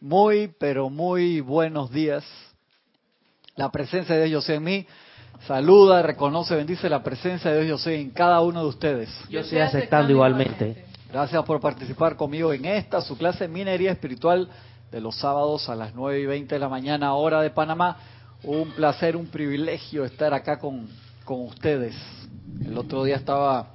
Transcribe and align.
Muy, 0.00 0.48
pero 0.58 0.90
muy 0.90 1.40
buenos 1.40 1.90
días. 1.90 2.24
La 3.56 3.70
presencia 3.70 4.14
de 4.14 4.24
Dios 4.24 4.44
yo 4.44 4.46
sé 4.46 4.54
en 4.56 4.64
mí. 4.64 4.86
Saluda, 5.46 6.02
reconoce, 6.02 6.54
bendice 6.54 6.88
la 6.90 7.02
presencia 7.02 7.50
de 7.50 7.64
Dios 7.64 7.80
yo 7.80 7.84
sé 7.84 8.00
en 8.00 8.10
cada 8.10 8.40
uno 8.42 8.60
de 8.60 8.68
ustedes. 8.68 9.08
Yo 9.30 9.40
estoy 9.40 9.58
aceptando 9.58 10.12
igualmente. 10.12 10.84
Gracias 11.10 11.42
por 11.44 11.60
participar 11.60 12.16
conmigo 12.16 12.52
en 12.52 12.66
esta, 12.66 13.00
su 13.00 13.16
clase 13.16 13.44
de 13.44 13.48
minería 13.48 13.90
espiritual 13.90 14.50
de 14.90 15.00
los 15.00 15.16
sábados 15.16 15.68
a 15.70 15.74
las 15.74 15.94
9 15.94 16.20
y 16.20 16.26
20 16.26 16.54
de 16.54 16.58
la 16.58 16.68
mañana, 16.68 17.14
hora 17.14 17.40
de 17.40 17.50
Panamá. 17.50 17.96
Un 18.42 18.72
placer, 18.72 19.16
un 19.16 19.26
privilegio 19.26 20.04
estar 20.04 20.34
acá 20.34 20.58
con, 20.58 20.88
con 21.24 21.40
ustedes. 21.40 21.96
El 22.64 22.76
otro 22.76 23.02
día 23.02 23.16
estaba 23.16 23.68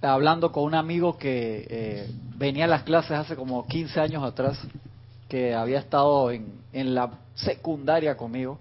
hablando 0.00 0.52
con 0.52 0.64
un 0.64 0.74
amigo 0.74 1.18
que 1.18 1.66
eh, 1.68 2.10
venía 2.36 2.66
a 2.66 2.68
las 2.68 2.84
clases 2.84 3.12
hace 3.12 3.34
como 3.34 3.66
15 3.66 4.00
años 4.00 4.22
atrás, 4.22 4.58
que 5.34 5.52
había 5.52 5.80
estado 5.80 6.30
en, 6.30 6.46
en 6.72 6.94
la 6.94 7.10
secundaria 7.34 8.16
conmigo, 8.16 8.56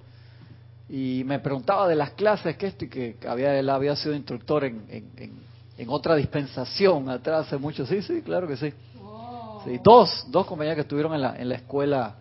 y 0.90 1.22
me 1.24 1.38
preguntaba 1.38 1.88
de 1.88 1.96
las 1.96 2.14
clases 2.14 2.58
que 2.58 2.66
esto 2.66 2.86
y 2.86 2.88
que 2.90 3.16
había, 3.28 3.60
él 3.60 3.70
había 3.70 3.96
sido 3.96 4.16
instructor 4.16 4.64
en, 4.64 4.84
en, 4.90 5.34
en, 5.78 5.90
otra 5.90 6.16
dispensación 6.16 7.10
atrás 7.10 7.46
hace 7.46 7.58
mucho. 7.58 7.86
Sí, 7.86 8.02
sí, 8.02 8.24
claro 8.24 8.48
que 8.48 8.58
sí. 8.58 8.74
sí 9.66 9.80
dos, 9.84 10.26
dos 10.32 10.48
compañeros 10.48 10.78
que 10.78 10.82
estuvieron 10.82 11.14
en 11.14 11.22
la, 11.22 11.36
en 11.36 11.50
la 11.50 11.56
escuela, 11.58 12.16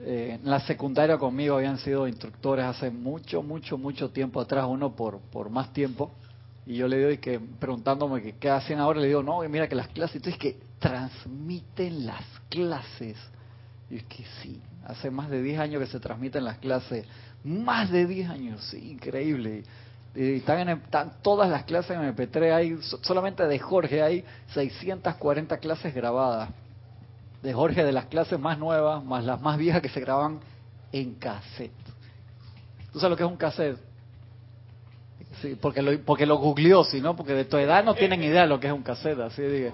eh, 0.00 0.38
en 0.42 0.50
la 0.50 0.60
secundaria 0.60 1.18
conmigo, 1.18 1.56
habían 1.56 1.76
sido 1.76 2.08
instructores 2.08 2.64
hace 2.64 2.90
mucho, 2.90 3.42
mucho, 3.42 3.76
mucho 3.76 4.08
tiempo 4.08 4.40
atrás, 4.40 4.64
uno 4.66 4.96
por, 4.96 5.18
por 5.18 5.50
más 5.50 5.74
tiempo 5.74 6.10
y 6.64 6.76
yo 6.76 6.88
le 6.88 6.96
digo, 6.96 7.10
y 7.10 7.18
que 7.18 7.38
preguntándome 7.38 8.22
que, 8.22 8.32
qué 8.36 8.48
hacen 8.48 8.78
ahora, 8.78 8.98
le 8.98 9.08
digo, 9.08 9.22
no, 9.22 9.40
mira 9.46 9.68
que 9.68 9.74
las 9.74 9.88
clases, 9.88 10.16
entonces 10.16 10.40
que 10.40 10.56
transmiten 10.78 12.06
las 12.06 12.24
clases. 12.48 13.18
Y 13.92 13.96
es 13.96 14.04
que 14.04 14.24
sí, 14.40 14.58
hace 14.86 15.10
más 15.10 15.28
de 15.28 15.42
10 15.42 15.60
años 15.60 15.82
que 15.82 15.86
se 15.86 16.00
transmiten 16.00 16.44
las 16.44 16.56
clases, 16.56 17.04
más 17.44 17.90
de 17.90 18.06
10 18.06 18.30
años, 18.30 18.64
sí, 18.70 18.92
increíble. 18.92 19.64
Y 20.14 20.36
están, 20.36 20.60
en, 20.60 20.68
están 20.78 21.12
todas 21.20 21.50
las 21.50 21.64
clases 21.64 21.90
en 21.90 22.16
MP3, 22.16 22.54
hay, 22.54 22.78
solamente 23.02 23.46
de 23.46 23.58
Jorge 23.58 24.02
hay 24.02 24.24
640 24.54 25.58
clases 25.58 25.94
grabadas. 25.94 26.48
De 27.42 27.52
Jorge, 27.52 27.84
de 27.84 27.92
las 27.92 28.06
clases 28.06 28.40
más 28.40 28.58
nuevas, 28.58 29.04
más 29.04 29.24
las 29.24 29.42
más 29.42 29.58
viejas 29.58 29.82
que 29.82 29.90
se 29.90 30.00
graban 30.00 30.40
en 30.90 31.12
cassette. 31.16 31.70
¿Tú 32.94 32.98
sabes 32.98 33.10
lo 33.10 33.16
que 33.18 33.24
es 33.24 33.28
un 33.28 33.36
cassette? 33.36 33.76
Sí, 35.42 35.58
porque 35.60 35.82
lo, 35.82 36.00
porque 36.00 36.24
lo 36.24 36.38
googleó, 36.38 36.82
si 36.84 37.02
no, 37.02 37.14
porque 37.14 37.34
de 37.34 37.44
tu 37.44 37.58
edad 37.58 37.84
no 37.84 37.94
tienen 37.94 38.22
idea 38.22 38.42
de 38.42 38.48
lo 38.48 38.58
que 38.58 38.68
es 38.68 38.72
un 38.72 38.82
cassette, 38.82 39.18
así 39.18 39.42
dije. 39.42 39.72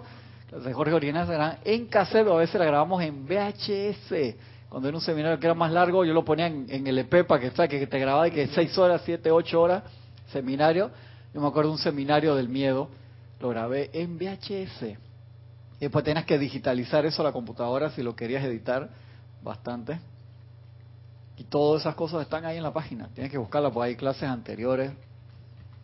De 0.50 0.72
Jorge 0.72 0.94
Original 0.94 1.30
eran 1.30 1.58
en 1.64 1.86
cassette 1.86 2.27
o 2.27 2.34
a 2.34 2.38
veces 2.38 2.58
la 2.58 2.64
grabamos 2.64 3.02
en 3.02 3.27
VHS. 3.27 4.36
Cuando 4.68 4.88
era 4.88 4.96
un 4.96 5.02
seminario 5.02 5.38
que 5.38 5.46
era 5.46 5.55
más 5.55 5.72
largo, 5.72 6.05
yo 6.05 6.12
lo 6.12 6.24
ponía 6.24 6.46
en, 6.46 6.66
en 6.68 6.86
el 6.86 6.98
EP 6.98 7.27
para 7.27 7.40
que, 7.40 7.68
que 7.68 7.86
te 7.86 7.98
grababa 7.98 8.28
y 8.28 8.30
que 8.30 8.46
6 8.48 8.78
horas, 8.78 9.02
7, 9.05 9.30
8 9.30 9.60
horas, 9.60 9.82
seminario. 10.32 10.90
Yo 11.34 11.40
me 11.40 11.46
acuerdo 11.46 11.70
de 11.70 11.77
un 11.77 11.82
seminario 11.82 12.34
del 12.34 12.48
miedo, 12.48 12.88
lo 13.40 13.50
grabé 13.50 13.90
en 13.92 14.18
VHS. 14.18 14.82
Y 14.82 15.80
después 15.80 16.05
tenías 16.05 16.24
que 16.24 16.38
digitalizar 16.38 17.06
eso 17.06 17.22
a 17.22 17.27
la 17.27 17.33
computadora 17.33 17.90
si 17.90 18.02
lo 18.02 18.16
querías 18.16 18.44
editar 18.44 18.88
bastante. 19.42 19.98
Y 21.36 21.44
todas 21.44 21.83
esas 21.83 21.94
cosas 21.94 22.22
están 22.22 22.44
ahí 22.44 22.56
en 22.56 22.62
la 22.62 22.72
página. 22.72 23.08
Tienes 23.14 23.30
que 23.30 23.38
buscarlas, 23.38 23.72
porque 23.72 23.90
hay 23.90 23.96
clases 23.96 24.24
anteriores, 24.24 24.90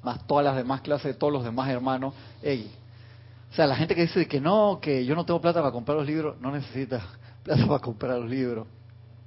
más 0.02 0.26
todas 0.26 0.44
las 0.44 0.56
demás 0.56 0.80
clases 0.80 1.12
de 1.12 1.14
todos 1.14 1.32
los 1.32 1.44
demás 1.44 1.68
hermanos. 1.68 2.12
Ey, 2.42 2.70
o 3.54 3.56
sea, 3.56 3.68
la 3.68 3.76
gente 3.76 3.94
que 3.94 4.00
dice 4.00 4.26
que 4.26 4.40
no, 4.40 4.80
que 4.82 5.06
yo 5.06 5.14
no 5.14 5.24
tengo 5.24 5.40
plata 5.40 5.60
para 5.60 5.70
comprar 5.70 5.96
los 5.96 6.04
libros, 6.08 6.40
no 6.40 6.50
necesitas 6.50 7.04
plata 7.44 7.64
para 7.68 7.78
comprar 7.78 8.18
los 8.18 8.28
libros. 8.28 8.66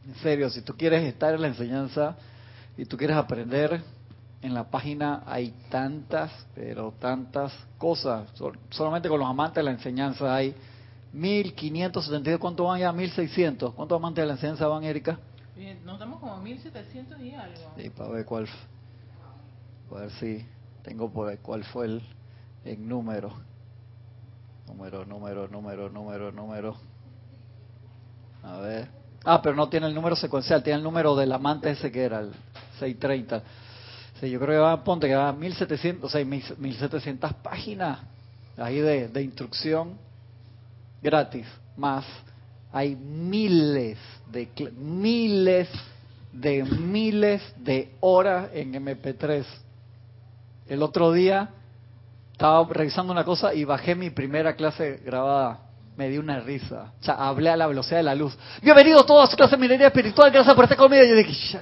En 0.05 0.15
serio, 0.15 0.49
si 0.49 0.61
tú 0.63 0.75
quieres 0.75 1.01
estar 1.05 1.33
en 1.33 1.41
la 1.41 1.47
enseñanza 1.47 2.17
y 2.77 2.83
tú 2.83 2.97
quieres 2.97 3.15
aprender, 3.15 3.81
en 4.41 4.53
la 4.53 4.65
página 4.65 5.23
hay 5.25 5.53
tantas, 5.69 6.29
pero 6.53 6.93
tantas 6.99 7.53
cosas. 7.77 8.29
solamente 8.69 9.07
con 9.07 9.17
los 9.17 9.29
amantes 9.29 9.55
de 9.55 9.63
la 9.63 9.71
enseñanza 9.71 10.35
hay 10.35 10.53
1572, 11.13 12.37
¿cuánto 12.37 12.65
van 12.65 12.81
ya? 12.81 12.91
1600. 12.91 13.75
¿Cuántos 13.75 13.95
amantes 13.95 14.23
de 14.23 14.27
la 14.27 14.33
enseñanza 14.33 14.67
van, 14.67 14.83
Erika? 14.83 15.17
Nos 15.85 15.93
estamos 15.93 16.19
como 16.19 16.35
1700 16.41 17.17
y 17.21 17.33
algo. 17.33 17.71
Sí, 17.77 17.89
para 17.91 18.09
ver 18.09 18.25
cuál. 18.25 18.49
A 19.89 19.99
ver 20.01 20.11
si 20.11 20.45
tengo 20.83 21.09
por 21.09 21.29
ahí 21.29 21.37
cuál 21.41 21.63
fue 21.63 21.85
el, 21.85 22.01
el 22.65 22.85
número. 22.85 23.31
Número, 24.67 25.05
número, 25.05 25.47
número, 25.47 25.89
número, 25.89 26.31
número. 26.31 26.75
A 28.43 28.57
ver. 28.59 28.87
Ah, 29.23 29.41
pero 29.41 29.55
no 29.55 29.67
tiene 29.69 29.87
el 29.87 29.95
número 29.95 30.15
secuencial, 30.15 30.63
tiene 30.63 30.77
el 30.77 30.83
número 30.83 31.15
del 31.15 31.31
amante 31.31 31.71
ese 31.71 31.91
que 31.91 32.03
era 32.03 32.19
el 32.19 32.31
630. 32.79 33.43
Sí, 34.19 34.29
yo 34.29 34.39
creo 34.39 34.51
que 34.51 34.57
va, 34.57 34.83
ponte 34.83 35.07
que 35.07 35.15
va 35.15 35.29
a 35.29 35.33
1700, 35.33 36.03
o 36.05 36.09
sea, 36.09 36.23
1700 36.23 37.33
páginas 37.35 37.99
ahí 38.57 38.79
de, 38.79 39.07
de 39.07 39.21
instrucción 39.21 39.97
gratis, 41.01 41.45
más 41.75 42.05
hay 42.71 42.95
miles 42.95 43.97
de 44.31 44.49
miles 44.75 45.69
de 46.33 46.63
miles 46.63 47.41
de 47.57 47.95
horas 48.01 48.49
en 48.53 48.73
MP3 48.73 49.45
el 50.67 50.83
otro 50.83 51.11
día 51.11 51.49
estaba 52.37 52.67
revisando 52.69 53.11
una 53.11 53.23
cosa 53.23 53.51
y 53.51 53.63
bajé 53.63 53.95
mi 53.95 54.11
primera 54.11 54.55
clase 54.55 55.01
grabada. 55.03 55.61
Me 55.95 56.07
di 56.07 56.19
una 56.19 56.39
risa. 56.39 56.93
O 57.01 57.03
sea, 57.03 57.15
hablé 57.15 57.49
a 57.49 57.57
la 57.57 57.65
velocidad 57.65 57.97
de 57.97 58.03
la 58.03 58.13
luz. 58.13 58.37
Bienvenidos 58.61 59.07
todos 59.07 59.27
a 59.27 59.31
su 59.31 59.35
clase 59.35 59.55
de 59.55 59.61
minería 59.63 59.87
espiritual. 59.87 60.29
Gracias 60.29 60.53
por 60.53 60.65
estar 60.65 60.77
conmigo. 60.77 61.03
Y 61.03 61.09
yo 61.09 61.15
dije, 61.15 61.59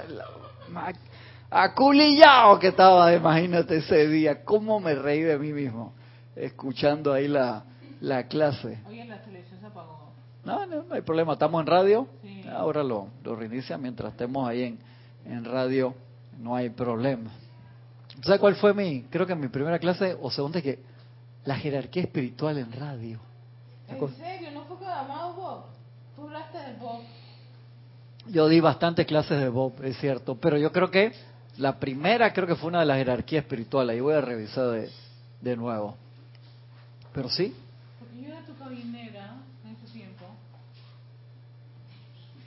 aculillado 1.48 2.58
que 2.58 2.68
estaba, 2.68 3.10
imagínate 3.14 3.78
ese 3.78 4.06
día. 4.06 4.44
¿Cómo 4.44 4.78
me 4.78 4.94
reí 4.94 5.22
de 5.22 5.38
mí 5.38 5.50
mismo? 5.54 5.94
Escuchando 6.34 7.14
ahí 7.14 7.26
la, 7.26 7.64
la 8.02 8.28
clase. 8.28 8.82
Oye, 8.86 9.06
la 9.06 9.22
televisión 9.22 9.58
se 9.58 9.66
apagó. 9.68 10.12
No, 10.44 10.66
no, 10.66 10.82
no 10.82 10.94
hay 10.94 11.00
problema. 11.00 11.32
Estamos 11.32 11.58
en 11.62 11.66
radio. 11.68 12.06
Ahora 12.54 12.84
lo, 12.84 13.08
lo 13.24 13.34
reinicia 13.34 13.78
mientras 13.78 14.12
estemos 14.12 14.46
ahí 14.46 14.64
en, 14.64 14.78
en 15.24 15.42
radio. 15.42 15.94
No 16.38 16.54
hay 16.54 16.68
problema. 16.68 17.30
¿Sabes 18.22 18.40
cuál 18.40 18.56
fue 18.56 18.74
mi, 18.74 19.02
creo 19.02 19.26
que 19.26 19.34
mi 19.34 19.48
primera 19.48 19.78
clase 19.78 20.16
o 20.20 20.30
segunda 20.30 20.62
que 20.62 20.78
la 21.44 21.56
jerarquía 21.56 22.02
espiritual 22.02 22.58
en 22.58 22.72
radio? 22.72 23.20
¿En 23.88 24.16
serio? 24.16 24.50
¿No 24.52 24.64
fue 24.64 24.76
con 24.78 24.88
Amado 24.88 25.34
Bob? 25.34 25.64
¿Tú 26.16 26.22
hablaste 26.22 26.58
de 26.58 26.72
Bob? 26.74 27.02
Yo 28.28 28.48
di 28.48 28.58
bastantes 28.60 29.06
clases 29.06 29.38
de 29.38 29.48
Bob, 29.48 29.84
es 29.84 29.96
cierto, 29.98 30.36
pero 30.36 30.58
yo 30.58 30.72
creo 30.72 30.90
que 30.90 31.12
la 31.58 31.78
primera 31.78 32.32
creo 32.32 32.46
que 32.46 32.56
fue 32.56 32.68
una 32.68 32.80
de 32.80 32.86
las 32.86 32.98
jerarquías 32.98 33.44
espirituales, 33.44 33.96
y 33.96 34.00
voy 34.00 34.14
a 34.14 34.20
revisar 34.20 34.70
de, 34.70 34.90
de 35.40 35.56
nuevo. 35.56 35.96
Pero 37.12 37.28
sí. 37.30 37.54
Porque 37.98 38.20
yo 38.20 38.28
era 38.28 38.44
tu 38.44 38.56
cabinera 38.56 39.36
en 39.64 39.70
ese 39.70 39.92
tiempo. 39.92 40.24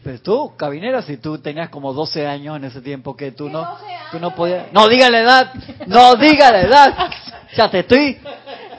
Pues 0.09 0.24
tú, 0.24 0.53
cabinera, 0.58 1.03
si 1.03 1.18
tú 1.18 1.38
tenías 1.38 1.70
como 1.70 1.94
12 1.94 2.25
años 2.25 2.58
en 2.58 2.64
ese 2.64 2.81
tiempo 2.81 3.16
que 3.16 3.31
tú 3.31 3.47
no... 3.47 3.59
12 3.59 3.84
Tú 4.12 4.20
no 4.20 4.34
podías. 4.34 4.74
No 4.74 4.88
diga 4.88 5.08
la 5.08 5.20
edad. 5.20 5.53
No 5.86 6.16
diga 6.16 6.52
la 6.52 6.62
edad. 6.62 7.09
Ya 7.56 7.70
te 7.70 7.81
estoy 7.81 8.18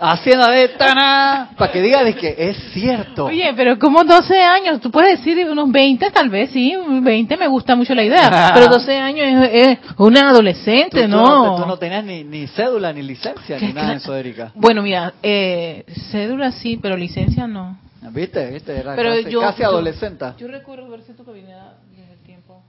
haciendo 0.01 0.49
de 0.49 0.71
tana 0.71 1.51
para 1.57 1.71
que 1.71 1.83
digas 1.83 2.17
que 2.17 2.35
es 2.37 2.57
cierto. 2.73 3.27
Oye, 3.27 3.53
pero 3.55 3.79
como 3.79 4.03
12 4.03 4.43
años, 4.43 4.81
tú 4.81 4.91
puedes 4.91 5.19
decir 5.19 5.49
unos 5.49 5.71
20 5.71 6.11
tal 6.11 6.31
vez, 6.31 6.51
sí, 6.51 6.77
20 6.77 7.37
me 7.37 7.47
gusta 7.47 7.77
mucho 7.77 7.95
la 7.95 8.03
idea, 8.03 8.51
pero 8.55 8.67
12 8.67 8.99
años 8.99 9.49
es, 9.53 9.79
una 9.99 10.31
adolescente, 10.31 11.07
¿no? 11.07 11.25
Tú 11.25 11.31
no, 11.31 11.57
tú 11.63 11.67
no 11.69 11.77
tenías 11.77 12.03
ni, 12.03 12.25
ni, 12.25 12.49
cédula, 12.49 12.93
ni 12.93 13.03
licencia, 13.03 13.57
ni 13.61 13.73
nada 13.73 13.91
de 13.91 13.97
eso, 13.99 14.17
Erika. 14.17 14.51
Bueno, 14.57 14.83
mira, 14.83 15.15
eh, 15.23 15.85
cédula 16.11 16.51
sí, 16.51 16.77
pero 16.83 16.97
licencia 16.97 17.47
no. 17.47 17.79
¿Viste? 18.11 18.51
¿Viste? 18.51 18.79
Era 18.79 18.97
pero 18.97 19.11
casi, 19.11 19.31
yo, 19.31 19.41
casi 19.41 19.63
adolescente. 19.63 20.25
Yo, 20.39 20.47
yo 20.47 20.49
recuerdo 20.49 20.89
ver 20.89 21.03
si 21.03 21.13
tu 21.13 21.25
cabina 21.25 21.75
desde 21.97 22.13
el 22.13 22.19
tiempo 22.21 22.63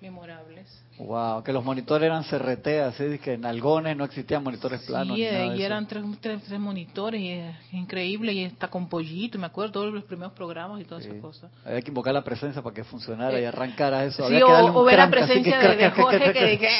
memorables. 0.00 0.66
Wow, 0.98 1.44
que 1.44 1.52
los 1.52 1.64
monitores 1.64 2.06
eran 2.06 2.24
CRT, 2.24 2.66
así 2.88 3.18
que 3.18 3.34
en 3.34 3.44
Algones 3.44 3.96
no 3.96 4.04
existían 4.04 4.42
monitores 4.42 4.82
planos. 4.82 5.16
Sí, 5.16 5.22
y 5.22 5.62
eran 5.62 5.86
tres, 5.86 6.04
tres, 6.20 6.42
tres, 6.42 6.58
monitores, 6.58 7.20
y 7.20 7.30
es 7.30 7.54
increíble, 7.72 8.32
y 8.32 8.44
está 8.44 8.68
con 8.68 8.88
pollito, 8.88 9.38
me 9.38 9.46
acuerdo 9.46 9.72
todos 9.72 9.94
los 9.94 10.04
primeros 10.04 10.32
programas 10.32 10.80
y 10.80 10.84
todas 10.84 11.04
esas 11.04 11.20
cosas. 11.20 11.50
Había 11.64 11.82
que 11.82 11.88
invocar 11.88 12.14
la 12.14 12.24
presencia 12.24 12.62
para 12.62 12.74
que 12.74 12.82
funcionara 12.82 13.40
y 13.40 13.44
arrancara 13.44 14.04
eso. 14.04 14.26
Sí, 14.28 14.34
Había 14.34 14.46
o, 14.46 14.72
que 14.72 14.78
o 14.78 14.84
ver 14.84 14.98
la 14.98 15.10
presencia 15.10 15.60
que, 15.60 15.76
de, 15.76 15.90
Jorge 15.90 16.32
que, 16.32 16.44
dije... 16.46 16.70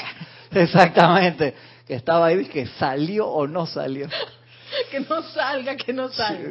Exactamente, 0.51 1.55
que 1.87 1.95
estaba 1.95 2.27
ahí, 2.27 2.45
que 2.47 2.67
salió 2.67 3.29
o 3.29 3.47
no 3.47 3.67
salió. 3.67 4.09
que 4.91 5.01
no 5.01 5.23
salga, 5.23 5.77
que 5.77 5.93
no 5.93 6.09
salga. 6.09 6.43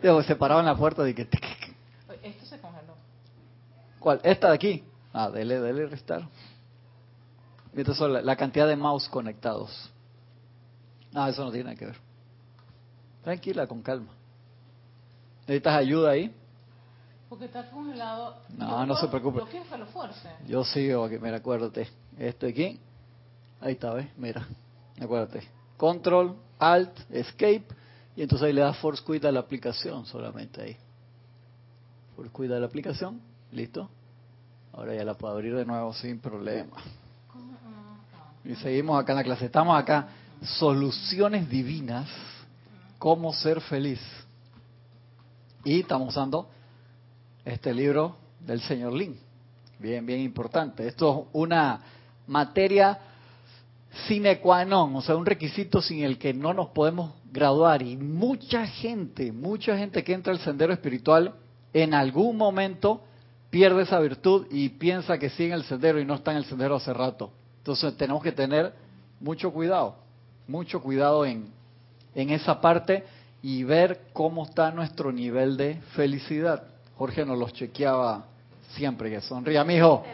Sí, 0.00 0.08
se 0.26 0.36
paraban 0.36 0.64
la 0.64 0.76
puerta 0.76 1.08
y 1.08 1.14
que... 1.14 1.22
Esto 2.22 2.46
se 2.46 2.58
congeló. 2.58 2.94
¿Cuál? 3.98 4.20
¿Esta 4.22 4.48
de 4.48 4.54
aquí? 4.54 4.84
Ah, 5.12 5.30
dele, 5.30 5.60
dele 5.60 5.86
restar. 5.86 6.28
Esta 7.74 7.92
es 7.92 8.00
la, 8.00 8.22
la 8.22 8.36
cantidad 8.36 8.66
de 8.66 8.76
mouse 8.76 9.08
conectados. 9.08 9.90
Ah, 11.14 11.28
eso 11.28 11.44
no 11.44 11.50
tiene 11.50 11.64
nada 11.64 11.76
que 11.76 11.86
ver. 11.86 11.96
Tranquila, 13.22 13.66
con 13.66 13.82
calma. 13.82 14.12
¿Necesitas 15.42 15.74
ayuda 15.74 16.10
ahí? 16.10 16.34
Porque 17.28 17.46
está 17.46 17.68
congelado. 17.70 18.36
No, 18.56 18.86
no 18.86 18.96
se 18.96 19.08
preocupe. 19.08 19.38
¿Lo 19.40 19.46
quieres 19.46 19.68
que 19.68 19.78
lo 19.78 19.86
fuerce? 19.86 20.28
Yo 20.46 20.64
sigo 20.64 21.04
aquí, 21.04 21.18
mira, 21.18 21.38
acuérdate. 21.38 21.88
Esto 22.18 22.46
aquí. 22.46 22.80
Ahí 23.60 23.72
está, 23.72 23.92
¿ves? 23.92 24.06
Mira, 24.16 24.46
acuérdate. 25.00 25.46
Control, 25.76 26.36
Alt, 26.58 26.98
Escape. 27.10 27.66
Y 28.18 28.22
entonces 28.22 28.46
ahí 28.46 28.52
le 28.52 28.62
das 28.62 28.76
Force 28.78 29.00
Quit 29.06 29.24
a 29.26 29.30
la 29.30 29.38
aplicación 29.38 30.04
solamente 30.04 30.60
ahí. 30.60 30.76
Force 32.16 32.32
Quit 32.36 32.50
a 32.50 32.58
la 32.58 32.66
aplicación. 32.66 33.20
Listo. 33.52 33.88
Ahora 34.72 34.92
ya 34.92 35.04
la 35.04 35.14
puedo 35.14 35.34
abrir 35.34 35.54
de 35.54 35.64
nuevo 35.64 35.92
sin 35.92 36.18
problema. 36.18 36.78
Y 38.44 38.56
seguimos 38.56 39.00
acá 39.00 39.12
en 39.12 39.18
la 39.18 39.22
clase. 39.22 39.44
Estamos 39.44 39.78
acá. 39.78 40.08
Soluciones 40.42 41.48
divinas. 41.48 42.08
Cómo 42.98 43.32
ser 43.32 43.60
feliz. 43.60 44.00
Y 45.62 45.82
estamos 45.82 46.08
usando 46.08 46.48
este 47.44 47.72
libro 47.72 48.16
del 48.40 48.60
señor 48.62 48.94
Lin. 48.94 49.16
Bien, 49.78 50.04
bien 50.04 50.22
importante. 50.22 50.88
Esto 50.88 51.20
es 51.20 51.28
una 51.34 51.80
materia 52.26 52.98
sine 54.08 54.40
qua 54.40 54.64
non, 54.64 54.96
o 54.96 55.02
sea, 55.02 55.14
un 55.14 55.24
requisito 55.24 55.80
sin 55.80 56.02
el 56.02 56.18
que 56.18 56.34
no 56.34 56.52
nos 56.52 56.70
podemos 56.70 57.12
graduar. 57.32 57.82
Y 57.82 57.96
mucha 57.96 58.66
gente, 58.66 59.32
mucha 59.32 59.76
gente 59.76 60.02
que 60.04 60.12
entra 60.12 60.32
al 60.32 60.40
sendero 60.40 60.72
espiritual, 60.72 61.34
en 61.72 61.94
algún 61.94 62.36
momento 62.36 63.02
pierde 63.50 63.82
esa 63.82 63.98
virtud 64.00 64.46
y 64.50 64.68
piensa 64.70 65.18
que 65.18 65.30
sigue 65.30 65.48
en 65.48 65.54
el 65.54 65.64
sendero 65.64 66.00
y 66.00 66.04
no 66.04 66.14
está 66.14 66.32
en 66.32 66.38
el 66.38 66.44
sendero 66.44 66.76
hace 66.76 66.92
rato. 66.92 67.30
Entonces 67.58 67.96
tenemos 67.96 68.22
que 68.22 68.32
tener 68.32 68.72
mucho 69.20 69.50
cuidado, 69.52 69.96
mucho 70.46 70.80
cuidado 70.80 71.24
en, 71.26 71.50
en 72.14 72.30
esa 72.30 72.60
parte 72.60 73.04
y 73.42 73.62
ver 73.64 74.06
cómo 74.12 74.44
está 74.44 74.70
nuestro 74.70 75.12
nivel 75.12 75.56
de 75.56 75.76
felicidad. 75.94 76.62
Jorge 76.96 77.24
nos 77.24 77.38
los 77.38 77.52
chequeaba 77.52 78.24
siempre, 78.70 79.10
que 79.10 79.20
sonría, 79.20 79.64
mijo, 79.64 80.04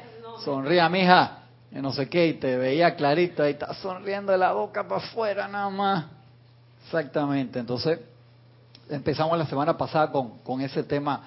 sonría, 0.45 0.89
mija, 0.89 1.45
y 1.73 1.77
no 1.77 1.93
sé 1.93 2.09
qué, 2.09 2.29
y 2.29 2.35
te 2.35 2.57
veía 2.57 2.95
clarito, 2.95 3.43
ahí 3.43 3.53
está 3.53 3.73
sonriendo 3.75 4.33
de 4.33 4.39
la 4.39 4.53
boca 4.53 4.87
para 4.87 5.01
afuera 5.01 5.49
nada 5.49 5.71
más. 5.71 6.05
Exactamente, 6.85 7.59
entonces 7.59 8.01
empezamos 8.91 9.39
la 9.39 9.47
semana 9.47 9.77
pasada 9.77 10.11
con, 10.13 10.39
con 10.39 10.61
ese 10.61 10.83
tema 10.83 11.23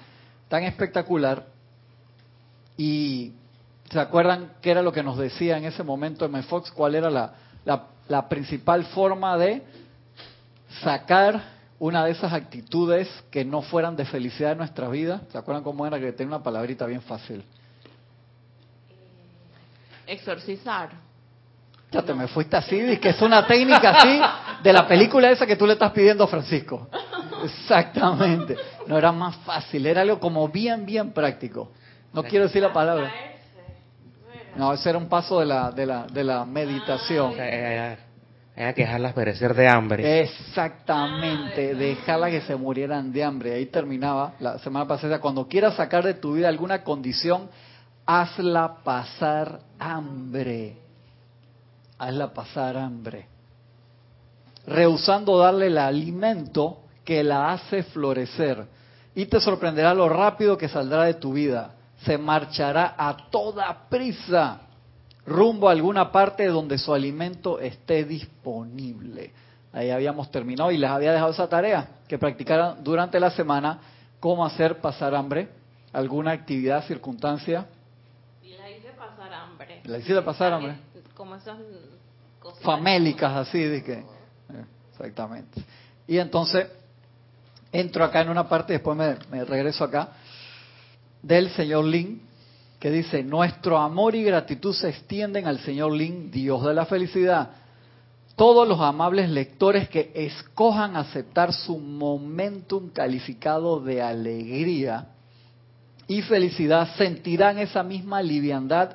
tan 0.48 0.62
espectacular 0.62 1.46
y 2.76 3.32
¿se 3.90 3.98
acuerdan 3.98 4.52
qué 4.62 4.70
era 4.70 4.82
lo 4.82 4.92
que 4.92 5.02
nos 5.02 5.18
decía 5.18 5.58
en 5.58 5.64
ese 5.64 5.82
momento 5.82 6.24
M. 6.24 6.42
Fox? 6.44 6.70
¿Cuál 6.70 6.94
era 6.94 7.10
la, 7.10 7.34
la, 7.64 7.86
la 8.08 8.28
principal 8.28 8.84
forma 8.86 9.36
de 9.36 9.62
sacar 10.82 11.58
una 11.78 12.04
de 12.04 12.10
esas 12.10 12.32
actitudes 12.32 13.08
que 13.30 13.44
no 13.44 13.62
fueran 13.62 13.96
de 13.96 14.04
felicidad 14.04 14.52
en 14.52 14.58
nuestra 14.58 14.88
vida. 14.88 15.22
¿Se 15.30 15.38
acuerdan 15.38 15.62
cómo 15.62 15.86
era 15.86 15.98
que 15.98 16.12
tenía 16.12 16.36
una 16.36 16.42
palabrita 16.42 16.86
bien 16.86 17.02
fácil? 17.02 17.44
Exorcizar. 20.06 21.07
Ya 21.90 22.02
te 22.02 22.12
me 22.12 22.28
fuiste 22.28 22.56
así, 22.56 22.98
que 22.98 23.10
es 23.10 23.22
una 23.22 23.46
técnica 23.46 23.90
así 23.90 24.20
de 24.62 24.72
la 24.72 24.86
película 24.86 25.30
esa 25.30 25.46
que 25.46 25.56
tú 25.56 25.66
le 25.66 25.72
estás 25.72 25.90
pidiendo 25.92 26.24
a 26.24 26.26
Francisco. 26.26 26.88
Exactamente. 27.44 28.56
No 28.86 28.98
era 28.98 29.10
más 29.10 29.36
fácil, 29.36 29.86
era 29.86 30.02
algo 30.02 30.20
como 30.20 30.48
bien, 30.48 30.84
bien 30.84 31.12
práctico. 31.12 31.72
No 32.12 32.22
quiero 32.24 32.46
decir 32.46 32.62
la 32.62 32.72
palabra. 32.72 33.12
No, 34.56 34.72
ese 34.72 34.90
era 34.90 34.98
un 34.98 35.08
paso 35.08 35.40
de 35.40 35.46
la, 35.46 35.70
de 35.70 35.86
la, 35.86 36.06
de 36.06 36.24
la 36.24 36.44
meditación. 36.44 37.34
Era 37.38 38.72
que 38.74 38.82
dejarlas 38.82 39.12
perecer 39.12 39.54
de 39.54 39.68
hambre. 39.68 40.22
Exactamente, 40.22 41.76
dejarlas 41.76 42.30
que 42.32 42.40
se 42.40 42.56
murieran 42.56 43.12
de 43.12 43.22
hambre. 43.22 43.54
Ahí 43.54 43.66
terminaba 43.66 44.34
la 44.40 44.58
semana 44.58 44.86
pasada. 44.86 45.20
Cuando 45.20 45.46
quieras 45.46 45.76
sacar 45.76 46.04
de 46.04 46.14
tu 46.14 46.32
vida 46.32 46.48
alguna 46.48 46.82
condición, 46.82 47.48
hazla 48.04 48.78
pasar 48.82 49.60
hambre. 49.78 50.87
Hazla 51.98 52.32
pasar 52.32 52.76
hambre. 52.76 53.26
Rehusando 54.66 55.38
darle 55.38 55.66
el 55.66 55.78
alimento 55.78 56.78
que 57.04 57.24
la 57.24 57.52
hace 57.52 57.82
florecer. 57.82 58.66
Y 59.14 59.26
te 59.26 59.40
sorprenderá 59.40 59.94
lo 59.94 60.08
rápido 60.08 60.56
que 60.56 60.68
saldrá 60.68 61.04
de 61.04 61.14
tu 61.14 61.32
vida. 61.32 61.72
Se 62.02 62.16
marchará 62.16 62.94
a 62.96 63.16
toda 63.30 63.88
prisa 63.88 64.60
rumbo 65.28 65.68
a 65.68 65.72
alguna 65.72 66.10
parte 66.10 66.46
donde 66.46 66.78
su 66.78 66.92
alimento 66.92 67.60
esté 67.60 68.04
disponible. 68.04 69.32
Ahí 69.72 69.90
habíamos 69.90 70.30
terminado 70.30 70.70
y 70.70 70.78
les 70.78 70.90
había 70.90 71.12
dejado 71.12 71.30
esa 71.30 71.48
tarea, 71.48 71.88
que 72.08 72.18
practicaran 72.18 72.82
durante 72.82 73.20
la 73.20 73.30
semana 73.30 73.78
cómo 74.18 74.44
hacer 74.44 74.80
pasar 74.80 75.14
hambre, 75.14 75.48
alguna 75.92 76.32
actividad, 76.32 76.84
circunstancia. 76.86 77.66
Y 78.42 78.54
la 78.54 78.70
hice 78.70 78.88
pasar 78.96 79.32
hambre. 79.32 79.82
La 79.84 79.98
hice 79.98 80.22
pasar 80.22 80.52
hambre. 80.54 80.76
Esas 81.38 81.58
cosas. 82.40 82.62
Famélicas, 82.62 83.48
así, 83.48 83.62
de 83.62 83.82
que. 83.82 83.92
Eh, 83.92 84.64
exactamente. 84.90 85.62
Y 86.06 86.18
entonces, 86.18 86.66
entro 87.72 88.04
acá 88.04 88.22
en 88.22 88.30
una 88.30 88.48
parte, 88.48 88.74
después 88.74 88.96
me, 88.96 89.16
me 89.30 89.44
regreso 89.44 89.84
acá, 89.84 90.10
del 91.22 91.50
señor 91.50 91.84
Lin, 91.84 92.22
que 92.78 92.90
dice, 92.90 93.22
nuestro 93.22 93.78
amor 93.78 94.14
y 94.14 94.22
gratitud 94.22 94.72
se 94.72 94.88
extienden 94.88 95.46
al 95.46 95.58
Señor 95.60 95.92
Lin, 95.92 96.30
Dios 96.30 96.64
de 96.64 96.74
la 96.74 96.86
felicidad. 96.86 97.50
Todos 98.36 98.68
los 98.68 98.80
amables 98.80 99.28
lectores 99.30 99.88
que 99.88 100.12
escojan 100.14 100.94
aceptar 100.94 101.52
su 101.52 101.76
momentum 101.78 102.90
calificado 102.90 103.80
de 103.80 104.00
alegría 104.00 105.08
y 106.06 106.22
felicidad 106.22 106.94
sentirán 106.96 107.58
esa 107.58 107.82
misma 107.82 108.22
liviandad 108.22 108.92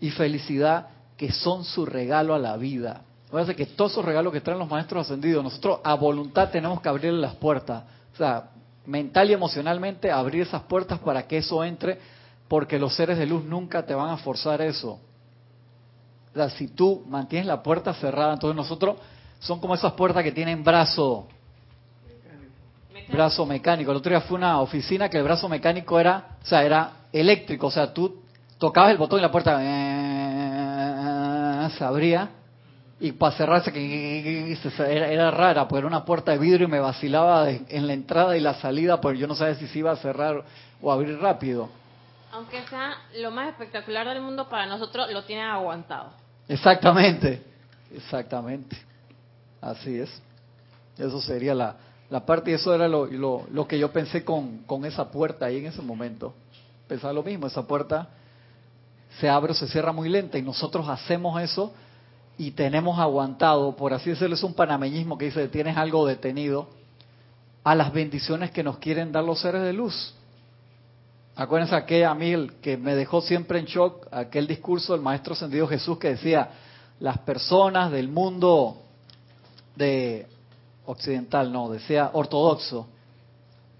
y 0.00 0.10
felicidad 0.10 0.88
que 1.16 1.32
son 1.32 1.64
su 1.64 1.86
regalo 1.86 2.34
a 2.34 2.38
la 2.38 2.56
vida. 2.56 3.02
Fíjense 3.30 3.56
que 3.56 3.66
todos 3.66 3.92
esos 3.92 4.04
regalos 4.04 4.32
que 4.32 4.40
traen 4.40 4.58
los 4.58 4.68
maestros 4.68 5.06
ascendidos, 5.06 5.42
nosotros 5.42 5.80
a 5.82 5.94
voluntad 5.94 6.50
tenemos 6.50 6.80
que 6.80 6.88
abrirle 6.88 7.20
las 7.20 7.34
puertas. 7.34 7.84
O 8.14 8.16
sea, 8.16 8.50
mental 8.86 9.30
y 9.30 9.32
emocionalmente 9.32 10.10
abrir 10.10 10.42
esas 10.42 10.62
puertas 10.62 10.98
para 11.00 11.26
que 11.26 11.38
eso 11.38 11.64
entre 11.64 11.98
porque 12.48 12.78
los 12.78 12.94
seres 12.94 13.18
de 13.18 13.26
luz 13.26 13.44
nunca 13.44 13.84
te 13.84 13.94
van 13.94 14.10
a 14.10 14.16
forzar 14.18 14.60
eso. 14.60 15.00
O 16.32 16.34
sea, 16.34 16.50
si 16.50 16.68
tú 16.68 17.04
mantienes 17.08 17.46
la 17.46 17.62
puerta 17.62 17.92
cerrada, 17.94 18.34
entonces 18.34 18.56
nosotros 18.56 18.96
son 19.40 19.58
como 19.58 19.74
esas 19.74 19.92
puertas 19.94 20.22
que 20.22 20.32
tienen 20.32 20.62
brazo 20.62 21.26
mecánico. 22.92 23.12
brazo 23.12 23.46
mecánico. 23.46 23.90
El 23.90 23.96
otro 23.96 24.10
día 24.10 24.20
fue 24.20 24.36
una 24.36 24.60
oficina 24.60 25.08
que 25.08 25.16
el 25.16 25.24
brazo 25.24 25.48
mecánico 25.48 25.98
era, 25.98 26.36
o 26.42 26.46
sea, 26.46 26.64
era 26.64 26.92
eléctrico, 27.12 27.66
o 27.66 27.70
sea, 27.70 27.92
tú 27.92 28.22
tocabas 28.58 28.92
el 28.92 28.98
botón 28.98 29.18
y 29.18 29.22
la 29.22 29.32
puerta 29.32 29.56
se 31.76 31.84
abría 31.84 32.30
y 32.98 33.12
para 33.12 33.36
cerrarse 33.36 33.72
que 33.72 34.52
era, 34.78 35.08
era 35.08 35.30
rara, 35.30 35.68
porque 35.68 35.78
era 35.80 35.86
una 35.86 36.04
puerta 36.04 36.32
de 36.32 36.38
vidrio 36.38 36.66
y 36.66 36.70
me 36.70 36.80
vacilaba 36.80 37.50
en 37.50 37.86
la 37.86 37.92
entrada 37.92 38.36
y 38.36 38.40
la 38.40 38.54
salida, 38.54 39.00
porque 39.00 39.18
yo 39.18 39.26
no 39.26 39.34
sabía 39.34 39.54
si 39.54 39.66
se 39.68 39.78
iba 39.78 39.92
a 39.92 39.96
cerrar 39.96 40.42
o 40.80 40.90
abrir 40.90 41.18
rápido 41.18 41.68
aunque 42.36 42.62
sea 42.68 42.98
lo 43.18 43.30
más 43.30 43.48
espectacular 43.48 44.06
del 44.06 44.20
mundo, 44.20 44.46
para 44.48 44.66
nosotros 44.66 45.10
lo 45.10 45.24
tienen 45.24 45.46
aguantado. 45.46 46.10
Exactamente, 46.46 47.42
exactamente. 47.94 48.76
Así 49.60 49.98
es. 49.98 50.22
Eso 50.98 51.20
sería 51.22 51.54
la, 51.54 51.76
la 52.10 52.26
parte, 52.26 52.50
y 52.50 52.54
eso 52.54 52.74
era 52.74 52.88
lo, 52.88 53.06
lo, 53.06 53.46
lo, 53.50 53.66
que 53.66 53.78
yo 53.78 53.90
pensé 53.90 54.22
con, 54.22 54.58
con 54.64 54.84
esa 54.84 55.10
puerta 55.10 55.46
ahí 55.46 55.58
en 55.58 55.66
ese 55.66 55.80
momento. 55.80 56.34
Pensaba 56.86 57.14
lo 57.14 57.22
mismo, 57.22 57.46
esa 57.46 57.66
puerta 57.66 58.08
se 59.20 59.28
abre 59.28 59.52
o 59.52 59.54
se 59.54 59.68
cierra 59.68 59.92
muy 59.92 60.08
lenta 60.08 60.38
y 60.38 60.42
nosotros 60.42 60.88
hacemos 60.88 61.40
eso 61.40 61.72
y 62.38 62.50
tenemos 62.50 62.98
aguantado, 62.98 63.74
por 63.76 63.94
así 63.94 64.10
decirlo, 64.10 64.34
es 64.34 64.42
un 64.42 64.54
panameñismo 64.54 65.16
que 65.16 65.26
dice, 65.26 65.48
tienes 65.48 65.76
algo 65.76 66.06
detenido, 66.06 66.68
a 67.64 67.74
las 67.74 67.92
bendiciones 67.92 68.50
que 68.50 68.62
nos 68.62 68.78
quieren 68.78 69.10
dar 69.10 69.24
los 69.24 69.40
seres 69.40 69.62
de 69.62 69.72
luz. 69.72 70.14
Acuérdense 71.34 71.74
aquel 71.74 72.04
a 72.04 72.16
que 72.60 72.76
me 72.76 72.94
dejó 72.94 73.20
siempre 73.20 73.58
en 73.58 73.66
shock, 73.66 74.06
aquel 74.10 74.46
discurso 74.46 74.92
del 74.92 75.02
Maestro 75.02 75.32
Ascendido 75.32 75.66
Jesús 75.66 75.98
que 75.98 76.10
decía, 76.10 76.50
las 77.00 77.18
personas 77.18 77.90
del 77.90 78.08
mundo 78.08 78.82
de 79.74 80.26
occidental, 80.86 81.52
no, 81.52 81.68
decía 81.68 82.10
ortodoxo, 82.12 82.86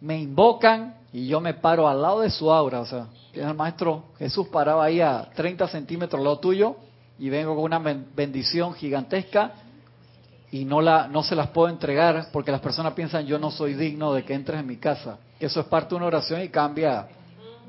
me 0.01 0.19
invocan 0.19 0.97
y 1.13 1.29
yo 1.29 1.41
me 1.41 1.55
paro 1.55 1.89
al 1.89 2.03
lado 2.03 2.21
de 2.21 2.31
su 2.31 2.53
aura, 2.53 2.81
o 2.81 2.87
sea, 2.87 3.07
el 3.37 3.55
Maestro 3.55 4.05
Jesús 4.19 4.49
paraba 4.49 4.85
ahí 4.85 5.01
a 5.01 5.29
30 5.35 5.69
centímetros 5.69 6.19
al 6.19 6.25
lado 6.25 6.39
tuyo 6.39 6.77
y 7.19 7.29
vengo 7.29 7.55
con 7.55 7.65
una 7.65 7.79
bendición 7.79 8.75
gigantesca 8.75 9.53
y 10.51 10.65
no, 10.65 10.81
la, 10.81 11.09
no 11.09 11.23
se 11.23 11.35
las 11.35 11.49
puedo 11.49 11.69
entregar 11.69 12.29
porque 12.33 12.51
las 12.51 12.61
personas 12.61 12.93
piensan 12.95 13.27
yo 13.27 13.39
no 13.39 13.51
soy 13.51 13.75
digno 13.75 14.13
de 14.13 14.25
que 14.25 14.35
entres 14.35 14.61
en 14.61 14.67
mi 14.67 14.77
casa. 14.77 15.19
Eso 15.41 15.61
es 15.61 15.67
parte 15.67 15.91
de 15.91 15.97
una 15.97 16.07
oración 16.07 16.43
y 16.43 16.49
cambia 16.49 17.09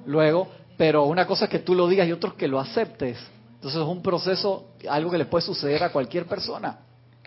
luego, 0.06 0.48
pero 0.78 1.04
una 1.06 1.26
cosa 1.26 1.46
es 1.46 1.52
que 1.52 1.60
tú 1.60 1.76
lo 1.76 1.88
digas 1.88 2.08
y 2.08 2.12
otro 2.12 2.32
es 2.32 2.36
que 2.36 2.48
lo 2.48 2.60
aceptes. 2.60 3.18
Entonces 3.56 3.82
es 3.82 3.88
un 3.88 4.02
proceso, 4.02 4.68
algo 4.90 5.12
que 5.12 5.18
le 5.18 5.26
puede 5.26 5.46
suceder 5.46 5.84
a 5.84 5.92
cualquier 5.92 6.26
persona. 6.26 6.80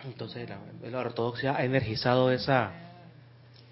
Entonces 0.03 0.49
la, 0.89 0.99
ortodoxia 0.99 1.55
ha 1.55 1.63
energizado 1.63 2.31
esa 2.31 2.71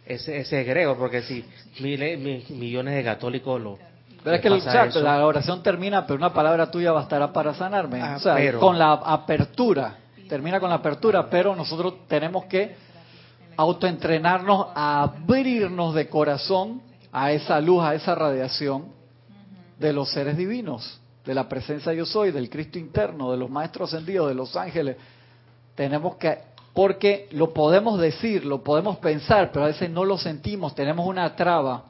ese, 0.06 0.40
ese 0.40 0.64
grego, 0.64 0.98
porque 0.98 1.22
si 1.22 1.46
miles, 1.80 2.50
millones 2.50 2.96
de 2.96 3.04
católicos 3.04 3.62
lo, 3.62 3.80
Pero 4.24 4.36
es 4.36 4.42
que 4.42 4.50
pasa 4.50 4.70
o 4.70 4.72
sea, 4.72 4.86
eso. 4.86 5.02
la 5.02 5.26
oración 5.26 5.64
termina, 5.64 6.06
pero 6.06 6.18
una 6.18 6.34
palabra 6.34 6.70
tuya 6.70 6.92
bastará 6.92 7.32
para 7.32 7.54
sanarme. 7.54 8.02
Ah, 8.02 8.16
o 8.18 8.20
sea, 8.20 8.36
pero- 8.36 8.60
con 8.60 8.78
la 8.78 8.94
apertura. 8.94 9.96
Termina 10.28 10.60
con 10.60 10.70
la 10.70 10.76
apertura, 10.76 11.28
pero 11.30 11.56
nosotros 11.56 12.08
tenemos 12.08 12.46
que 12.46 12.76
autoentrenarnos 13.58 14.68
a 14.76 15.02
abrirnos 15.04 15.94
de 15.96 16.08
corazón 16.08 16.82
a 17.12 17.32
esa 17.32 17.60
luz, 17.60 17.84
a 17.84 17.96
esa 17.96 18.14
radiación 18.16 18.86
de 19.80 19.92
los 19.92 20.12
seres 20.12 20.38
divinos, 20.38 21.02
de 21.26 21.34
la 21.34 21.50
presencia 21.50 21.94
yo 21.94 22.06
soy, 22.06 22.32
del 22.32 22.50
Cristo 22.50 22.78
interno, 22.78 23.32
de 23.32 23.38
los 23.38 23.50
maestros 23.50 23.94
ascendidos, 23.94 24.30
de 24.30 24.36
los 24.36 24.56
ángeles. 24.56 24.98
Tenemos 25.76 26.16
que, 26.18 26.38
porque 26.74 27.28
lo 27.32 27.52
podemos 27.54 28.00
decir, 28.00 28.46
lo 28.46 28.64
podemos 28.64 28.98
pensar, 28.98 29.52
pero 29.52 29.66
a 29.66 29.70
veces 29.70 29.90
no 29.90 30.06
lo 30.06 30.18
sentimos, 30.18 30.76
tenemos 30.76 31.08
una 31.08 31.36
traba. 31.36 31.84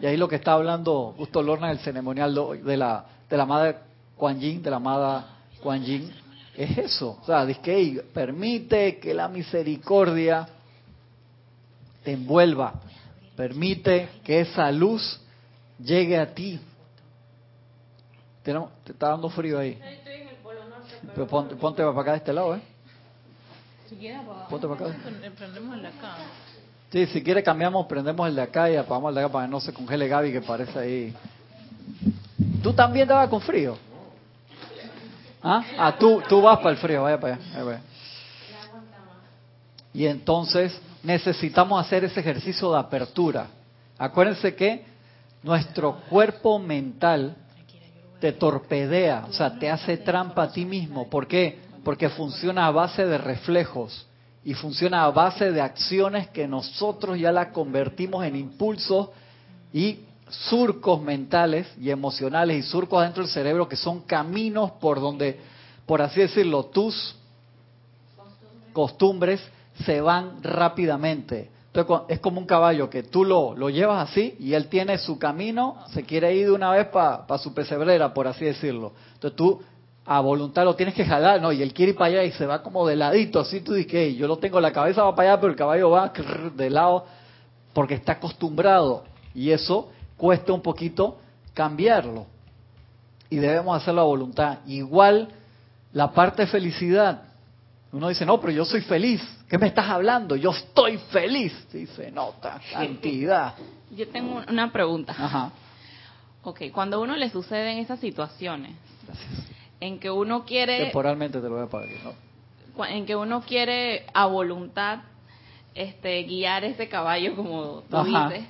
Y 0.00 0.06
ahí 0.06 0.16
lo 0.16 0.28
que 0.28 0.36
está 0.36 0.52
hablando 0.52 1.14
Justo 1.16 1.42
Lorna 1.42 1.68
del 1.68 1.78
ceremonial 1.80 2.34
de 2.64 2.76
la, 2.76 3.04
de 3.28 3.36
la 3.36 3.42
amada 3.42 3.82
Kuan 4.16 4.38
Yin, 4.40 4.62
de 4.62 4.70
la 4.70 4.76
amada 4.76 5.36
Kuan 5.62 5.82
Yin, 5.84 6.12
es 6.56 6.78
eso. 6.78 7.18
O 7.22 7.24
sea, 7.24 7.44
dice 7.46 7.60
que 7.60 7.74
"Ey, 7.74 8.00
permite 8.12 8.98
que 8.98 9.14
la 9.14 9.28
misericordia 9.28 10.48
te 12.04 12.12
envuelva, 12.12 12.74
permite 13.36 14.08
que 14.24 14.40
esa 14.40 14.70
luz 14.72 15.20
llegue 15.78 16.18
a 16.18 16.34
ti. 16.34 16.60
Te 18.42 18.92
está 18.92 19.08
dando 19.10 19.28
frío 19.28 19.58
ahí. 19.58 19.78
Pero 21.14 21.26
ponte, 21.26 21.54
ponte 21.56 21.82
para 21.82 22.00
acá 22.00 22.12
de 22.12 22.16
este 22.18 22.32
lado, 22.32 22.56
¿eh? 22.56 22.62
Ponte 24.48 24.66
para 24.66 24.86
acá. 24.86 24.96
prendemos 25.36 25.76
el 25.76 25.82
de 25.82 25.88
acá. 25.88 26.16
Sí, 26.90 27.06
si 27.06 27.22
quiere 27.22 27.42
cambiamos, 27.42 27.86
prendemos 27.86 28.26
el 28.28 28.34
de 28.34 28.42
acá 28.42 28.70
y 28.70 28.76
apagamos 28.76 29.10
el 29.10 29.16
de 29.16 29.20
acá 29.20 29.32
para 29.32 29.46
que 29.46 29.50
no 29.50 29.60
se 29.60 29.74
congele 29.74 30.08
Gaby 30.08 30.32
que 30.32 30.40
parece 30.40 30.78
ahí. 30.78 31.14
¿Tú 32.62 32.72
también 32.72 33.02
estabas 33.02 33.28
con 33.28 33.42
frío? 33.42 33.76
¿Ah? 35.42 35.62
Ah, 35.78 35.96
tú, 35.98 36.22
tú 36.28 36.40
vas 36.40 36.58
para 36.58 36.70
el 36.70 36.76
frío, 36.78 37.02
vaya 37.02 37.20
para 37.20 37.34
allá. 37.34 37.62
vaya. 37.62 37.80
Y 39.92 40.06
entonces 40.06 40.80
necesitamos 41.02 41.84
hacer 41.84 42.04
ese 42.04 42.20
ejercicio 42.20 42.72
de 42.72 42.78
apertura. 42.78 43.48
Acuérdense 43.98 44.54
que 44.54 44.84
nuestro 45.42 46.00
cuerpo 46.08 46.58
mental 46.58 47.36
te 48.18 48.32
torpedea, 48.32 49.26
o 49.28 49.32
sea, 49.32 49.58
te 49.58 49.70
hace 49.70 49.98
trampa 49.98 50.44
a 50.44 50.52
ti 50.52 50.64
mismo. 50.64 51.08
¿Por 51.08 51.26
qué? 51.26 51.60
Porque 51.84 52.08
funciona 52.08 52.66
a 52.66 52.70
base 52.70 53.04
de 53.04 53.18
reflejos 53.18 54.07
y 54.48 54.54
funciona 54.54 55.04
a 55.04 55.10
base 55.10 55.52
de 55.52 55.60
acciones 55.60 56.28
que 56.28 56.48
nosotros 56.48 57.18
ya 57.20 57.30
las 57.30 57.48
convertimos 57.48 58.24
en 58.24 58.34
impulsos 58.34 59.10
y 59.74 59.98
surcos 60.30 61.02
mentales 61.02 61.66
y 61.78 61.90
emocionales 61.90 62.56
y 62.56 62.62
surcos 62.62 63.02
dentro 63.02 63.22
del 63.22 63.30
cerebro 63.30 63.68
que 63.68 63.76
son 63.76 64.00
caminos 64.00 64.70
por 64.80 65.02
donde, 65.02 65.38
por 65.84 66.00
así 66.00 66.20
decirlo, 66.20 66.64
tus 66.64 67.14
costumbres 68.72 69.38
se 69.84 70.00
van 70.00 70.42
rápidamente. 70.42 71.50
Entonces, 71.66 72.06
es 72.08 72.18
como 72.18 72.40
un 72.40 72.46
caballo 72.46 72.88
que 72.88 73.02
tú 73.02 73.26
lo, 73.26 73.54
lo 73.54 73.68
llevas 73.68 74.08
así 74.08 74.34
y 74.40 74.54
él 74.54 74.68
tiene 74.68 74.96
su 74.96 75.18
camino, 75.18 75.76
se 75.92 76.04
quiere 76.04 76.34
ir 76.34 76.46
de 76.46 76.52
una 76.52 76.70
vez 76.70 76.86
para 76.86 77.36
su 77.36 77.52
pesebrera, 77.52 78.14
por 78.14 78.26
así 78.26 78.46
decirlo. 78.46 78.94
Entonces 79.12 79.36
tú 79.36 79.60
a 80.10 80.20
voluntad 80.20 80.64
lo 80.64 80.74
tienes 80.74 80.94
que 80.94 81.04
jalar, 81.04 81.40
¿no? 81.42 81.52
Y 81.52 81.62
él 81.62 81.74
quiere 81.74 81.92
ir 81.92 81.98
para 81.98 82.06
allá 82.06 82.24
y 82.24 82.32
se 82.32 82.46
va 82.46 82.62
como 82.62 82.86
de 82.86 82.96
ladito, 82.96 83.40
así 83.40 83.60
tú 83.60 83.74
dices, 83.74 83.92
"Ey, 83.92 84.16
yo 84.16 84.26
lo 84.26 84.38
tengo, 84.38 84.58
la 84.58 84.72
cabeza 84.72 85.02
va 85.02 85.14
para 85.14 85.32
allá, 85.32 85.40
pero 85.40 85.52
el 85.52 85.56
caballo 85.56 85.90
va 85.90 86.12
crrr, 86.12 86.52
de 86.52 86.70
lado 86.70 87.04
porque 87.74 87.94
está 87.94 88.12
acostumbrado. 88.12 89.04
Y 89.34 89.50
eso 89.50 89.90
cuesta 90.16 90.52
un 90.52 90.62
poquito 90.62 91.18
cambiarlo. 91.54 92.26
Y 93.30 93.36
debemos 93.36 93.80
hacerlo 93.80 94.00
a 94.00 94.04
voluntad. 94.04 94.58
Igual 94.66 95.28
la 95.92 96.10
parte 96.10 96.42
de 96.42 96.48
felicidad. 96.48 97.22
Uno 97.92 98.08
dice, 98.08 98.26
no, 98.26 98.40
pero 98.40 98.52
yo 98.52 98.64
soy 98.64 98.80
feliz. 98.80 99.22
¿Qué 99.48 99.58
me 99.58 99.68
estás 99.68 99.88
hablando? 99.88 100.36
Yo 100.36 100.50
estoy 100.50 100.98
feliz. 101.12 101.52
Se 101.94 102.10
nota. 102.10 102.60
Cantidad. 102.72 103.54
Yo 103.90 104.08
tengo 104.08 104.42
una 104.48 104.72
pregunta. 104.72 105.14
Ajá. 105.16 105.52
Ok, 106.42 106.62
cuando 106.72 106.96
a 106.96 107.00
uno 107.00 107.16
le 107.16 107.30
suceden 107.30 107.78
esas 107.78 108.00
situaciones 108.00 108.74
Gracias. 109.06 109.57
En 109.80 109.98
que 109.98 110.10
uno 110.10 110.44
quiere, 110.44 110.84
Temporalmente 110.84 111.40
te 111.40 111.48
lo 111.48 111.56
voy 111.56 111.64
a 111.64 111.68
pagar. 111.68 111.88
¿no? 112.04 112.28
en 112.86 113.06
que 113.06 113.16
uno 113.16 113.42
quiere 113.42 114.06
a 114.14 114.26
voluntad 114.26 115.00
este 115.74 116.22
guiar 116.24 116.64
ese 116.64 116.88
caballo 116.88 117.34
como 117.34 117.82
tú 117.88 117.96
Ajá. 117.96 118.28
dices, 118.28 118.46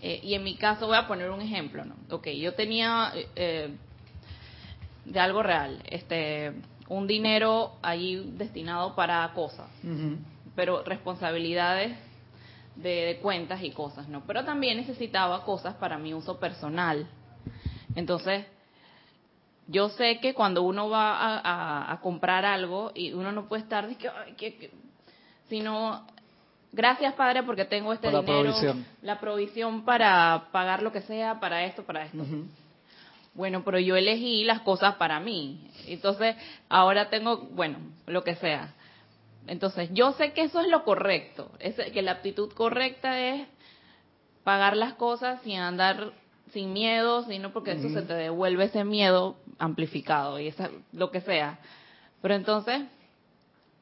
eh, 0.00 0.20
y 0.22 0.34
en 0.34 0.44
mi 0.44 0.56
caso 0.56 0.86
voy 0.86 0.96
a 0.96 1.06
poner 1.06 1.30
un 1.30 1.40
ejemplo, 1.40 1.84
¿no? 1.84 1.94
Ok, 2.10 2.28
yo 2.28 2.54
tenía 2.54 3.12
eh, 3.36 3.74
de 5.04 5.20
algo 5.20 5.42
real, 5.42 5.82
este, 5.88 6.52
un 6.88 7.06
dinero 7.06 7.72
ahí 7.82 8.32
destinado 8.36 8.94
para 8.94 9.30
cosas, 9.34 9.68
pero 10.54 10.82
responsabilidades 10.82 11.96
de, 12.76 12.90
de 12.90 13.16
cuentas 13.18 13.62
y 13.62 13.70
cosas, 13.70 14.08
¿no? 14.08 14.22
Pero 14.26 14.44
también 14.44 14.76
necesitaba 14.78 15.44
cosas 15.44 15.74
para 15.74 15.98
mi 15.98 16.14
uso 16.14 16.38
personal. 16.38 17.06
Entonces, 17.94 18.46
yo 19.68 19.88
sé 19.90 20.18
que 20.20 20.34
cuando 20.34 20.62
uno 20.62 20.88
va 20.90 21.16
a, 21.16 21.38
a- 21.38 21.92
a 21.92 22.00
comprar 22.00 22.44
algo 22.44 22.90
y 22.94 23.12
uno 23.12 23.32
no 23.32 23.46
puede 23.48 23.62
estar, 23.62 23.86
de 23.88 23.96
que, 23.96 24.08
"Ay, 24.08 24.32
que- 24.34 24.56
que", 24.56 24.70
sino, 25.48 26.06
gracias 26.72 27.14
Padre 27.14 27.42
porque 27.42 27.64
tengo 27.64 27.92
este 27.92 28.08
dinero, 28.20 28.42
provisión. 28.42 28.86
la 29.02 29.20
provisión 29.20 29.84
para 29.84 30.48
pagar 30.52 30.82
lo 30.82 30.92
que 30.92 31.02
sea, 31.02 31.38
para 31.40 31.64
esto, 31.64 31.84
para 31.84 32.04
esto. 32.04 32.24
Bueno, 33.34 33.62
pero 33.64 33.78
yo 33.78 33.96
elegí 33.96 34.44
las 34.44 34.60
cosas 34.60 34.96
para 34.96 35.18
mí. 35.20 35.66
Entonces, 35.86 36.36
ahora 36.68 37.08
tengo, 37.08 37.38
bueno, 37.52 37.78
lo 38.06 38.22
que 38.24 38.34
sea. 38.36 38.74
Entonces, 39.46 39.88
yo 39.92 40.12
sé 40.12 40.32
que 40.32 40.42
eso 40.42 40.60
es 40.60 40.68
lo 40.68 40.84
correcto, 40.84 41.50
es 41.58 41.74
que 41.92 42.02
la 42.02 42.12
actitud 42.12 42.52
correcta 42.52 43.18
es 43.18 43.46
pagar 44.44 44.76
las 44.76 44.94
cosas 44.94 45.40
sin 45.42 45.58
andar 45.58 46.12
sin 46.52 46.72
miedo, 46.74 47.24
sino 47.24 47.50
porque 47.52 47.72
eso 47.72 47.88
se 47.88 48.02
te 48.02 48.12
devuelve 48.14 48.64
ese 48.64 48.84
miedo 48.84 49.36
amplificado 49.62 50.40
y 50.40 50.48
esa, 50.48 50.70
lo 50.92 51.10
que 51.10 51.20
sea. 51.20 51.58
Pero 52.20 52.34
entonces, 52.34 52.82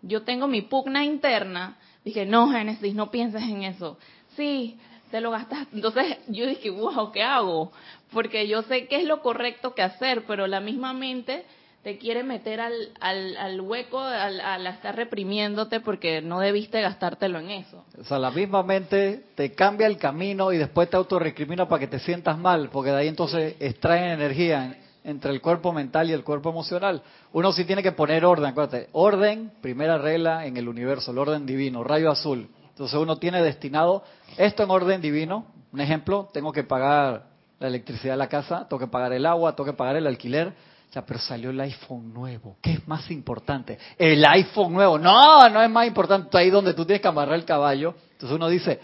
yo 0.02 0.22
tengo 0.22 0.46
mi 0.46 0.62
pugna 0.62 1.04
interna, 1.04 1.76
dije, 2.04 2.24
no, 2.26 2.50
Génesis, 2.50 2.94
no 2.94 3.10
pienses 3.10 3.42
en 3.42 3.64
eso. 3.64 3.98
Sí, 4.36 4.78
te 5.10 5.20
lo 5.20 5.30
gastaste. 5.30 5.74
Entonces 5.74 6.18
yo 6.28 6.46
dije, 6.46 6.70
wow, 6.70 7.10
¿qué 7.12 7.22
hago? 7.22 7.72
Porque 8.12 8.46
yo 8.46 8.62
sé 8.62 8.86
qué 8.86 8.96
es 8.96 9.04
lo 9.04 9.22
correcto 9.22 9.74
que 9.74 9.82
hacer, 9.82 10.24
pero 10.26 10.46
la 10.46 10.60
misma 10.60 10.92
mente 10.92 11.44
te 11.82 11.96
quiere 11.96 12.22
meter 12.22 12.60
al, 12.60 12.74
al, 13.00 13.36
al 13.38 13.60
hueco, 13.62 13.98
al, 14.00 14.66
estar 14.66 14.94
reprimiéndote 14.94 15.80
porque 15.80 16.20
no 16.20 16.38
debiste 16.40 16.80
gastártelo 16.82 17.38
en 17.38 17.50
eso. 17.50 17.84
O 17.98 18.04
sea, 18.04 18.18
la 18.18 18.30
misma 18.30 18.62
mente 18.62 19.24
te 19.34 19.52
cambia 19.52 19.86
el 19.86 19.96
camino 19.96 20.52
y 20.52 20.58
después 20.58 20.90
te 20.90 20.96
autorrecrimina 20.96 21.66
para 21.66 21.80
que 21.80 21.86
te 21.86 21.98
sientas 21.98 22.36
mal, 22.36 22.68
porque 22.70 22.90
de 22.90 22.96
ahí 22.98 23.08
entonces 23.08 23.56
extraen 23.60 24.12
energía 24.12 24.66
en- 24.66 24.89
entre 25.04 25.30
el 25.32 25.40
cuerpo 25.40 25.72
mental 25.72 26.10
y 26.10 26.12
el 26.12 26.24
cuerpo 26.24 26.50
emocional. 26.50 27.02
Uno 27.32 27.52
sí 27.52 27.64
tiene 27.64 27.82
que 27.82 27.92
poner 27.92 28.24
orden, 28.24 28.46
acuérdate. 28.46 28.88
Orden, 28.92 29.52
primera 29.60 29.98
regla 29.98 30.46
en 30.46 30.56
el 30.56 30.68
universo, 30.68 31.10
el 31.10 31.18
orden 31.18 31.46
divino, 31.46 31.84
rayo 31.84 32.10
azul. 32.10 32.48
Entonces 32.68 32.98
uno 32.98 33.16
tiene 33.16 33.42
destinado 33.42 34.04
esto 34.36 34.62
en 34.62 34.70
orden 34.70 35.00
divino. 35.00 35.46
Un 35.72 35.80
ejemplo, 35.80 36.28
tengo 36.32 36.52
que 36.52 36.64
pagar 36.64 37.26
la 37.58 37.68
electricidad 37.68 38.14
de 38.14 38.18
la 38.18 38.28
casa, 38.28 38.66
tengo 38.68 38.80
que 38.80 38.86
pagar 38.86 39.12
el 39.12 39.26
agua, 39.26 39.54
tengo 39.54 39.70
que 39.70 39.76
pagar 39.76 39.96
el 39.96 40.06
alquiler. 40.06 40.52
Ya, 40.92 41.06
pero 41.06 41.20
salió 41.20 41.50
el 41.50 41.60
iPhone 41.60 42.12
nuevo. 42.12 42.56
¿Qué 42.60 42.72
es 42.72 42.88
más 42.88 43.10
importante? 43.12 43.78
El 43.96 44.24
iPhone 44.24 44.72
nuevo. 44.72 44.98
No, 44.98 45.48
no 45.48 45.62
es 45.62 45.70
más 45.70 45.86
importante. 45.86 46.36
Ahí 46.36 46.50
donde 46.50 46.74
tú 46.74 46.84
tienes 46.84 47.00
que 47.00 47.06
amarrar 47.06 47.36
el 47.36 47.44
caballo. 47.44 47.94
Entonces 48.12 48.34
uno 48.34 48.48
dice, 48.48 48.80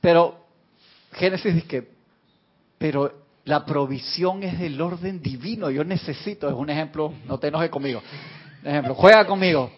pero 0.00 0.44
Génesis 1.12 1.54
dice 1.54 1.66
que, 1.66 1.90
pero 2.76 3.27
la 3.48 3.64
provisión 3.64 4.42
es 4.42 4.58
del 4.58 4.78
orden 4.78 5.22
divino. 5.22 5.70
Yo 5.70 5.82
necesito, 5.82 6.48
es 6.48 6.54
un 6.54 6.68
ejemplo, 6.68 7.14
no 7.26 7.38
te 7.38 7.48
enojes 7.48 7.70
conmigo. 7.70 8.02
Un 8.62 8.68
ejemplo, 8.68 8.94
juega 8.94 9.26
conmigo. 9.26 9.70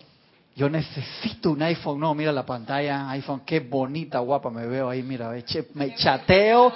Yo 0.57 0.69
necesito 0.69 1.53
un 1.53 1.63
iPhone. 1.63 2.01
No, 2.01 2.13
mira 2.13 2.33
la 2.33 2.45
pantalla, 2.45 3.09
iPhone, 3.11 3.43
qué 3.47 3.61
bonita, 3.61 4.19
guapa 4.19 4.51
me 4.51 4.67
veo 4.67 4.91
ahí. 4.91 5.05
Mira, 5.05 5.31
me 5.75 5.95
chateo 5.95 6.73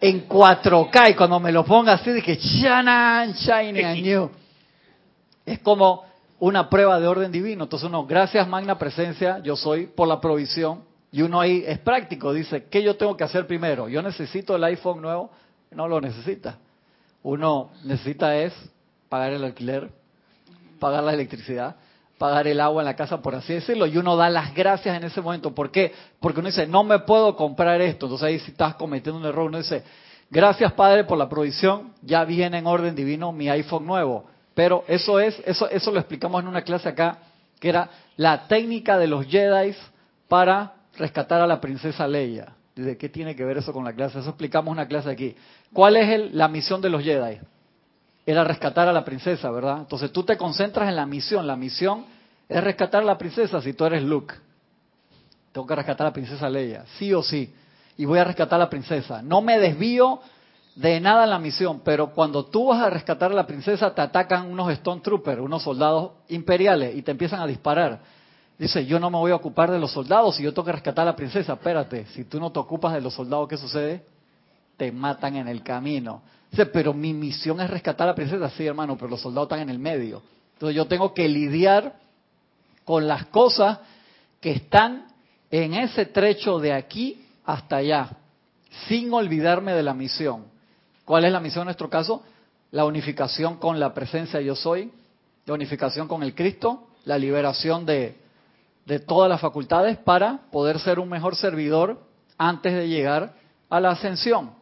en 0.00 0.28
4K 0.28 1.10
y 1.10 1.14
cuando 1.14 1.40
me 1.40 1.50
lo 1.50 1.64
ponga 1.64 1.94
así 1.94 2.12
de 2.12 2.22
que 2.22 2.38
chanan, 2.38 3.32
shiny 3.32 3.82
and 3.82 4.02
new. 4.02 4.30
Es 5.44 5.58
como 5.58 6.04
una 6.38 6.70
prueba 6.70 7.00
de 7.00 7.08
orden 7.08 7.32
divino. 7.32 7.64
Entonces 7.64 7.88
uno, 7.88 8.06
gracias 8.06 8.46
magna 8.46 8.78
presencia, 8.78 9.40
yo 9.40 9.56
soy 9.56 9.86
por 9.86 10.06
la 10.06 10.20
provisión. 10.20 10.84
Y 11.10 11.22
uno 11.22 11.40
ahí 11.40 11.64
es 11.66 11.80
práctico, 11.80 12.32
dice, 12.32 12.66
¿qué 12.70 12.84
yo 12.84 12.96
tengo 12.96 13.16
que 13.16 13.24
hacer 13.24 13.48
primero? 13.48 13.88
Yo 13.88 14.00
necesito 14.00 14.54
el 14.54 14.62
iPhone 14.64 15.02
nuevo, 15.02 15.30
no 15.74 15.88
lo 15.88 16.00
necesita. 16.00 16.58
Uno 17.22 17.70
necesita 17.84 18.36
es 18.36 18.52
pagar 19.08 19.32
el 19.32 19.44
alquiler, 19.44 19.90
pagar 20.78 21.04
la 21.04 21.14
electricidad, 21.14 21.76
pagar 22.18 22.46
el 22.46 22.60
agua 22.60 22.82
en 22.82 22.86
la 22.86 22.96
casa, 22.96 23.22
por 23.22 23.34
así 23.34 23.54
decirlo, 23.54 23.86
y 23.86 23.96
uno 23.96 24.16
da 24.16 24.28
las 24.30 24.54
gracias 24.54 24.96
en 24.96 25.04
ese 25.04 25.20
momento. 25.20 25.54
¿Por 25.54 25.70
qué? 25.70 25.92
Porque 26.20 26.40
uno 26.40 26.48
dice, 26.48 26.66
no 26.66 26.84
me 26.84 27.00
puedo 27.00 27.34
comprar 27.36 27.80
esto. 27.80 28.06
Entonces 28.06 28.26
ahí 28.26 28.38
si 28.38 28.50
estás 28.50 28.74
cometiendo 28.76 29.18
un 29.18 29.26
error, 29.26 29.46
uno 29.46 29.58
dice, 29.58 29.84
Gracias 30.30 30.72
Padre 30.72 31.04
por 31.04 31.18
la 31.18 31.28
provisión, 31.28 31.92
ya 32.02 32.24
viene 32.24 32.58
en 32.58 32.66
orden 32.66 32.94
divino 32.94 33.32
mi 33.32 33.48
iPhone 33.48 33.86
nuevo. 33.86 34.24
Pero 34.54 34.84
eso 34.88 35.20
es, 35.20 35.40
eso, 35.44 35.68
eso 35.68 35.90
lo 35.90 35.98
explicamos 35.98 36.42
en 36.42 36.48
una 36.48 36.62
clase 36.62 36.88
acá, 36.88 37.18
que 37.60 37.68
era 37.68 37.88
la 38.16 38.46
técnica 38.46 38.98
de 38.98 39.06
los 39.06 39.26
Jedi 39.26 39.74
para 40.28 40.74
rescatar 40.96 41.40
a 41.40 41.46
la 41.46 41.60
princesa 41.60 42.06
Leia. 42.06 42.54
¿De 42.74 42.96
qué 42.96 43.08
tiene 43.08 43.36
que 43.36 43.44
ver 43.44 43.58
eso 43.58 43.72
con 43.72 43.84
la 43.84 43.92
clase? 43.92 44.18
Eso 44.18 44.30
explicamos 44.30 44.72
una 44.72 44.88
clase 44.88 45.10
aquí. 45.10 45.36
¿Cuál 45.72 45.96
es 45.96 46.32
la 46.34 46.48
misión 46.48 46.80
de 46.80 46.90
los 46.90 47.02
Jedi? 47.02 47.38
Era 48.26 48.42
rescatar 48.42 48.88
a 48.88 48.92
la 48.92 49.04
princesa, 49.04 49.50
¿verdad? 49.50 49.78
Entonces 49.78 50.10
tú 50.10 50.24
te 50.24 50.36
concentras 50.36 50.88
en 50.88 50.96
la 50.96 51.06
misión. 51.06 51.46
La 51.46 51.56
misión 51.56 52.04
es 52.48 52.64
rescatar 52.64 53.02
a 53.02 53.06
la 53.06 53.18
princesa 53.18 53.60
si 53.60 53.74
tú 53.74 53.84
eres 53.84 54.02
Luke. 54.02 54.34
Tengo 55.52 55.66
que 55.66 55.76
rescatar 55.76 56.06
a 56.06 56.10
la 56.10 56.14
princesa 56.14 56.48
Leia, 56.48 56.84
sí 56.98 57.14
o 57.14 57.22
sí. 57.22 57.54
Y 57.96 58.06
voy 58.06 58.18
a 58.18 58.24
rescatar 58.24 58.56
a 58.56 58.64
la 58.64 58.70
princesa. 58.70 59.22
No 59.22 59.40
me 59.40 59.58
desvío 59.60 60.20
de 60.74 61.00
nada 61.00 61.24
en 61.24 61.30
la 61.30 61.38
misión, 61.38 61.80
pero 61.84 62.10
cuando 62.10 62.46
tú 62.46 62.66
vas 62.66 62.82
a 62.82 62.90
rescatar 62.90 63.30
a 63.30 63.34
la 63.34 63.46
princesa 63.46 63.94
te 63.94 64.00
atacan 64.00 64.50
unos 64.50 64.72
Stone 64.72 65.00
Troopers, 65.00 65.40
unos 65.40 65.62
soldados 65.62 66.12
imperiales 66.28 66.96
y 66.96 67.02
te 67.02 67.12
empiezan 67.12 67.40
a 67.40 67.46
disparar. 67.46 68.00
Dice, 68.58 68.86
yo 68.86 69.00
no 69.00 69.10
me 69.10 69.18
voy 69.18 69.32
a 69.32 69.36
ocupar 69.36 69.70
de 69.70 69.78
los 69.78 69.92
soldados 69.92 70.36
si 70.36 70.42
yo 70.42 70.52
tengo 70.52 70.66
que 70.66 70.72
rescatar 70.72 71.02
a 71.02 71.10
la 71.10 71.16
princesa. 71.16 71.54
Espérate, 71.54 72.06
si 72.06 72.24
tú 72.24 72.38
no 72.38 72.52
te 72.52 72.60
ocupas 72.60 72.92
de 72.92 73.00
los 73.00 73.14
soldados, 73.14 73.48
¿qué 73.48 73.56
sucede? 73.56 74.04
Te 74.76 74.92
matan 74.92 75.36
en 75.36 75.48
el 75.48 75.62
camino. 75.62 76.22
Dice, 76.50 76.66
pero 76.66 76.94
mi 76.94 77.12
misión 77.12 77.60
es 77.60 77.68
rescatar 77.68 78.06
a 78.06 78.10
la 78.12 78.14
princesa. 78.14 78.48
Sí, 78.50 78.64
hermano, 78.64 78.96
pero 78.96 79.08
los 79.08 79.20
soldados 79.20 79.46
están 79.46 79.60
en 79.60 79.70
el 79.70 79.78
medio. 79.78 80.22
Entonces 80.52 80.76
yo 80.76 80.86
tengo 80.86 81.12
que 81.12 81.28
lidiar 81.28 81.96
con 82.84 83.08
las 83.08 83.26
cosas 83.26 83.80
que 84.40 84.52
están 84.52 85.06
en 85.50 85.74
ese 85.74 86.06
trecho 86.06 86.58
de 86.60 86.72
aquí 86.72 87.24
hasta 87.44 87.76
allá, 87.76 88.10
sin 88.88 89.12
olvidarme 89.12 89.72
de 89.72 89.82
la 89.82 89.94
misión. 89.94 90.44
¿Cuál 91.04 91.24
es 91.24 91.32
la 91.32 91.40
misión 91.40 91.62
en 91.62 91.66
nuestro 91.66 91.90
caso? 91.90 92.22
La 92.70 92.84
unificación 92.84 93.56
con 93.56 93.80
la 93.80 93.92
presencia 93.94 94.40
yo 94.40 94.54
soy, 94.54 94.92
la 95.46 95.54
unificación 95.54 96.08
con 96.08 96.22
el 96.22 96.34
Cristo, 96.34 96.88
la 97.04 97.18
liberación 97.18 97.84
de, 97.84 98.16
de 98.86 98.98
todas 98.98 99.28
las 99.28 99.40
facultades 99.40 99.96
para 99.98 100.40
poder 100.50 100.78
ser 100.78 100.98
un 100.98 101.08
mejor 101.08 101.36
servidor 101.36 102.00
antes 102.36 102.74
de 102.74 102.88
llegar 102.88 103.34
a 103.70 103.80
la 103.80 103.90
ascensión. 103.90 104.52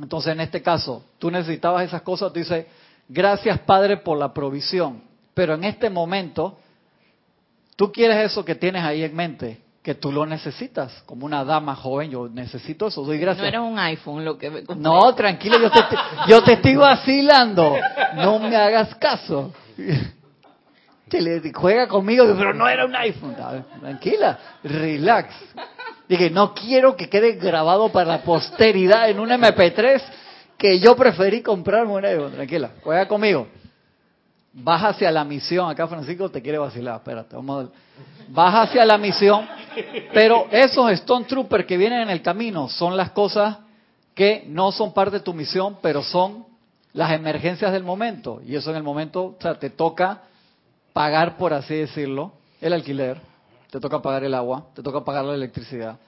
Entonces, 0.00 0.32
en 0.32 0.40
este 0.40 0.62
caso, 0.62 1.04
tú 1.18 1.30
necesitabas 1.30 1.84
esas 1.84 2.02
cosas, 2.02 2.32
tú 2.32 2.40
dices, 2.40 2.66
gracias 3.08 3.60
Padre 3.60 3.98
por 3.98 4.18
la 4.18 4.34
provisión, 4.34 5.02
pero 5.34 5.54
en 5.54 5.64
este 5.64 5.88
momento, 5.88 6.58
tú 7.76 7.92
quieres 7.92 8.30
eso 8.30 8.44
que 8.44 8.56
tienes 8.56 8.82
ahí 8.82 9.04
en 9.04 9.14
mente, 9.14 9.60
que 9.82 9.94
tú 9.94 10.10
lo 10.10 10.26
necesitas, 10.26 11.02
como 11.06 11.26
una 11.26 11.44
dama 11.44 11.76
joven, 11.76 12.10
yo 12.10 12.28
necesito 12.28 12.88
eso, 12.88 13.04
doy 13.04 13.18
gracias. 13.18 13.42
No 13.42 13.48
era 13.48 13.62
un 13.62 13.78
iPhone 13.78 14.24
lo 14.24 14.36
que 14.36 14.50
me 14.50 14.62
No, 14.76 15.14
tranquilo, 15.14 15.60
yo 15.60 15.70
te, 15.70 15.80
yo 16.26 16.42
te 16.42 16.54
estoy 16.54 16.74
vacilando, 16.74 17.76
no 18.16 18.38
me 18.40 18.56
hagas 18.56 18.94
caso. 18.96 19.52
Que 21.08 21.20
le 21.20 21.52
juega 21.52 21.86
conmigo, 21.86 22.24
pero 22.36 22.54
no 22.54 22.68
era 22.68 22.86
un 22.86 22.96
iPhone. 22.96 23.36
Tranquila, 23.80 24.38
relax. 24.62 25.34
Dije, 26.08 26.30
no 26.30 26.54
quiero 26.54 26.96
que 26.96 27.08
quede 27.08 27.32
grabado 27.32 27.90
para 27.90 28.06
la 28.06 28.22
posteridad 28.22 29.08
en 29.08 29.20
un 29.20 29.28
MP3 29.28 30.02
que 30.56 30.78
yo 30.78 30.96
preferí 30.96 31.42
comprarme 31.42 31.92
un 31.92 32.04
iPhone. 32.04 32.32
Tranquila, 32.32 32.70
juega 32.82 33.06
conmigo. 33.06 33.48
Vas 34.52 34.82
hacia 34.84 35.10
la 35.10 35.24
misión. 35.24 35.68
Acá 35.68 35.86
Francisco 35.86 36.30
te 36.30 36.40
quiere 36.40 36.58
vacilar. 36.58 36.96
Espérate, 36.96 37.36
vamos 37.36 37.66
a... 37.66 37.68
Vas 38.28 38.68
hacia 38.68 38.84
la 38.84 38.96
misión. 38.96 39.46
Pero 40.12 40.46
esos 40.50 40.90
Stone 40.92 41.26
Troopers 41.26 41.66
que 41.66 41.76
vienen 41.76 42.02
en 42.02 42.10
el 42.10 42.22
camino 42.22 42.68
son 42.68 42.96
las 42.96 43.10
cosas 43.10 43.58
que 44.14 44.44
no 44.46 44.72
son 44.72 44.94
parte 44.94 45.18
de 45.18 45.20
tu 45.20 45.34
misión, 45.34 45.78
pero 45.82 46.02
son 46.02 46.46
las 46.92 47.12
emergencias 47.12 47.72
del 47.72 47.82
momento. 47.82 48.40
Y 48.46 48.54
eso 48.54 48.70
en 48.70 48.76
el 48.76 48.82
momento, 48.82 49.24
o 49.24 49.36
sea, 49.40 49.58
te 49.58 49.70
toca 49.70 50.22
pagar, 50.94 51.36
por 51.36 51.52
así 51.52 51.74
decirlo, 51.74 52.32
el 52.62 52.72
alquiler, 52.72 53.20
te 53.70 53.80
toca 53.80 54.00
pagar 54.00 54.24
el 54.24 54.32
agua, 54.32 54.68
te 54.74 54.82
toca 54.82 55.04
pagar 55.04 55.24
la 55.24 55.34
electricidad, 55.34 55.98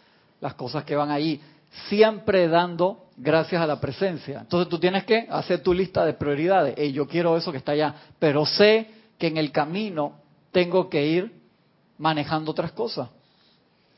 las 0.40 0.55
cosas 0.55 0.85
que 0.85 0.96
van 0.96 1.11
ahí, 1.11 1.42
siempre 1.88 2.49
dando 2.49 3.09
gracias 3.16 3.61
a 3.61 3.66
la 3.66 3.81
presencia. 3.81 4.40
Entonces 4.40 4.68
tú 4.68 4.79
tienes 4.79 5.05
que 5.05 5.27
hacer 5.29 5.62
tu 5.62 5.75
lista 5.75 6.05
de 6.05 6.14
prioridades. 6.14 6.75
Hey, 6.79 6.92
yo 6.92 7.07
quiero 7.09 7.37
eso 7.37 7.51
que 7.51 7.59
está 7.59 7.72
allá, 7.72 7.94
pero 8.20 8.46
sé 8.46 8.88
que 9.18 9.27
en 9.27 9.37
el 9.37 9.51
camino 9.51 10.20
tengo 10.53 10.88
que 10.88 11.05
ir 11.05 11.33
manejando 11.99 12.53
otras 12.53 12.70
cosas. 12.70 13.09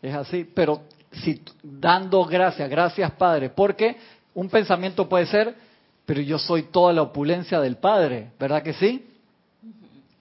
Es 0.01 0.15
así, 0.15 0.45
pero 0.45 0.85
si 1.13 1.43
dando 1.63 2.25
gracias, 2.25 2.69
gracias 2.71 3.11
Padre, 3.13 3.51
porque 3.51 3.97
un 4.33 4.49
pensamiento 4.49 5.07
puede 5.07 5.27
ser, 5.27 5.55
pero 6.07 6.23
yo 6.23 6.39
soy 6.39 6.63
toda 6.65 6.95
la 6.95 7.03
opulencia 7.03 7.61
del 7.61 7.77
Padre, 7.77 8.33
¿verdad 8.39 8.63
que 8.63 8.73
sí? 8.73 9.08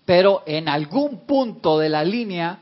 Pero 0.08 0.44
en 0.46 0.70
algún 0.70 1.28
punto 1.28 1.78
de 1.78 1.90
la 1.90 2.02
línea, 2.02 2.60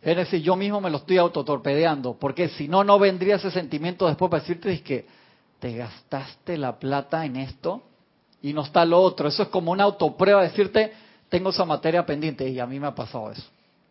es 0.00 0.16
decir, 0.16 0.40
yo 0.40 0.56
mismo 0.56 0.80
me 0.80 0.88
lo 0.88 0.96
estoy 0.96 1.18
autotorpedeando, 1.18 2.14
porque 2.18 2.48
si 2.48 2.66
no, 2.66 2.82
no 2.82 2.98
vendría 2.98 3.36
ese 3.36 3.50
sentimiento 3.50 4.06
después 4.06 4.30
para 4.30 4.40
decirte 4.40 4.82
que 4.82 5.06
te 5.60 5.76
gastaste 5.76 6.56
la 6.56 6.78
plata 6.78 7.26
en 7.26 7.36
esto 7.36 7.82
y 8.40 8.54
no 8.54 8.62
está 8.62 8.86
lo 8.86 9.02
otro. 9.02 9.28
Eso 9.28 9.42
es 9.42 9.48
como 9.50 9.70
una 9.70 9.84
autoprueba, 9.84 10.42
decirte, 10.42 10.94
tengo 11.28 11.50
esa 11.50 11.66
materia 11.66 12.06
pendiente 12.06 12.48
y 12.48 12.58
a 12.58 12.64
mí 12.64 12.80
me 12.80 12.86
ha 12.86 12.94
pasado 12.94 13.32
eso. 13.32 13.44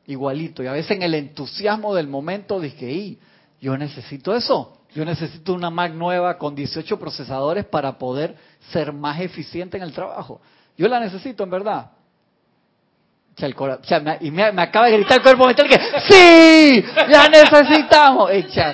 Igualito. 0.08 0.64
Y 0.64 0.66
a 0.68 0.72
veces 0.72 0.98
en 0.98 1.04
el 1.04 1.14
entusiasmo 1.14 1.94
del 1.94 2.08
momento 2.08 2.60
dije, 2.60 2.92
y 2.92 3.20
yo 3.62 3.78
necesito 3.78 4.36
eso. 4.36 4.76
Yo 4.96 5.06
necesito 5.06 5.54
una 5.54 5.70
Mac 5.70 5.94
nueva 5.94 6.40
con 6.40 6.56
18 6.56 6.98
procesadores 6.98 7.64
para 7.66 8.00
poder 8.00 8.36
ser 8.72 8.92
más 8.92 9.22
eficiente 9.22 9.78
en 9.78 9.84
el 9.84 9.94
trabajo. 9.94 10.42
Yo 10.76 10.88
la 10.88 11.00
necesito 11.00 11.44
en 11.44 11.52
verdad 11.52 11.92
y 14.22 14.32
me, 14.32 14.44
acaba 14.44 14.88
de 14.88 14.94
gritar 14.94 15.18
el 15.18 15.24
cuerpo 15.24 15.46
mental 15.46 15.68
que 15.70 15.80
¡Sí! 16.10 16.84
¡La 17.08 17.28
necesitamos! 17.28 18.32
Echa. 18.32 18.74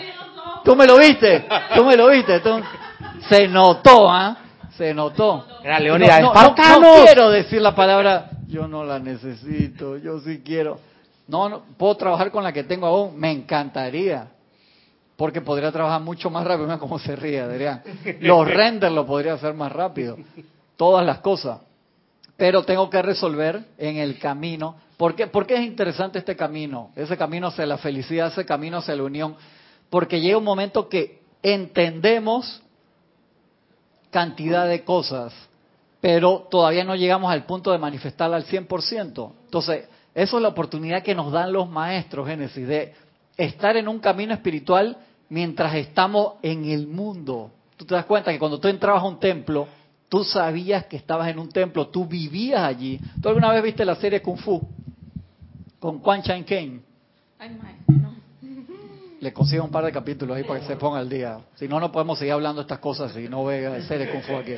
¿Tú 0.64 0.76
me 0.76 0.86
lo 0.86 0.98
viste? 0.98 1.46
¿Tú 1.76 1.84
me 1.84 1.98
lo 1.98 2.08
viste? 2.08 2.42
Se 3.28 3.48
notó, 3.50 4.10
¿ah? 4.10 4.38
Se 4.78 4.94
notó. 4.94 5.46
Era 5.64 5.80
Leónidas, 5.80 6.22
no, 6.22 6.34
no, 6.34 6.80
no, 6.80 7.06
quiero 7.06 7.30
decir 7.30 7.62
la 7.62 7.76
palabra 7.76 8.30
yo 8.48 8.68
no 8.68 8.84
la 8.84 9.00
necesito, 9.00 9.98
yo 9.98 10.20
sí 10.20 10.42
quiero. 10.46 10.80
No, 11.28 11.50
no, 11.50 11.64
puedo 11.78 11.98
trabajar 11.98 12.32
con 12.32 12.44
la 12.44 12.54
que 12.54 12.64
tengo 12.64 12.86
aún, 12.86 13.20
me 13.20 13.32
encantaría. 13.32 14.28
Porque 15.16 15.42
podría 15.42 15.72
trabajar 15.72 16.02
mucho 16.02 16.30
más 16.30 16.46
rápido. 16.46 16.68
Mira 16.68 16.80
cómo 16.80 17.00
se 17.00 17.16
ríe, 17.16 17.40
Adrián. 17.40 17.82
Los 18.22 18.48
renders 18.48 18.94
lo 18.94 19.06
podría 19.06 19.34
hacer 19.34 19.54
más 19.54 19.72
rápido. 19.72 20.18
Todas 20.76 21.06
las 21.06 21.20
cosas 21.20 21.60
pero 22.44 22.64
tengo 22.64 22.90
que 22.90 23.02
resolver 23.02 23.64
en 23.78 23.96
el 23.96 24.20
camino. 24.20 24.76
¿Por 24.98 25.16
qué? 25.16 25.30
es 25.32 25.62
interesante 25.62 26.20
este 26.20 26.36
camino? 26.36 26.92
Ese 26.94 27.16
camino 27.16 27.48
hacia 27.48 27.66
la 27.66 27.78
felicidad, 27.78 28.28
ese 28.28 28.46
camino 28.46 28.80
hacia 28.80 28.98
la 28.98 29.04
unión. 29.04 29.38
Porque 29.90 30.20
llega 30.20 30.38
un 30.38 30.44
momento 30.44 30.90
que 30.90 31.22
entendemos 31.42 32.62
cantidad 34.12 34.68
de 34.68 34.84
cosas, 34.84 35.34
pero 36.02 36.46
todavía 36.52 36.84
no 36.84 36.98
llegamos 36.98 37.32
al 37.32 37.46
punto 37.46 37.72
de 37.72 37.78
manifestarla 37.78 38.36
al 38.36 38.46
100%. 38.46 39.32
Entonces, 39.46 39.88
eso 40.14 40.36
es 40.36 40.44
la 40.44 40.50
oportunidad 40.50 41.02
que 41.02 41.16
nos 41.16 41.32
dan 41.32 41.54
los 41.54 41.70
maestros, 41.70 42.28
Génesis, 42.28 42.68
de 42.68 42.94
estar 43.38 43.78
en 43.78 43.88
un 43.88 44.00
camino 44.00 44.34
espiritual 44.34 44.98
mientras 45.30 45.76
estamos 45.76 46.34
en 46.42 46.66
el 46.66 46.88
mundo. 46.88 47.52
Tú 47.78 47.86
te 47.86 47.96
das 47.96 48.04
cuenta 48.04 48.34
que 48.34 48.40
cuando 48.40 48.60
tú 48.60 48.68
entrabas 48.68 49.02
a 49.02 49.08
un 49.08 49.22
templo, 49.22 49.66
Tú 50.14 50.24
sabías 50.24 50.86
que 50.86 50.96
estabas 50.96 51.28
en 51.30 51.40
un 51.40 51.50
templo, 51.50 51.88
tú 51.88 52.06
vivías 52.06 52.62
allí. 52.62 53.00
¿Tú 53.20 53.30
alguna 53.30 53.52
vez 53.52 53.64
viste 53.64 53.84
la 53.84 53.96
serie 53.96 54.22
Kung 54.22 54.38
Fu? 54.38 54.62
Con 55.80 55.98
Quan 56.02 56.22
Chan 56.22 56.44
Kane. 56.44 56.82
no. 57.88 58.14
Le 59.20 59.34
consigo 59.34 59.64
un 59.64 59.72
par 59.72 59.86
de 59.86 59.92
capítulos 59.92 60.38
ahí 60.38 60.44
para 60.44 60.60
que 60.60 60.68
se 60.68 60.76
ponga 60.76 61.00
al 61.00 61.10
día. 61.10 61.40
Si 61.56 61.68
no, 61.68 61.80
no 61.80 61.92
podemos 61.92 62.20
seguir 62.20 62.34
hablando 62.34 62.62
de 62.62 62.66
estas 62.66 62.78
cosas 62.78 63.12
si 63.12 63.28
no 63.28 63.44
ve 63.46 63.68
la 63.68 63.82
serie 63.88 64.12
Kung 64.12 64.22
Fu 64.22 64.36
aquí. 64.36 64.54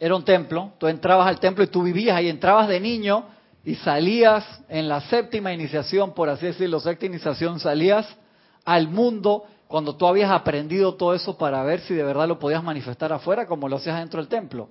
Era 0.00 0.16
un 0.16 0.24
templo, 0.24 0.72
tú 0.78 0.86
entrabas 0.86 1.28
al 1.28 1.38
templo 1.38 1.62
y 1.62 1.66
tú 1.66 1.82
vivías 1.82 2.16
ahí, 2.16 2.30
entrabas 2.30 2.68
de 2.68 2.80
niño 2.80 3.26
y 3.62 3.74
salías 3.74 4.42
en 4.70 4.88
la 4.88 5.02
séptima 5.02 5.52
iniciación, 5.52 6.14
por 6.14 6.30
así 6.30 6.46
decirlo, 6.46 6.80
sexta 6.80 7.04
iniciación, 7.04 7.60
salías 7.60 8.08
al 8.64 8.88
mundo 8.88 9.44
cuando 9.68 9.96
tú 9.96 10.06
habías 10.06 10.30
aprendido 10.30 10.94
todo 10.94 11.14
eso 11.14 11.36
para 11.36 11.62
ver 11.64 11.80
si 11.80 11.94
de 11.94 12.02
verdad 12.02 12.28
lo 12.28 12.38
podías 12.38 12.62
manifestar 12.62 13.12
afuera 13.12 13.46
como 13.46 13.68
lo 13.68 13.76
hacías 13.76 13.98
dentro 13.98 14.20
del 14.20 14.28
templo. 14.28 14.68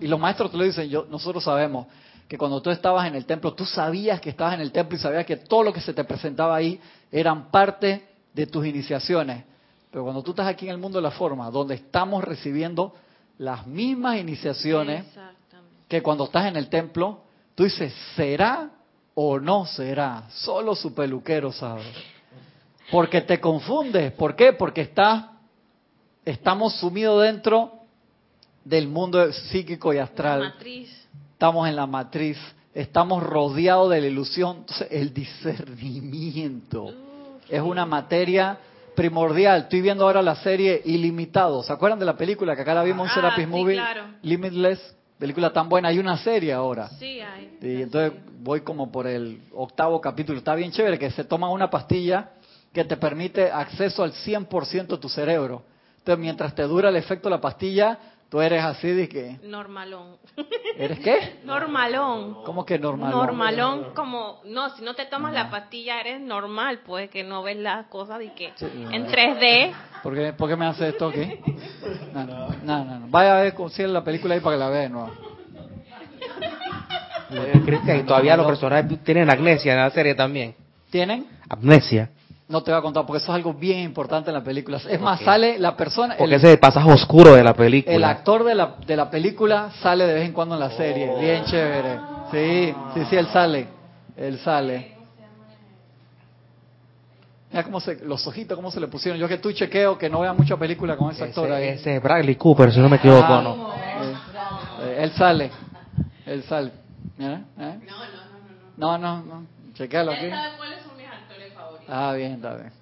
Y 0.00 0.06
los 0.06 0.18
maestros 0.18 0.50
te 0.50 0.56
lo 0.56 0.64
dicen, 0.64 0.88
yo, 0.88 1.06
nosotros 1.08 1.44
sabemos 1.44 1.86
que 2.26 2.36
cuando 2.36 2.60
tú 2.60 2.70
estabas 2.70 3.06
en 3.06 3.14
el 3.14 3.26
templo, 3.26 3.52
tú 3.54 3.64
sabías 3.64 4.20
que 4.20 4.30
estabas 4.30 4.54
en 4.54 4.60
el 4.60 4.72
templo 4.72 4.96
y 4.96 5.00
sabías 5.00 5.24
que 5.24 5.36
todo 5.36 5.62
lo 5.62 5.72
que 5.72 5.80
se 5.80 5.94
te 5.94 6.04
presentaba 6.04 6.56
ahí 6.56 6.80
eran 7.10 7.50
parte 7.50 8.08
de 8.32 8.46
tus 8.46 8.66
iniciaciones. 8.66 9.44
Pero 9.90 10.04
cuando 10.04 10.22
tú 10.22 10.30
estás 10.30 10.46
aquí 10.46 10.66
en 10.66 10.72
el 10.72 10.78
mundo 10.78 10.98
de 10.98 11.02
la 11.02 11.10
forma, 11.10 11.50
donde 11.50 11.74
estamos 11.74 12.24
recibiendo 12.24 12.94
las 13.38 13.66
mismas 13.66 14.18
iniciaciones 14.18 15.04
que 15.88 16.02
cuando 16.02 16.24
estás 16.24 16.46
en 16.46 16.56
el 16.56 16.68
templo, 16.68 17.20
tú 17.54 17.64
dices, 17.64 17.94
¿será 18.16 18.70
o 19.14 19.38
no 19.38 19.66
será? 19.66 20.24
Solo 20.30 20.74
su 20.74 20.94
peluquero 20.94 21.52
sabe. 21.52 21.82
Porque 22.90 23.20
te 23.22 23.40
confundes. 23.40 24.12
¿Por 24.12 24.34
qué? 24.36 24.52
Porque 24.52 24.82
estás 24.82 25.26
estamos 26.24 26.74
sumidos 26.78 27.22
dentro 27.22 27.72
del 28.64 28.86
mundo 28.88 29.32
psíquico 29.32 29.92
y 29.92 29.98
astral. 29.98 30.40
Matriz. 30.40 31.08
Estamos 31.32 31.68
en 31.68 31.74
la 31.74 31.86
matriz, 31.88 32.38
estamos 32.72 33.20
rodeados 33.22 33.90
de 33.90 34.00
la 34.00 34.06
ilusión. 34.06 34.58
Entonces, 34.58 34.86
el 34.90 35.12
discernimiento 35.12 36.92
es 37.48 37.60
una 37.60 37.84
materia 37.84 38.58
primordial. 38.94 39.62
Estoy 39.62 39.80
viendo 39.80 40.04
ahora 40.04 40.22
la 40.22 40.36
serie 40.36 40.80
Ilimitado. 40.84 41.62
¿Se 41.64 41.72
acuerdan 41.72 41.98
de 41.98 42.04
la 42.04 42.16
película 42.16 42.54
que 42.54 42.62
acá 42.62 42.74
la 42.74 42.84
vimos 42.84 43.06
en 43.06 43.10
Ah, 43.10 43.14
Serapis 43.14 43.44
sí, 43.44 43.50
Movie? 43.50 43.74
claro. 43.76 44.04
Limitless, 44.22 44.94
película 45.18 45.52
tan 45.52 45.68
buena. 45.68 45.88
Hay 45.88 45.98
una 45.98 46.16
serie 46.18 46.52
ahora. 46.52 46.88
Sí, 46.90 47.20
hay. 47.20 47.58
Y 47.60 47.82
entonces 47.82 48.12
voy 48.40 48.60
como 48.60 48.92
por 48.92 49.06
el 49.08 49.40
octavo 49.54 50.00
capítulo. 50.00 50.38
Está 50.38 50.54
bien 50.54 50.70
chévere 50.70 50.98
que 50.98 51.10
se 51.10 51.24
toma 51.24 51.50
una 51.50 51.68
pastilla 51.70 52.30
que 52.72 52.84
te 52.84 52.96
permite 52.96 53.50
acceso 53.50 54.02
al 54.02 54.12
100% 54.12 54.86
de 54.86 54.98
tu 54.98 55.08
cerebro. 55.08 55.62
Entonces, 55.98 56.18
mientras 56.18 56.54
te 56.54 56.62
dura 56.62 56.88
el 56.88 56.96
efecto 56.96 57.28
de 57.28 57.36
la 57.36 57.40
pastilla, 57.40 57.98
tú 58.28 58.40
eres 58.40 58.64
así 58.64 58.88
de 58.88 59.08
que... 59.08 59.38
Normalón. 59.44 60.16
¿Eres 60.76 60.98
qué? 61.00 61.40
Normalón. 61.44 62.42
¿Cómo 62.44 62.64
que 62.64 62.78
normal? 62.78 63.10
Normalón, 63.10 63.92
como, 63.94 64.40
no, 64.46 64.70
si 64.70 64.82
no 64.82 64.94
te 64.94 65.04
tomas 65.04 65.32
la 65.34 65.50
pastilla 65.50 66.00
eres 66.00 66.20
normal, 66.20 66.80
pues 66.84 67.10
que 67.10 67.22
no 67.22 67.42
ves 67.42 67.58
las 67.58 67.86
cosas 67.86 68.22
y 68.22 68.30
que 68.30 68.52
Sí. 68.56 68.66
en 68.90 69.06
3D. 69.06 69.72
¿Por 70.02 70.14
qué, 70.14 70.32
por 70.32 70.48
qué 70.48 70.56
me 70.56 70.66
hace 70.66 70.88
esto 70.88 71.08
aquí? 71.08 71.38
No, 72.12 72.24
no, 72.24 72.48
no, 72.64 72.84
no, 72.84 72.98
no. 73.00 73.06
Vaya 73.08 73.38
a 73.38 73.42
ver 73.42 73.54
es 73.54 73.78
la 73.80 74.02
película 74.02 74.34
ahí 74.34 74.40
para 74.40 74.56
que 74.56 74.60
la 74.60 74.68
vea 74.70 74.80
de 74.80 74.88
nuevo. 74.88 75.12
Cristian, 77.64 78.00
y 78.00 78.02
todavía 78.02 78.36
los 78.36 78.46
personajes 78.46 79.02
tienen 79.04 79.30
amnesia 79.30 79.72
en 79.72 79.78
la 79.78 79.90
serie 79.90 80.14
también. 80.14 80.54
¿Tienen? 80.90 81.26
Amnesia. 81.48 82.10
No 82.52 82.62
te 82.62 82.70
voy 82.70 82.78
a 82.78 82.82
contar 82.82 83.06
porque 83.06 83.22
eso 83.22 83.32
es 83.32 83.36
algo 83.36 83.54
bien 83.54 83.78
importante 83.78 84.28
en 84.28 84.34
la 84.34 84.44
película. 84.44 84.76
Es 84.76 85.00
más, 85.00 85.20
sale 85.20 85.58
la 85.58 85.74
persona, 85.74 86.16
Porque 86.18 86.34
el, 86.34 86.38
ese 86.38 86.48
es 86.48 86.52
el 86.52 86.58
pasaje 86.58 86.92
oscuro 86.92 87.32
de 87.34 87.42
la 87.42 87.54
película. 87.54 87.96
el 87.96 88.04
actor 88.04 88.44
de 88.44 88.54
la, 88.54 88.74
de 88.86 88.94
la 88.94 89.08
película 89.10 89.70
sale 89.80 90.06
de 90.06 90.12
vez 90.12 90.26
en 90.26 90.32
cuando 90.34 90.54
en 90.56 90.60
la 90.60 90.70
serie. 90.70 91.18
Bien 91.18 91.44
chévere. 91.46 91.98
Sí, 92.30 92.74
sí, 92.92 93.06
sí, 93.08 93.16
él 93.16 93.26
sale. 93.28 93.68
Él 94.18 94.38
sale. 94.40 94.92
Mira 97.50 97.64
cómo 97.64 97.80
se, 97.80 98.04
los 98.04 98.26
ojitos, 98.26 98.54
cómo 98.54 98.70
se 98.70 98.80
le 98.80 98.88
pusieron. 98.88 99.18
Yo 99.18 99.26
que 99.28 99.38
tú 99.38 99.50
chequeo 99.52 99.96
que 99.96 100.10
no 100.10 100.20
vea 100.20 100.34
mucha 100.34 100.56
película 100.58 100.94
con 100.96 101.10
ese 101.10 101.24
actor 101.24 101.50
ahí. 101.52 101.68
ese, 101.68 101.96
es 101.96 102.02
Bradley 102.02 102.36
Cooper, 102.36 102.70
si 102.70 102.80
no 102.80 102.88
me 102.90 102.96
equivoco, 102.96 103.24
Ah, 103.32 103.40
¿no? 103.42 103.72
eh, 103.74 104.14
eh, 104.82 104.98
él 105.04 105.12
sale. 105.12 105.50
Él 106.26 106.42
sale. 106.44 106.70
Mira, 107.16 107.40
¿eh? 107.58 107.78
No, 108.76 108.98
no, 108.98 109.22
no. 109.22 109.46
Chequéalo 109.74 110.12
aquí. 110.12 110.26
cuáles 110.28 110.36
son 110.36 110.50
mis 110.56 110.58
actores 110.58 110.81
favoritos. 110.81 110.81
Ah, 111.88 112.12
bien, 112.14 112.32
está 112.32 112.54
bien. 112.54 112.72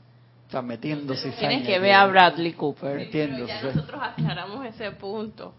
Está 0.46 0.62
metiendo 0.62 1.14
cizaña 1.14 1.38
Tienes 1.48 1.66
que 1.66 1.78
ver 1.78 1.92
a 1.94 2.06
Bradley 2.06 2.52
Cooper. 2.54 2.96
Metiendo 2.96 3.46
Ya 3.46 3.62
nosotros 3.62 4.00
aclaramos 4.02 4.66
ese 4.66 4.90
punto. 4.92 5.54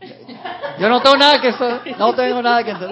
Yo 0.80 0.90
no 0.90 1.02
tengo 1.02 1.16
nada 1.18 1.40
que 1.40 1.48
hacer, 1.50 1.98
no 1.98 2.14
tengo 2.14 2.42
nada 2.42 2.64
que 2.64 2.72
hacer. 2.72 2.90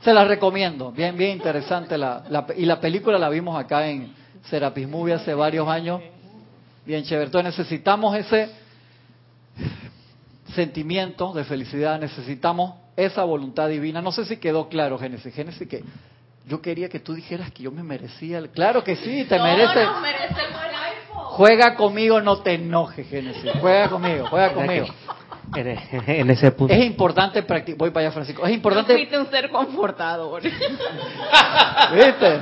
Se 0.00 0.12
la 0.12 0.24
recomiendo, 0.26 0.92
bien, 0.92 1.16
bien 1.16 1.30
interesante. 1.32 1.96
La, 1.96 2.24
la- 2.28 2.46
y 2.54 2.66
la 2.66 2.78
película 2.80 3.18
la 3.18 3.30
vimos 3.30 3.58
acá 3.58 3.88
en 3.88 4.12
Serapis 4.50 4.86
Movie 4.86 5.14
hace 5.14 5.32
varios 5.32 5.66
años. 5.68 6.02
Bien 6.84 7.02
chévere. 7.02 7.26
Entonces 7.26 7.56
necesitamos 7.56 8.14
ese 8.14 8.50
sentimiento 10.54 11.32
de 11.32 11.44
felicidad, 11.44 11.98
necesitamos 11.98 12.74
esa 12.96 13.24
voluntad 13.24 13.68
divina. 13.68 14.02
No 14.02 14.12
sé 14.12 14.24
si 14.26 14.36
quedó 14.36 14.68
claro, 14.68 14.98
Génesis. 14.98 15.34
Génesis, 15.34 15.66
que 15.66 15.82
yo 16.46 16.60
quería 16.60 16.88
que 16.88 17.00
tú 17.00 17.14
dijeras 17.14 17.50
que 17.52 17.62
yo 17.62 17.70
me 17.70 17.82
merecía. 17.82 18.38
el- 18.38 18.50
Claro 18.50 18.84
que 18.84 18.96
sí, 18.96 19.24
te 19.24 19.38
mereces. 19.38 19.88
Merecemos 20.02 20.60
el 20.62 20.74
iPhone. 20.74 21.24
Juega 21.36 21.74
conmigo, 21.74 22.20
no 22.20 22.38
te 22.42 22.54
enojes, 22.54 23.08
Génesis. 23.08 23.50
Juega 23.60 23.88
conmigo, 23.88 24.26
juega 24.28 24.52
conmigo. 24.52 24.86
En, 25.54 26.30
ese 26.30 26.50
punto. 26.52 26.72
Es 26.74 26.84
importante 26.84 27.42
practicar. 27.42 27.78
Voy 27.78 27.90
para 27.90 28.06
allá, 28.06 28.12
Francisco. 28.12 28.44
Es 28.46 28.52
importante. 28.52 28.94
fuiste 28.94 29.18
un 29.18 29.30
ser 29.30 29.50
confortador. 29.50 30.42
¿Viste? 31.94 32.40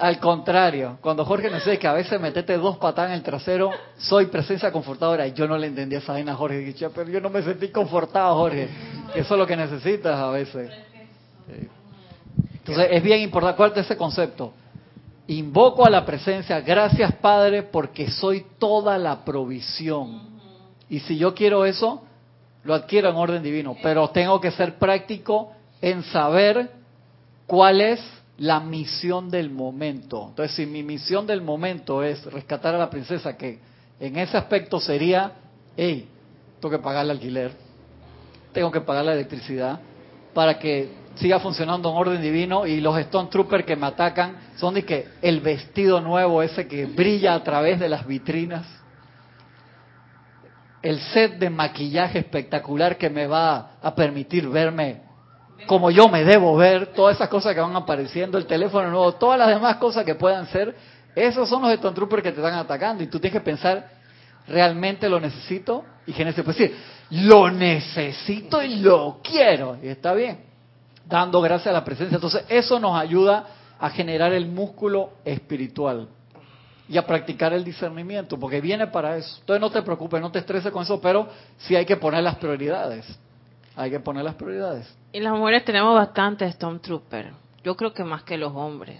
Al 0.00 0.18
contrario, 0.18 0.98
cuando 1.00 1.24
Jorge 1.24 1.50
nos 1.50 1.64
dice 1.64 1.78
que 1.78 1.86
a 1.88 1.92
veces 1.92 2.20
metete 2.20 2.56
dos 2.56 2.76
patadas 2.78 3.10
en 3.10 3.16
el 3.16 3.22
trasero, 3.22 3.70
soy 3.96 4.26
presencia 4.26 4.70
confortadora. 4.70 5.26
Y 5.26 5.32
yo 5.32 5.46
no 5.48 5.58
le 5.58 5.66
entendí 5.66 5.96
esa 5.96 6.12
vaina 6.12 6.32
a 6.32 6.36
Jorge. 6.36 6.58
Dije, 6.58 6.74
"Che, 6.74 6.90
pero 6.90 7.10
yo 7.10 7.20
no 7.20 7.30
me 7.30 7.42
sentí 7.42 7.68
confortado, 7.68 8.34
Jorge. 8.36 8.68
Eso 9.14 9.34
es 9.34 9.38
lo 9.38 9.46
que 9.46 9.56
necesitas 9.56 10.14
a 10.18 10.30
veces. 10.30 10.70
Sí. 11.46 11.68
Entonces, 12.68 12.96
es 12.96 13.02
bien 13.02 13.20
importante. 13.20 13.54
Acuérdate 13.54 13.80
ese 13.80 13.96
concepto. 13.96 14.52
Invoco 15.28 15.84
a 15.84 15.90
la 15.90 16.06
presencia, 16.06 16.60
gracias 16.60 17.12
Padre, 17.16 17.62
porque 17.62 18.10
soy 18.10 18.46
toda 18.58 18.96
la 18.96 19.24
provisión. 19.24 20.22
Y 20.88 21.00
si 21.00 21.18
yo 21.18 21.34
quiero 21.34 21.66
eso, 21.66 22.02
lo 22.64 22.74
adquiero 22.74 23.10
en 23.10 23.16
orden 23.16 23.42
divino. 23.42 23.76
Pero 23.82 24.08
tengo 24.08 24.40
que 24.40 24.50
ser 24.50 24.78
práctico 24.78 25.52
en 25.80 26.02
saber 26.04 26.70
cuál 27.46 27.80
es 27.80 28.00
la 28.38 28.60
misión 28.60 29.30
del 29.30 29.50
momento. 29.50 30.28
Entonces, 30.28 30.56
si 30.56 30.66
mi 30.66 30.82
misión 30.82 31.26
del 31.26 31.42
momento 31.42 32.02
es 32.02 32.24
rescatar 32.26 32.74
a 32.74 32.78
la 32.78 32.88
princesa, 32.88 33.36
que 33.36 33.58
en 34.00 34.16
ese 34.16 34.36
aspecto 34.36 34.80
sería, 34.80 35.32
hey, 35.76 36.08
tengo 36.60 36.70
que 36.70 36.82
pagar 36.82 37.04
el 37.04 37.10
alquiler, 37.10 37.52
tengo 38.52 38.70
que 38.70 38.80
pagar 38.80 39.04
la 39.04 39.12
electricidad, 39.14 39.80
para 40.38 40.56
que 40.56 40.88
siga 41.16 41.40
funcionando 41.40 41.90
en 41.90 41.96
orden 41.96 42.22
divino 42.22 42.64
y 42.64 42.80
los 42.80 42.96
Stone 42.96 43.28
Troopers 43.28 43.64
que 43.64 43.74
me 43.74 43.88
atacan 43.88 44.36
son 44.54 44.74
de 44.74 44.84
que 44.84 45.08
el 45.20 45.40
vestido 45.40 46.00
nuevo 46.00 46.44
ese 46.44 46.68
que 46.68 46.86
brilla 46.86 47.34
a 47.34 47.42
través 47.42 47.80
de 47.80 47.88
las 47.88 48.06
vitrinas, 48.06 48.64
el 50.80 51.00
set 51.00 51.40
de 51.40 51.50
maquillaje 51.50 52.20
espectacular 52.20 52.96
que 52.96 53.10
me 53.10 53.26
va 53.26 53.78
a 53.82 53.92
permitir 53.96 54.48
verme 54.48 55.02
como 55.66 55.90
yo 55.90 56.08
me 56.08 56.22
debo 56.22 56.56
ver, 56.56 56.92
todas 56.92 57.16
esas 57.16 57.28
cosas 57.28 57.52
que 57.52 57.60
van 57.60 57.74
apareciendo, 57.74 58.38
el 58.38 58.46
teléfono 58.46 58.88
nuevo, 58.88 59.14
todas 59.14 59.40
las 59.40 59.48
demás 59.48 59.74
cosas 59.78 60.04
que 60.04 60.14
puedan 60.14 60.46
ser, 60.46 60.72
esos 61.16 61.48
son 61.48 61.62
los 61.62 61.72
Stone 61.72 61.96
Troopers 61.96 62.22
que 62.22 62.30
te 62.30 62.38
están 62.38 62.54
atacando 62.54 63.02
y 63.02 63.08
tú 63.08 63.18
tienes 63.18 63.40
que 63.40 63.44
pensar, 63.44 63.90
¿realmente 64.46 65.08
lo 65.08 65.18
necesito? 65.18 65.84
Y 66.06 66.12
Génesis 66.12 66.44
puede 66.44 66.58
decir, 66.60 66.76
lo 67.10 67.50
necesito 67.50 68.62
y 68.62 68.76
lo 68.76 69.20
quiero. 69.22 69.78
Y 69.82 69.88
está 69.88 70.14
bien, 70.14 70.40
dando 71.06 71.40
gracias 71.40 71.68
a 71.68 71.72
la 71.72 71.84
presencia. 71.84 72.16
Entonces, 72.16 72.44
eso 72.48 72.78
nos 72.78 72.98
ayuda 72.98 73.46
a 73.78 73.90
generar 73.90 74.32
el 74.32 74.46
músculo 74.46 75.12
espiritual 75.24 76.08
y 76.88 76.96
a 76.96 77.06
practicar 77.06 77.52
el 77.52 77.64
discernimiento, 77.64 78.38
porque 78.38 78.60
viene 78.60 78.86
para 78.86 79.16
eso. 79.16 79.36
Entonces, 79.40 79.60
no 79.60 79.70
te 79.70 79.82
preocupes, 79.82 80.20
no 80.20 80.32
te 80.32 80.38
estreses 80.38 80.72
con 80.72 80.82
eso, 80.82 81.00
pero 81.00 81.28
sí 81.58 81.76
hay 81.76 81.84
que 81.84 81.96
poner 81.96 82.22
las 82.22 82.36
prioridades. 82.36 83.18
Hay 83.76 83.90
que 83.90 84.00
poner 84.00 84.24
las 84.24 84.34
prioridades. 84.34 84.92
Y 85.12 85.20
las 85.20 85.34
mujeres 85.34 85.64
tenemos 85.64 85.94
bastante 85.94 86.50
Stormtrooper. 86.50 87.32
Yo 87.62 87.76
creo 87.76 87.92
que 87.92 88.04
más 88.04 88.24
que 88.24 88.36
los 88.36 88.52
hombres. 88.54 88.98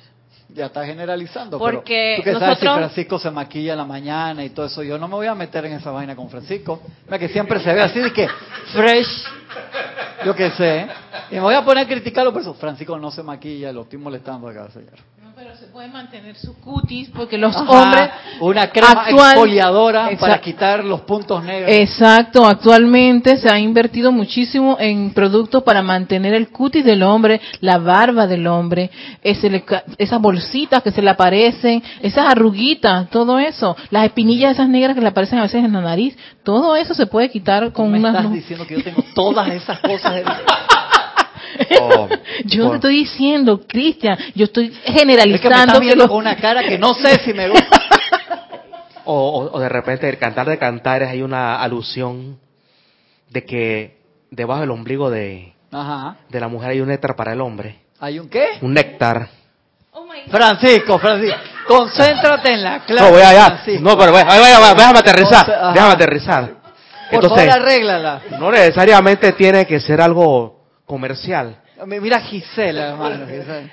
Ya 0.50 0.66
está 0.66 0.84
generalizando. 0.86 1.58
Porque 1.58 2.20
pero 2.24 2.38
tú 2.38 2.40
que 2.40 2.46
sabes 2.46 2.58
si 2.58 2.66
Francisco 2.66 3.18
se 3.18 3.30
maquilla 3.30 3.72
en 3.72 3.78
la 3.78 3.84
mañana 3.84 4.44
y 4.44 4.50
todo 4.50 4.66
eso, 4.66 4.82
yo 4.82 4.98
no 4.98 5.06
me 5.06 5.14
voy 5.14 5.26
a 5.26 5.34
meter 5.34 5.66
en 5.66 5.74
esa 5.74 5.90
vaina 5.90 6.16
con 6.16 6.30
Francisco. 6.30 6.80
Mira 7.04 7.18
que 7.18 7.28
siempre 7.28 7.60
se 7.60 7.72
ve 7.72 7.82
así 7.82 7.98
de 8.00 8.12
que 8.12 8.26
fresh, 8.72 9.24
yo 10.24 10.34
qué 10.34 10.50
sé. 10.52 10.86
Y 11.30 11.34
me 11.34 11.40
voy 11.40 11.54
a 11.54 11.62
poner 11.62 11.84
a 11.84 11.88
criticarlo 11.88 12.32
por 12.32 12.40
eso. 12.40 12.54
Francisco 12.54 12.98
no 12.98 13.10
se 13.10 13.22
maquilla, 13.22 13.72
lo 13.72 13.82
estoy 13.82 13.98
molestando 13.98 14.48
acá, 14.48 14.70
señor. 14.70 14.98
Pero 15.38 15.54
se 15.56 15.66
puede 15.66 15.86
mantener 15.86 16.34
su 16.34 16.52
cutis 16.60 17.10
porque 17.10 17.38
los 17.38 17.54
Ajá, 17.54 17.70
hombres 17.70 18.10
una 18.40 18.70
crema 18.70 19.02
actual- 19.02 19.30
exfoliadora 19.34 20.10
para 20.18 20.40
quitar 20.40 20.82
los 20.84 21.02
puntos 21.02 21.44
negros. 21.44 21.70
Exacto, 21.72 22.44
actualmente 22.44 23.36
se 23.36 23.48
ha 23.48 23.56
invertido 23.56 24.10
muchísimo 24.10 24.76
en 24.80 25.12
productos 25.14 25.62
para 25.62 25.80
mantener 25.80 26.34
el 26.34 26.48
cutis 26.48 26.84
del 26.84 27.04
hombre, 27.04 27.40
la 27.60 27.78
barba 27.78 28.26
del 28.26 28.48
hombre, 28.48 28.90
ese 29.22 29.62
esas 29.96 30.20
bolsitas 30.20 30.82
que 30.82 30.90
se 30.90 31.02
le 31.02 31.10
aparecen, 31.10 31.84
esas 32.02 32.26
arruguitas, 32.28 33.08
todo 33.10 33.38
eso, 33.38 33.76
las 33.90 34.06
espinillas 34.06 34.54
esas 34.54 34.68
negras 34.68 34.96
que 34.96 35.00
le 35.02 35.08
aparecen 35.08 35.38
a 35.38 35.42
veces 35.42 35.64
en 35.64 35.72
la 35.72 35.80
nariz, 35.80 36.18
todo 36.42 36.74
eso 36.74 36.94
se 36.94 37.06
puede 37.06 37.30
quitar 37.30 37.66
Tú 37.66 37.72
con 37.74 37.92
me 37.92 38.00
unas... 38.00 38.16
estás 38.16 38.32
diciendo 38.32 38.66
que 38.66 38.78
yo 38.78 38.82
tengo 38.82 39.04
todas 39.14 39.48
esas 39.50 39.78
cosas. 39.78 40.14
de- 40.16 40.24
Oh, 41.80 42.08
Yo 42.44 42.62
por- 42.64 42.70
te 42.72 42.76
estoy 42.76 42.94
diciendo, 43.00 43.60
Cristian, 43.66 44.18
yo 44.34 44.44
estoy 44.44 44.66
Es 44.66 44.72
que 44.72 44.92
me 44.92 44.98
generalizando 45.16 45.74
que 45.74 45.86
viendo 45.86 46.08
con 46.08 46.18
una 46.18 46.36
cara 46.36 46.62
que 46.64 46.78
no 46.78 46.94
sé 46.94 47.18
si 47.24 47.32
me 47.32 47.48
gusta. 47.48 47.68
O, 49.10 49.14
o- 49.14 49.56
o 49.56 49.58
de 49.60 49.70
repente 49.70 50.06
el 50.06 50.18
cantar 50.18 50.46
de 50.48 50.58
cantares 50.58 51.08
hay 51.08 51.22
una 51.22 51.62
alusión 51.62 52.38
de 53.30 53.42
que 53.46 53.96
debajo 54.30 54.60
del 54.60 54.70
ombligo 54.70 55.08
de, 55.08 55.54
Ajá. 55.72 56.16
de 56.28 56.38
la 56.40 56.48
mujer 56.48 56.70
hay 56.72 56.80
un 56.82 56.88
néctar 56.88 57.16
para 57.16 57.32
el 57.32 57.40
hombre. 57.40 57.78
¿Hay 58.00 58.18
un 58.18 58.28
qué? 58.28 58.58
Un 58.60 58.74
néctar. 58.74 59.28
Oh 59.92 60.04
my. 60.04 60.30
Francisco, 60.30 60.98
Francisco, 60.98 61.38
concéntrate 61.66 62.52
en 62.52 62.62
la 62.62 62.80
clase. 62.84 63.02
no, 63.04 63.10
voy 63.12 63.22
allá. 63.22 63.46
Francisco. 63.46 63.82
No, 63.82 63.96
pero 63.96 64.12
ve- 64.12 64.24
vaya, 64.24 64.58
vaya, 64.58 64.74
déjame 64.74 64.98
aterrizar. 64.98 65.50
Ajá. 65.50 65.72
Déjame 65.72 65.92
aterrizar. 65.94 66.44
Por 67.10 67.24
Entonces, 67.24 67.46
favor, 67.48 67.62
arréglala. 67.62 68.20
no 68.38 68.50
necesariamente 68.50 69.32
tiene 69.32 69.66
que 69.66 69.80
ser 69.80 70.02
algo 70.02 70.57
comercial. 70.88 71.56
Mi- 71.86 72.00
Mira 72.00 72.20
Gisela, 72.20 72.88
hermano. 72.88 73.26
Gisela. 73.26 73.68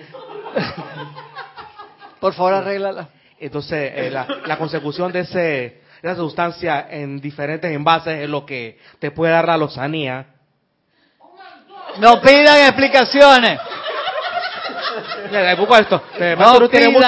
Por 2.19 2.34
favor, 2.34 2.54
arréglala. 2.54 3.10
Entonces, 3.39 3.91
eh, 3.95 4.10
la, 4.12 4.28
la 4.45 4.58
consecución 4.58 5.12
de 5.12 5.19
ese 5.21 5.82
esa 6.01 6.15
sustancia 6.15 6.86
en 6.89 7.19
diferentes 7.19 7.71
envases 7.71 8.19
es 8.19 8.30
lo 8.30 8.45
que 8.45 8.80
te 8.99 9.10
puede 9.10 9.34
dar 9.34 9.47
la 9.47 9.58
lozanía. 9.58 10.28
No 11.99 12.21
pidan 12.21 12.60
explicaciones. 12.67 13.60
Esto. 15.80 16.04
Eh, 16.19 16.36
No 16.38 16.60
pida-. 16.99 17.08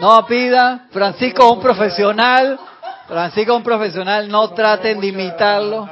No 0.00 0.26
pida. 0.26 0.86
Francisco 0.90 1.46
es 1.46 1.52
un 1.56 1.60
profesional. 1.62 2.58
Francisco 3.06 3.52
es 3.52 3.56
un 3.58 3.62
profesional. 3.62 4.28
No 4.28 4.50
traten 4.50 5.00
de 5.00 5.06
imitarlo. 5.06 5.88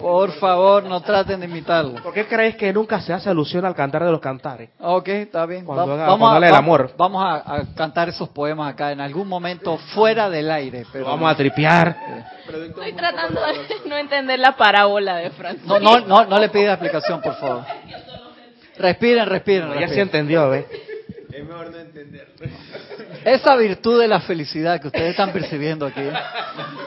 Por 0.00 0.32
favor, 0.32 0.84
no 0.84 1.00
traten 1.02 1.40
de 1.40 1.46
imitarlo. 1.46 2.02
¿Por 2.02 2.12
qué 2.14 2.26
creéis 2.26 2.56
que 2.56 2.72
nunca 2.72 3.00
se 3.00 3.12
hace 3.12 3.28
alusión 3.28 3.64
al 3.64 3.74
cantar 3.74 4.04
de 4.04 4.10
los 4.10 4.20
cantares? 4.20 4.70
Ok, 4.80 5.08
está 5.08 5.44
bien. 5.46 5.64
Cuando 5.64 5.86
Va- 5.86 5.94
haga- 5.94 6.06
vamos, 6.06 6.28
cuando 6.30 6.46
a, 6.46 6.50
va- 6.50 6.58
amor. 6.58 6.90
vamos 6.96 7.24
a, 7.24 7.54
a 7.56 7.74
cantar 7.74 8.08
esos 8.08 8.28
poemas 8.30 8.72
acá 8.72 8.92
en 8.92 9.00
algún 9.00 9.28
momento 9.28 9.76
fuera 9.94 10.30
del 10.30 10.50
aire. 10.50 10.84
Pero 10.92 11.04
Lo 11.04 11.10
vamos 11.10 11.30
a 11.32 11.36
tripear. 11.36 11.96
Estoy 12.48 12.92
tratando 12.94 13.40
de 13.40 13.54
no 13.88 13.96
entender 13.96 14.38
la 14.38 14.56
parábola 14.56 15.16
de 15.16 15.30
Francisco. 15.30 15.78
no, 15.80 15.98
no, 16.00 16.06
no, 16.06 16.24
no 16.26 16.38
le 16.38 16.48
pida 16.48 16.72
explicación, 16.72 17.20
por 17.20 17.34
favor. 17.36 17.64
Respiren, 18.78 19.26
respiren. 19.26 19.68
Ya 19.68 19.74
respiren. 19.80 20.02
entendió, 20.02 20.48
¿ves? 20.50 20.66
Esa 23.24 23.56
virtud 23.56 24.00
de 24.00 24.08
la 24.08 24.20
felicidad 24.20 24.80
que 24.80 24.88
ustedes 24.88 25.10
están 25.10 25.32
percibiendo 25.32 25.86
aquí. 25.86 26.02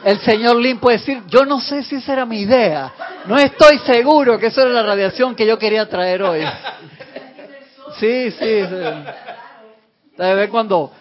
El 0.03 0.19
señor 0.21 0.57
Lin 0.57 0.79
puede 0.79 0.97
decir, 0.97 1.21
yo 1.27 1.45
no 1.45 1.59
sé 1.61 1.83
si 1.83 1.95
esa 1.95 2.13
era 2.13 2.25
mi 2.25 2.41
idea. 2.41 2.91
No 3.27 3.37
estoy 3.37 3.79
seguro 3.79 4.37
que 4.39 4.47
esa 4.47 4.63
era 4.63 4.71
la 4.71 4.83
radiación 4.83 5.35
que 5.35 5.45
yo 5.45 5.57
quería 5.57 5.87
traer 5.87 6.23
hoy. 6.23 6.41
Sí, 7.99 8.31
sí. 8.31 8.65
sí. 8.65 10.17
Ver 10.17 10.49
cuando 10.49 10.91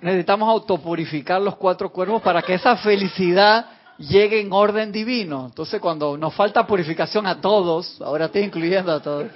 necesitamos 0.00 0.48
autopurificar 0.48 1.40
los 1.40 1.56
cuatro 1.56 1.90
cuerpos 1.90 2.22
para 2.22 2.42
que 2.42 2.54
esa 2.54 2.76
felicidad 2.76 3.66
llegue 3.98 4.40
en 4.40 4.52
orden 4.52 4.92
divino. 4.92 5.46
Entonces 5.46 5.80
cuando 5.80 6.16
nos 6.16 6.34
falta 6.34 6.66
purificación 6.66 7.26
a 7.26 7.40
todos, 7.40 8.00
ahora 8.00 8.26
estoy 8.26 8.42
incluyendo 8.42 8.92
a 8.92 9.00
todos, 9.00 9.26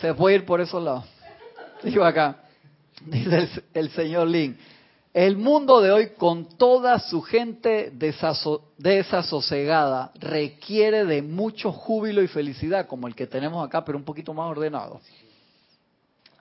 se 0.00 0.14
puede 0.14 0.36
ir 0.36 0.46
por 0.46 0.60
esos 0.60 0.82
lados. 0.82 1.04
Digo 1.82 2.04
acá, 2.04 2.36
dice 3.06 3.64
el, 3.74 3.90
señor 3.90 4.28
Lin, 4.28 4.56
el 5.14 5.36
mundo 5.36 5.80
de 5.80 5.90
hoy 5.90 6.10
con 6.16 6.56
toda 6.56 6.98
su 6.98 7.22
gente 7.22 7.92
desaso- 7.92 8.62
desasosegada 8.76 10.12
requiere 10.18 11.04
de 11.04 11.22
mucho 11.22 11.72
júbilo 11.72 12.22
y 12.22 12.28
felicidad 12.28 12.86
como 12.86 13.06
el 13.06 13.14
que 13.14 13.26
tenemos 13.26 13.66
acá, 13.66 13.84
pero 13.84 13.98
un 13.98 14.04
poquito 14.04 14.34
más 14.34 14.50
ordenado. 14.50 15.00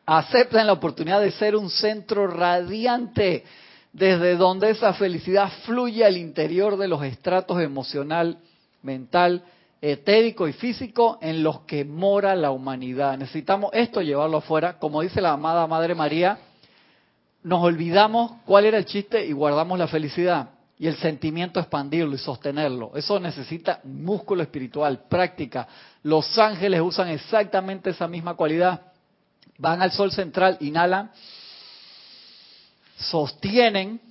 Aceptan 0.05 0.67
la 0.67 0.73
oportunidad 0.73 1.19
de 1.21 1.31
ser 1.31 1.55
un 1.55 1.69
centro 1.69 2.27
radiante 2.27 3.43
desde 3.91 4.35
donde 4.35 4.69
esa 4.69 4.93
felicidad 4.93 5.51
fluye 5.65 6.05
al 6.05 6.17
interior 6.17 6.77
de 6.77 6.87
los 6.87 7.03
estratos 7.03 7.61
emocional, 7.61 8.37
mental, 8.83 9.43
etérico 9.81 10.47
y 10.47 10.53
físico 10.53 11.17
en 11.21 11.43
los 11.43 11.61
que 11.61 11.85
mora 11.85 12.35
la 12.35 12.51
humanidad. 12.51 13.17
Necesitamos 13.17 13.71
esto 13.73 14.01
llevarlo 14.01 14.37
afuera, 14.37 14.79
como 14.79 15.01
dice 15.01 15.21
la 15.21 15.33
amada 15.33 15.67
Madre 15.67 15.95
María, 15.95 16.39
nos 17.43 17.63
olvidamos 17.63 18.31
cuál 18.45 18.65
era 18.65 18.77
el 18.77 18.85
chiste 18.85 19.25
y 19.25 19.31
guardamos 19.31 19.77
la 19.79 19.87
felicidad 19.87 20.49
y 20.79 20.87
el 20.87 20.97
sentimiento 20.97 21.59
expandirlo 21.59 22.13
y 22.13 22.17
sostenerlo. 22.17 22.91
Eso 22.95 23.19
necesita 23.19 23.79
músculo 23.83 24.43
espiritual, 24.43 25.03
práctica. 25.07 25.67
Los 26.03 26.37
ángeles 26.37 26.81
usan 26.81 27.09
exactamente 27.09 27.91
esa 27.91 28.07
misma 28.07 28.35
cualidad. 28.35 28.81
Van 29.57 29.81
al 29.81 29.91
sol 29.91 30.11
central, 30.11 30.57
inhalan, 30.59 31.11
sostienen 32.97 34.01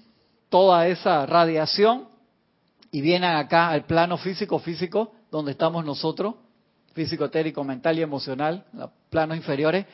toda 0.49 0.87
esa 0.89 1.27
radiación 1.27 2.09
y 2.91 3.01
vienen 3.01 3.31
acá 3.31 3.69
al 3.69 3.85
plano 3.85 4.17
físico, 4.17 4.59
físico, 4.59 5.13
donde 5.31 5.53
estamos 5.53 5.85
nosotros, 5.85 6.35
físico, 6.95 7.25
etérico, 7.25 7.63
mental 7.65 7.99
y 7.99 8.03
emocional, 8.03 8.65
los 8.73 8.91
planos 9.11 9.37
inferiores, 9.37 9.87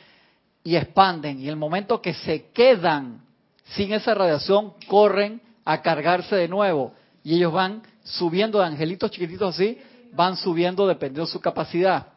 y 0.63 0.75
expanden. 0.75 1.39
Y 1.39 1.49
el 1.49 1.57
momento 1.57 2.01
que 2.01 2.13
se 2.13 2.49
quedan 2.51 3.23
sin 3.65 3.93
esa 3.93 4.13
radiación, 4.13 4.73
corren 4.87 5.41
a 5.65 5.81
cargarse 5.81 6.35
de 6.35 6.47
nuevo. 6.47 6.93
Y 7.23 7.35
ellos 7.35 7.53
van 7.53 7.81
subiendo 8.03 8.59
de 8.59 8.65
angelitos 8.65 9.11
chiquititos 9.11 9.55
así, 9.55 9.77
van 10.13 10.35
subiendo 10.37 10.87
dependiendo 10.87 11.25
de 11.25 11.31
su 11.31 11.39
capacidad. 11.39 12.07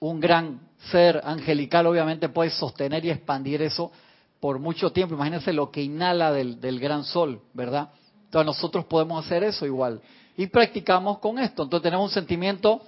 Un 0.00 0.20
gran 0.20 0.60
ser 0.90 1.20
angelical 1.24 1.86
obviamente 1.86 2.28
puede 2.28 2.50
sostener 2.50 3.04
y 3.04 3.10
expandir 3.10 3.62
eso 3.62 3.90
por 4.38 4.60
mucho 4.60 4.90
tiempo. 4.90 5.14
Imagínense 5.14 5.52
lo 5.52 5.70
que 5.70 5.82
inhala 5.82 6.32
del, 6.32 6.60
del 6.60 6.78
gran 6.78 7.04
sol, 7.04 7.40
¿verdad? 7.52 7.90
Entonces 8.26 8.46
nosotros 8.46 8.84
podemos 8.84 9.24
hacer 9.24 9.42
eso 9.42 9.66
igual. 9.66 10.00
Y 10.38 10.46
practicamos 10.46 11.18
con 11.18 11.40
esto. 11.40 11.64
Entonces 11.64 11.82
tenemos 11.82 12.10
un 12.10 12.14
sentimiento 12.14 12.80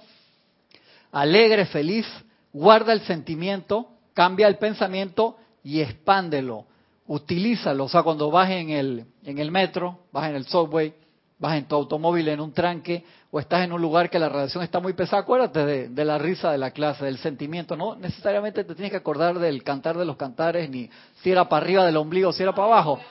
alegre, 1.11 1.65
feliz, 1.65 2.07
guarda 2.53 2.93
el 2.93 3.01
sentimiento, 3.01 3.89
cambia 4.13 4.47
el 4.47 4.57
pensamiento 4.57 5.35
y 5.61 5.81
expándelo. 5.81 6.65
Utilízalo. 7.07 7.83
O 7.83 7.89
sea, 7.89 8.03
cuando 8.03 8.31
vas 8.31 8.49
en 8.51 8.69
el, 8.69 9.05
en 9.25 9.37
el 9.37 9.51
metro, 9.51 9.99
vas 10.13 10.29
en 10.29 10.37
el 10.37 10.45
subway, 10.45 10.93
vas 11.39 11.57
en 11.57 11.65
tu 11.65 11.75
automóvil 11.75 12.29
en 12.29 12.39
un 12.39 12.53
tranque 12.53 13.03
o 13.31 13.37
estás 13.37 13.65
en 13.65 13.73
un 13.73 13.81
lugar 13.81 14.09
que 14.09 14.17
la 14.17 14.29
radiación 14.29 14.63
está 14.63 14.79
muy 14.79 14.93
pesada, 14.93 15.23
acuérdate 15.23 15.65
de, 15.65 15.89
de 15.89 16.05
la 16.05 16.17
risa 16.17 16.53
de 16.53 16.57
la 16.57 16.71
clase, 16.71 17.03
del 17.03 17.17
sentimiento. 17.17 17.75
No 17.75 17.97
necesariamente 17.97 18.63
te 18.63 18.75
tienes 18.75 18.91
que 18.91 18.97
acordar 18.97 19.37
del 19.39 19.61
cantar 19.61 19.97
de 19.97 20.05
los 20.05 20.15
cantares, 20.15 20.69
ni 20.69 20.89
si 21.21 21.31
era 21.31 21.49
para 21.49 21.65
arriba 21.65 21.85
del 21.85 21.97
ombligo, 21.97 22.31
si 22.31 22.43
era 22.43 22.55
para 22.55 22.69
abajo. 22.69 23.01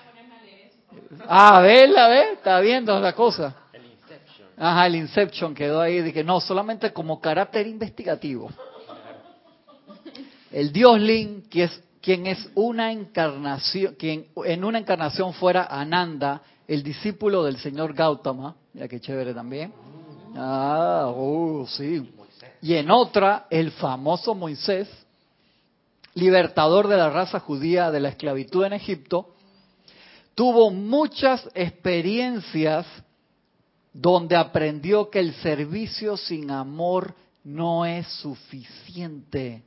Ah, 1.28 1.60
vela, 1.60 2.08
ve, 2.08 2.32
está 2.32 2.58
viendo 2.60 2.98
la 2.98 3.12
cosa. 3.12 3.54
Ajá, 4.62 4.88
el 4.88 4.96
Inception 4.96 5.54
quedó 5.54 5.80
ahí, 5.80 6.12
que 6.12 6.22
no, 6.22 6.38
solamente 6.38 6.92
como 6.92 7.18
carácter 7.18 7.66
investigativo. 7.66 8.50
El 10.52 10.70
Dios 10.70 11.00
Lin, 11.00 11.44
que 11.48 11.64
es 11.64 11.82
quien 12.02 12.26
es 12.26 12.46
una 12.54 12.92
encarnación, 12.92 13.94
quien 13.94 14.26
en 14.44 14.62
una 14.62 14.78
encarnación 14.78 15.32
fuera 15.32 15.64
Ananda, 15.64 16.42
el 16.68 16.82
discípulo 16.82 17.42
del 17.42 17.56
señor 17.56 17.94
Gautama, 17.94 18.54
ya 18.74 18.86
que 18.86 19.00
chévere 19.00 19.32
también. 19.32 19.72
Ah, 20.36 21.10
uh, 21.10 21.66
sí. 21.66 22.12
Y 22.60 22.74
en 22.74 22.90
otra, 22.90 23.46
el 23.48 23.70
famoso 23.70 24.34
Moisés, 24.34 24.90
libertador 26.12 26.86
de 26.86 26.98
la 26.98 27.08
raza 27.08 27.40
judía 27.40 27.90
de 27.90 28.00
la 28.00 28.10
esclavitud 28.10 28.66
en 28.66 28.74
Egipto, 28.74 29.34
tuvo 30.34 30.70
muchas 30.70 31.48
experiencias 31.54 32.86
donde 33.92 34.36
aprendió 34.36 35.10
que 35.10 35.20
el 35.20 35.34
servicio 35.34 36.16
sin 36.16 36.50
amor 36.50 37.14
no 37.44 37.84
es 37.86 38.06
suficiente. 38.06 39.62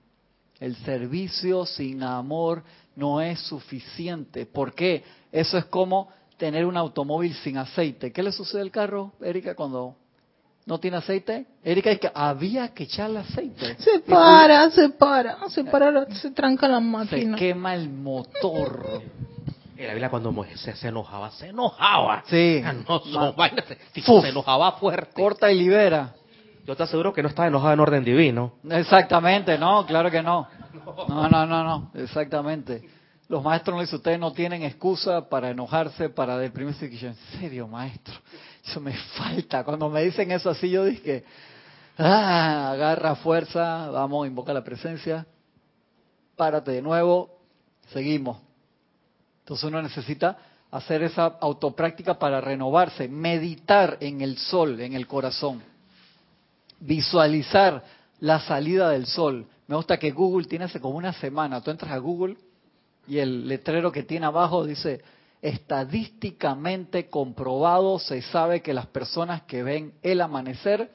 El 0.59 0.75
servicio 0.77 1.65
sin 1.65 2.03
amor 2.03 2.63
no 2.95 3.19
es 3.21 3.39
suficiente. 3.41 4.45
¿Por 4.45 4.73
qué? 4.73 5.03
Eso 5.31 5.57
es 5.57 5.65
como 5.65 6.09
tener 6.37 6.65
un 6.65 6.77
automóvil 6.77 7.33
sin 7.35 7.57
aceite. 7.57 8.11
¿Qué 8.11 8.23
le 8.23 8.31
sucede 8.31 8.61
al 8.61 8.71
carro, 8.71 9.11
Erika, 9.21 9.55
cuando 9.55 9.95
no 10.65 10.79
tiene 10.79 10.97
aceite? 10.97 11.45
Erika 11.63 11.89
dice 11.89 11.99
que 12.01 12.11
había 12.13 12.73
que 12.73 12.83
echarle 12.83 13.19
aceite. 13.19 13.75
Se 13.79 13.99
para, 13.99 14.69
se 14.71 14.89
para, 14.89 15.49
se 15.49 15.63
para, 15.65 16.15
se 16.15 16.31
tranca 16.31 16.67
la 16.67 16.77
Se 16.79 16.83
máquina. 16.85 17.35
quema 17.37 17.75
el 17.75 17.89
motor. 17.89 19.01
En 19.75 19.87
la 19.87 19.93
Biblia 19.93 20.09
cuando 20.09 20.31
Moisés 20.31 20.77
se 20.77 20.87
enojaba, 20.87 21.31
se 21.31 21.47
enojaba. 21.47 22.23
Sí. 22.27 22.61
Ah, 22.63 22.73
No, 22.73 22.99
son 22.99 23.35
vainas, 23.35 23.65
se 23.93 24.29
enojaba 24.29 24.73
fuerte. 24.73 25.13
Corta 25.13 25.51
y 25.51 25.57
libera. 25.57 26.13
Yo 26.65 26.75
te 26.75 26.83
aseguro 26.83 27.11
que 27.13 27.21
no 27.21 27.29
estaba 27.29 27.47
enojado 27.47 27.73
en 27.73 27.79
orden 27.79 28.03
divino. 28.03 28.53
Exactamente, 28.69 29.57
no, 29.57 29.85
claro 29.85 30.09
que 30.09 30.21
no. 30.21 30.47
No, 31.09 31.27
no, 31.27 31.45
no, 31.45 31.63
no, 31.63 31.91
exactamente. 31.95 32.87
Los 33.27 33.43
maestros 33.43 33.75
no 33.75 33.81
dicen, 33.81 33.97
ustedes 33.97 34.19
no 34.19 34.31
tienen 34.31 34.63
excusa 34.63 35.27
para 35.27 35.49
enojarse, 35.49 36.09
para 36.09 36.37
deprimirse. 36.37 36.85
Y 36.85 36.97
yo, 36.97 37.07
en 37.09 37.15
serio, 37.39 37.67
maestro, 37.67 38.13
eso 38.63 38.79
me 38.79 38.93
falta. 38.93 39.63
Cuando 39.63 39.89
me 39.89 40.03
dicen 40.03 40.31
eso 40.31 40.49
así, 40.49 40.69
yo 40.69 40.85
dije, 40.85 41.25
ah, 41.97 42.71
agarra 42.71 43.15
fuerza, 43.15 43.89
vamos, 43.89 44.27
invoca 44.27 44.53
la 44.53 44.63
presencia, 44.63 45.25
párate 46.37 46.71
de 46.71 46.81
nuevo, 46.81 47.39
seguimos. 47.91 48.37
Entonces 49.43 49.63
uno 49.65 49.81
necesita 49.81 50.37
hacer 50.71 51.03
esa 51.03 51.37
autopráctica 51.39 52.17
para 52.17 52.41
renovarse, 52.41 53.07
meditar 53.07 53.97
en 54.01 54.21
el 54.21 54.37
sol, 54.37 54.79
en 54.81 54.93
el 54.93 55.07
corazón 55.07 55.61
visualizar 56.85 57.83
la 58.19 58.39
salida 58.41 58.89
del 58.89 59.05
sol. 59.05 59.47
Me 59.67 59.75
gusta 59.75 59.97
que 59.97 60.11
Google 60.11 60.47
tiene 60.47 60.65
hace 60.65 60.79
como 60.79 60.97
una 60.97 61.13
semana. 61.13 61.61
Tú 61.61 61.71
entras 61.71 61.91
a 61.91 61.97
Google 61.97 62.37
y 63.07 63.17
el 63.17 63.47
letrero 63.47 63.91
que 63.91 64.03
tiene 64.03 64.25
abajo 64.25 64.65
dice, 64.65 65.01
estadísticamente 65.41 67.09
comprobado, 67.09 67.99
se 67.99 68.21
sabe 68.21 68.61
que 68.61 68.73
las 68.73 68.87
personas 68.87 69.43
que 69.43 69.63
ven 69.63 69.93
el 70.01 70.21
amanecer 70.21 70.91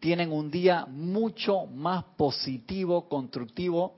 tienen 0.00 0.32
un 0.32 0.50
día 0.50 0.86
mucho 0.86 1.66
más 1.66 2.04
positivo, 2.16 3.08
constructivo 3.08 3.97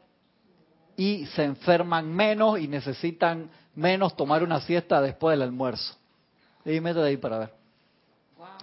y 1.00 1.24
se 1.28 1.44
enferman 1.44 2.14
menos 2.14 2.60
y 2.60 2.68
necesitan 2.68 3.48
menos 3.74 4.14
tomar 4.16 4.42
una 4.42 4.60
siesta 4.60 5.00
después 5.00 5.32
del 5.32 5.48
almuerzo. 5.48 5.96
Y 6.62 6.78
métete 6.78 7.06
ahí 7.06 7.16
para 7.16 7.38
ver. 7.38 7.54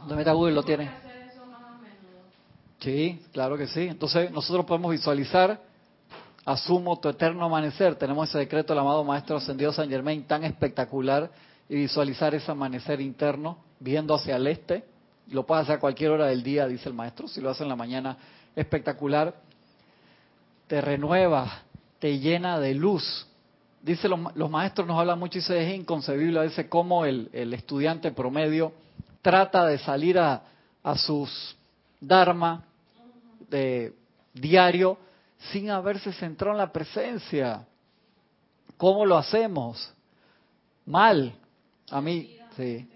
¿Dónde 0.01 0.17
meta 0.17 0.33
Google 0.33 0.53
lo 0.53 0.61
tiene? 0.61 0.87
Sí, 2.79 3.25
claro 3.33 3.57
que 3.57 3.65
sí. 3.65 3.87
Entonces 3.87 4.29
nosotros 4.29 4.67
podemos 4.67 4.91
visualizar, 4.91 5.59
asumo 6.45 6.99
tu 6.99 7.09
eterno 7.09 7.43
amanecer, 7.43 7.95
tenemos 7.95 8.29
ese 8.29 8.37
decreto 8.37 8.71
del 8.71 8.81
amado 8.81 9.03
Maestro 9.03 9.37
Ascendido 9.37 9.73
San 9.73 9.89
Germain 9.89 10.23
tan 10.25 10.43
espectacular 10.43 11.31
y 11.67 11.73
visualizar 11.73 12.35
ese 12.35 12.51
amanecer 12.51 13.01
interno 13.01 13.57
viendo 13.79 14.13
hacia 14.13 14.35
el 14.35 14.45
este. 14.45 14.83
Lo 15.31 15.43
puedes 15.43 15.63
hacer 15.63 15.77
a 15.77 15.79
cualquier 15.79 16.11
hora 16.11 16.27
del 16.27 16.43
día, 16.43 16.67
dice 16.67 16.87
el 16.87 16.93
Maestro, 16.93 17.27
si 17.27 17.41
lo 17.41 17.49
hace 17.49 17.63
en 17.63 17.69
la 17.69 17.75
mañana, 17.75 18.15
espectacular. 18.55 19.33
Te 20.67 20.81
renueva, 20.81 21.63
te 21.99 22.19
llena 22.19 22.59
de 22.59 22.73
luz. 22.73 23.27
Dice 23.81 24.07
los, 24.07 24.19
los 24.35 24.49
maestros 24.49 24.87
nos 24.87 24.99
hablan 24.99 25.19
mucho 25.19 25.37
y 25.37 25.41
dice 25.41 25.67
es 25.67 25.79
inconcebible 25.79 26.39
a 26.39 26.43
veces 26.43 26.67
cómo 26.67 27.05
el, 27.05 27.29
estudiante 27.53 28.11
promedio 28.11 28.73
trata 29.21 29.65
de 29.65 29.77
salir 29.77 30.19
a, 30.19 30.43
a 30.83 30.97
sus 30.97 31.55
dharma 31.99 32.63
de 33.49 33.93
diario 34.33 34.97
sin 35.51 35.69
haberse 35.69 36.11
centrado 36.13 36.53
en 36.53 36.59
la 36.59 36.71
presencia. 36.71 37.65
¿Cómo 38.77 39.05
lo 39.05 39.17
hacemos? 39.17 39.93
Mal. 40.85 41.33
A 41.89 42.01
mí, 42.01 42.37
sí. 42.55 42.89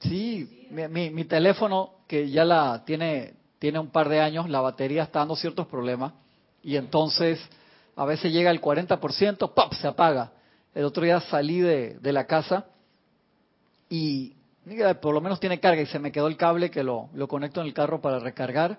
Sí, 0.00 0.68
mi, 0.70 0.88
mi, 0.88 1.10
mi 1.10 1.24
teléfono 1.24 1.90
que 2.06 2.30
ya 2.30 2.44
la 2.44 2.82
tiene 2.84 3.34
tiene 3.64 3.78
un 3.78 3.88
par 3.88 4.10
de 4.10 4.20
años, 4.20 4.50
la 4.50 4.60
batería 4.60 5.04
está 5.04 5.20
dando 5.20 5.36
ciertos 5.36 5.66
problemas 5.66 6.12
y 6.62 6.76
entonces 6.76 7.40
a 7.96 8.04
veces 8.04 8.32
llega 8.32 8.50
el 8.50 8.60
40%, 8.60 9.52
¡pop! 9.52 9.72
se 9.74 9.86
apaga. 9.86 10.32
El 10.74 10.84
otro 10.84 11.04
día 11.04 11.20
salí 11.20 11.60
de, 11.60 11.98
de 12.00 12.12
la 12.12 12.26
casa 12.26 12.66
y 13.88 14.34
mira, 14.64 15.00
por 15.00 15.14
lo 15.14 15.20
menos 15.20 15.40
tiene 15.40 15.60
carga 15.60 15.82
y 15.82 15.86
se 15.86 15.98
me 15.98 16.10
quedó 16.10 16.26
el 16.26 16.36
cable 16.36 16.70
que 16.70 16.82
lo, 16.82 17.08
lo 17.14 17.28
conecto 17.28 17.60
en 17.60 17.66
el 17.66 17.74
carro 17.74 18.00
para 18.00 18.18
recargar 18.18 18.78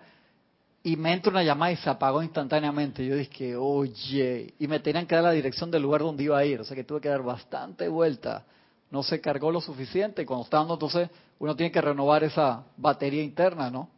y 0.84 0.98
me 0.98 1.14
entra 1.14 1.32
una 1.32 1.44
llamada 1.44 1.72
y 1.72 1.78
se 1.78 1.90
apagó 1.90 2.22
instantáneamente. 2.22 3.04
Yo 3.04 3.16
dije, 3.16 3.56
oye, 3.56 4.54
y 4.60 4.68
me 4.68 4.80
tenían 4.80 5.08
que 5.08 5.16
dar 5.16 5.24
la 5.24 5.32
dirección 5.32 5.72
del 5.72 5.82
lugar 5.82 6.02
donde 6.02 6.24
iba 6.24 6.38
a 6.38 6.46
ir, 6.46 6.62
o 6.62 6.64
sea 6.64 6.76
que 6.76 6.84
tuve 6.84 7.02
que 7.02 7.10
dar 7.10 7.24
bastante 7.24 7.88
vuelta. 7.88 8.46
No 8.92 9.02
se 9.02 9.20
cargó 9.20 9.52
lo 9.52 9.62
suficiente 9.62 10.22
y 10.22 10.26
cuando 10.26 10.44
está 10.44 10.58
dando, 10.58 10.76
entonces 10.76 11.10
uno 11.40 11.56
tiene 11.56 11.72
que 11.72 11.82
renovar 11.82 12.24
esa 12.24 12.66
batería 12.78 13.24
interna, 13.24 13.72
¿no? 13.72 13.90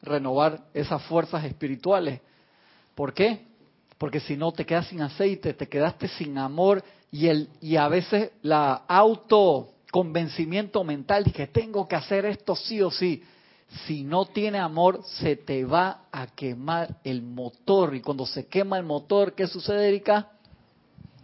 Renovar 0.00 0.62
esas 0.72 1.02
fuerzas 1.02 1.44
espirituales. 1.44 2.20
¿Por 2.94 3.12
qué? 3.12 3.49
Porque 4.00 4.18
si 4.20 4.34
no 4.34 4.50
te 4.50 4.64
quedas 4.64 4.86
sin 4.86 5.02
aceite, 5.02 5.52
te 5.52 5.68
quedaste 5.68 6.08
sin 6.08 6.38
amor 6.38 6.82
y 7.12 7.26
el 7.26 7.50
y 7.60 7.76
a 7.76 7.86
veces 7.86 8.30
la 8.40 8.86
auto 8.88 9.74
convencimiento 9.90 10.82
mental 10.84 11.24
de 11.24 11.32
que 11.32 11.48
tengo 11.48 11.86
que 11.86 11.96
hacer 11.96 12.24
esto 12.24 12.56
sí 12.56 12.80
o 12.80 12.90
sí. 12.90 13.22
Si 13.84 14.02
no 14.02 14.24
tiene 14.24 14.58
amor, 14.58 15.02
se 15.04 15.36
te 15.36 15.66
va 15.66 16.04
a 16.10 16.28
quemar 16.28 16.96
el 17.04 17.20
motor. 17.20 17.94
Y 17.94 18.00
cuando 18.00 18.24
se 18.24 18.46
quema 18.46 18.78
el 18.78 18.86
motor, 18.86 19.34
¿qué 19.34 19.46
sucede, 19.46 19.88
Erika? 19.88 20.30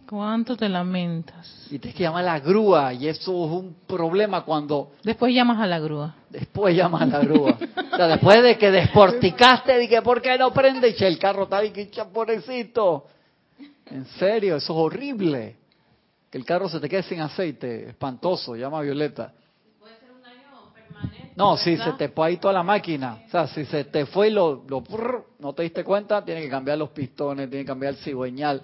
¿Cuánto 0.09 0.55
te 0.55 0.69
lamentas? 0.69 1.67
Y 1.69 1.79
tienes 1.79 1.95
que 1.95 2.03
llamar 2.03 2.23
a 2.23 2.33
la 2.33 2.39
grúa. 2.39 2.93
Y 2.93 3.07
eso 3.09 3.45
es 3.45 3.51
un 3.51 3.75
problema 3.85 4.45
cuando 4.45 4.91
Después 5.03 5.33
llamas 5.33 5.59
a 5.59 5.67
la 5.67 5.79
grúa. 5.79 6.15
después 6.29 6.75
llamas 6.75 7.01
a 7.01 7.05
la 7.05 7.19
grúa. 7.19 7.57
O 7.91 7.95
sea, 7.97 8.07
después 8.07 8.41
de 8.41 8.57
que 8.57 8.71
desporticaste, 8.71 9.77
dije, 9.77 10.01
¿por 10.01 10.21
qué 10.21 10.37
no 10.37 10.53
prende? 10.53 10.95
Y 10.97 11.03
el 11.03 11.19
carro 11.19 11.43
está 11.43 11.57
ahí, 11.57 11.71
que 11.71 11.89
chaporecito. 11.89 13.05
En 13.87 14.05
serio, 14.05 14.55
eso 14.55 14.73
es 14.73 14.79
horrible. 14.79 15.57
Que 16.29 16.37
el 16.37 16.45
carro 16.45 16.69
se 16.69 16.79
te 16.79 16.87
quede 16.87 17.03
sin 17.03 17.19
aceite, 17.21 17.89
espantoso, 17.89 18.55
llama 18.55 18.79
a 18.79 18.81
Violeta. 18.81 19.33
No, 21.35 21.55
si 21.55 21.77
se 21.77 21.93
te 21.93 22.09
fue 22.09 22.27
ahí 22.27 22.37
toda 22.37 22.53
la 22.53 22.63
máquina. 22.63 23.19
O 23.27 23.29
sea, 23.29 23.47
si 23.47 23.63
se 23.65 23.83
te 23.83 24.05
fue 24.07 24.29
y 24.29 24.31
lo, 24.31 24.63
lo 24.67 24.81
prrr, 24.83 25.23
no 25.39 25.53
te 25.53 25.63
diste 25.63 25.83
cuenta, 25.83 26.25
tiene 26.25 26.41
que 26.41 26.49
cambiar 26.49 26.77
los 26.79 26.89
pistones, 26.89 27.47
tiene 27.49 27.63
que 27.63 27.67
cambiar 27.67 27.93
el 27.93 27.99
cigüeñal, 27.99 28.61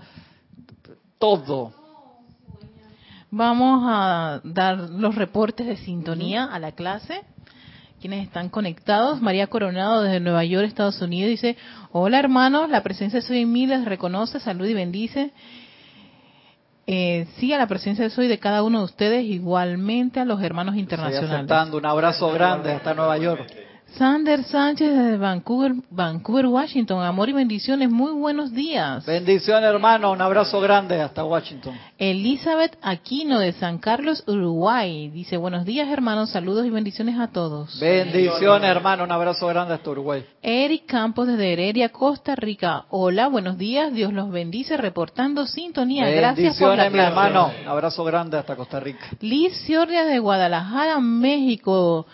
todo. 1.24 1.72
Vamos 3.32 3.84
a 3.88 4.42
dar 4.44 4.78
los 4.78 5.16
reportes 5.16 5.66
de 5.66 5.78
sintonía 5.78 6.44
a 6.44 6.60
la 6.60 6.74
clase. 6.74 7.22
Quienes 8.02 8.26
están 8.28 8.50
conectados, 8.50 9.22
María 9.22 9.48
Coronado 9.48 10.02
desde 10.02 10.20
Nueva 10.20 10.44
York, 10.44 10.68
Estados 10.68 11.02
Unidos, 11.02 11.30
dice, 11.30 11.56
hola 11.94 12.20
hermanos, 12.20 12.70
la 12.70 12.84
presencia 12.84 13.22
de 13.22 13.26
Soy 13.26 13.40
en 13.40 13.54
mí 13.54 13.66
les 13.66 13.86
reconoce, 13.86 14.42
salud 14.42 14.68
y 14.68 14.74
bendice. 14.74 15.32
Eh, 16.88 17.26
sí 17.38 17.54
a 17.54 17.58
la 17.58 17.68
presencia 17.68 18.04
de 18.04 18.10
Soy 18.10 18.28
de 18.28 18.40
cada 18.40 18.62
uno 18.62 18.80
de 18.80 18.86
ustedes, 18.86 19.24
igualmente 19.24 20.20
a 20.20 20.26
los 20.26 20.42
hermanos 20.44 20.74
Estoy 20.74 20.82
internacionales. 20.82 21.36
aceptando 21.36 21.78
un 21.78 21.86
abrazo 21.86 22.34
grande 22.34 22.74
hasta 22.74 22.94
Nueva 22.94 23.18
York. 23.18 23.50
Sander 23.98 24.44
Sánchez 24.44 24.90
desde 24.90 25.18
Vancouver, 25.18 25.74
Vancouver, 25.92 26.48
Washington. 26.48 27.04
Amor 27.04 27.30
y 27.30 27.34
bendiciones. 27.34 27.92
Muy 27.92 28.12
buenos 28.14 28.52
días. 28.52 29.06
Bendiciones, 29.06 29.70
hermano. 29.70 30.12
Un 30.12 30.22
abrazo 30.22 30.60
grande 30.60 31.00
hasta 31.00 31.24
Washington. 31.24 31.78
Elizabeth 32.00 32.76
Aquino 32.82 33.38
de 33.40 33.52
San 33.54 33.78
Carlos, 33.78 34.24
Uruguay. 34.26 35.10
Dice, 35.10 35.38
buenos 35.38 35.64
días 35.66 35.88
hermanos, 35.90 36.32
saludos 36.32 36.66
y 36.66 36.72
bendiciones 36.72 37.20
a 37.20 37.28
todos. 37.28 37.80
Bendiciones, 37.80 38.68
hermano. 38.70 39.04
Un 39.04 39.12
abrazo 39.12 39.46
grande 39.48 39.76
hasta 39.76 39.92
Uruguay. 39.92 40.26
Eric 40.42 40.88
Campos 40.88 41.28
desde 41.28 41.54
Heredia, 41.54 41.90
Costa 41.90 42.36
Rica. 42.36 42.86
Hola, 42.90 43.28
buenos 43.28 43.60
días. 43.60 43.94
Dios 43.94 44.12
los 44.12 44.32
bendice 44.32 44.76
reportando 44.76 45.46
sintonía. 45.46 46.10
Gracias 46.10 46.58
por 46.58 46.76
la 46.76 46.84
Bendiciones, 46.86 46.92
mi 46.92 46.98
clase. 46.98 47.08
hermano. 47.10 47.52
Un 47.62 47.68
abrazo 47.68 48.04
grande 48.04 48.38
hasta 48.40 48.56
Costa 48.56 48.80
Rica. 48.80 49.06
Liz 49.22 49.54
Ciordia 49.68 50.04
de 50.04 50.18
Guadalajara, 50.18 51.00
México. 51.00 52.08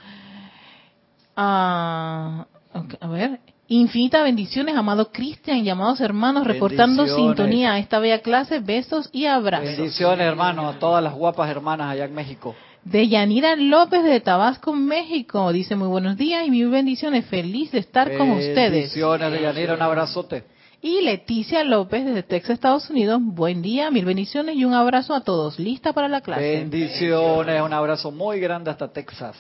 Ah, 1.41 2.47
ok, 2.73 2.95
a 2.99 3.07
ver. 3.07 3.39
Infinitas 3.69 4.23
bendiciones, 4.23 4.75
amado 4.75 5.09
Cristian 5.11 5.59
y 5.59 5.69
amados 5.69 6.01
hermanos, 6.01 6.45
reportando 6.45 7.07
sintonía 7.07 7.73
a 7.73 7.79
esta 7.79 7.99
bella 7.99 8.19
clase. 8.19 8.59
Besos 8.59 9.09
y 9.13 9.25
abrazos. 9.25 9.77
Bendiciones, 9.77 10.27
hermano, 10.27 10.67
a 10.67 10.79
todas 10.79 11.01
las 11.01 11.13
guapas 11.13 11.49
hermanas 11.49 11.91
allá 11.91 12.05
en 12.05 12.13
México. 12.13 12.55
De 12.83 13.07
Yanira 13.07 13.55
López 13.55 14.03
de 14.03 14.19
Tabasco, 14.19 14.73
México. 14.73 15.53
Dice 15.53 15.77
muy 15.77 15.87
buenos 15.87 16.17
días 16.17 16.45
y 16.45 16.51
mil 16.51 16.69
bendiciones. 16.69 17.25
Feliz 17.27 17.71
de 17.71 17.79
estar 17.79 18.17
con 18.17 18.31
ustedes. 18.31 18.71
Bendiciones, 18.71 19.31
de 19.31 19.41
Yanira. 19.41 19.75
Un 19.75 19.81
abrazote. 19.81 20.43
Y 20.81 21.01
Leticia 21.01 21.63
López 21.63 22.05
desde 22.05 22.23
Texas, 22.23 22.55
Estados 22.55 22.89
Unidos. 22.89 23.21
Buen 23.23 23.61
día, 23.61 23.91
mil 23.91 24.03
bendiciones 24.03 24.57
y 24.57 24.65
un 24.65 24.73
abrazo 24.73 25.13
a 25.13 25.21
todos. 25.21 25.57
Lista 25.57 25.93
para 25.93 26.09
la 26.09 26.19
clase. 26.19 26.41
Bendiciones. 26.41 27.61
Un 27.61 27.73
abrazo 27.73 28.11
muy 28.11 28.41
grande 28.41 28.71
hasta 28.71 28.91
Texas. 28.91 29.37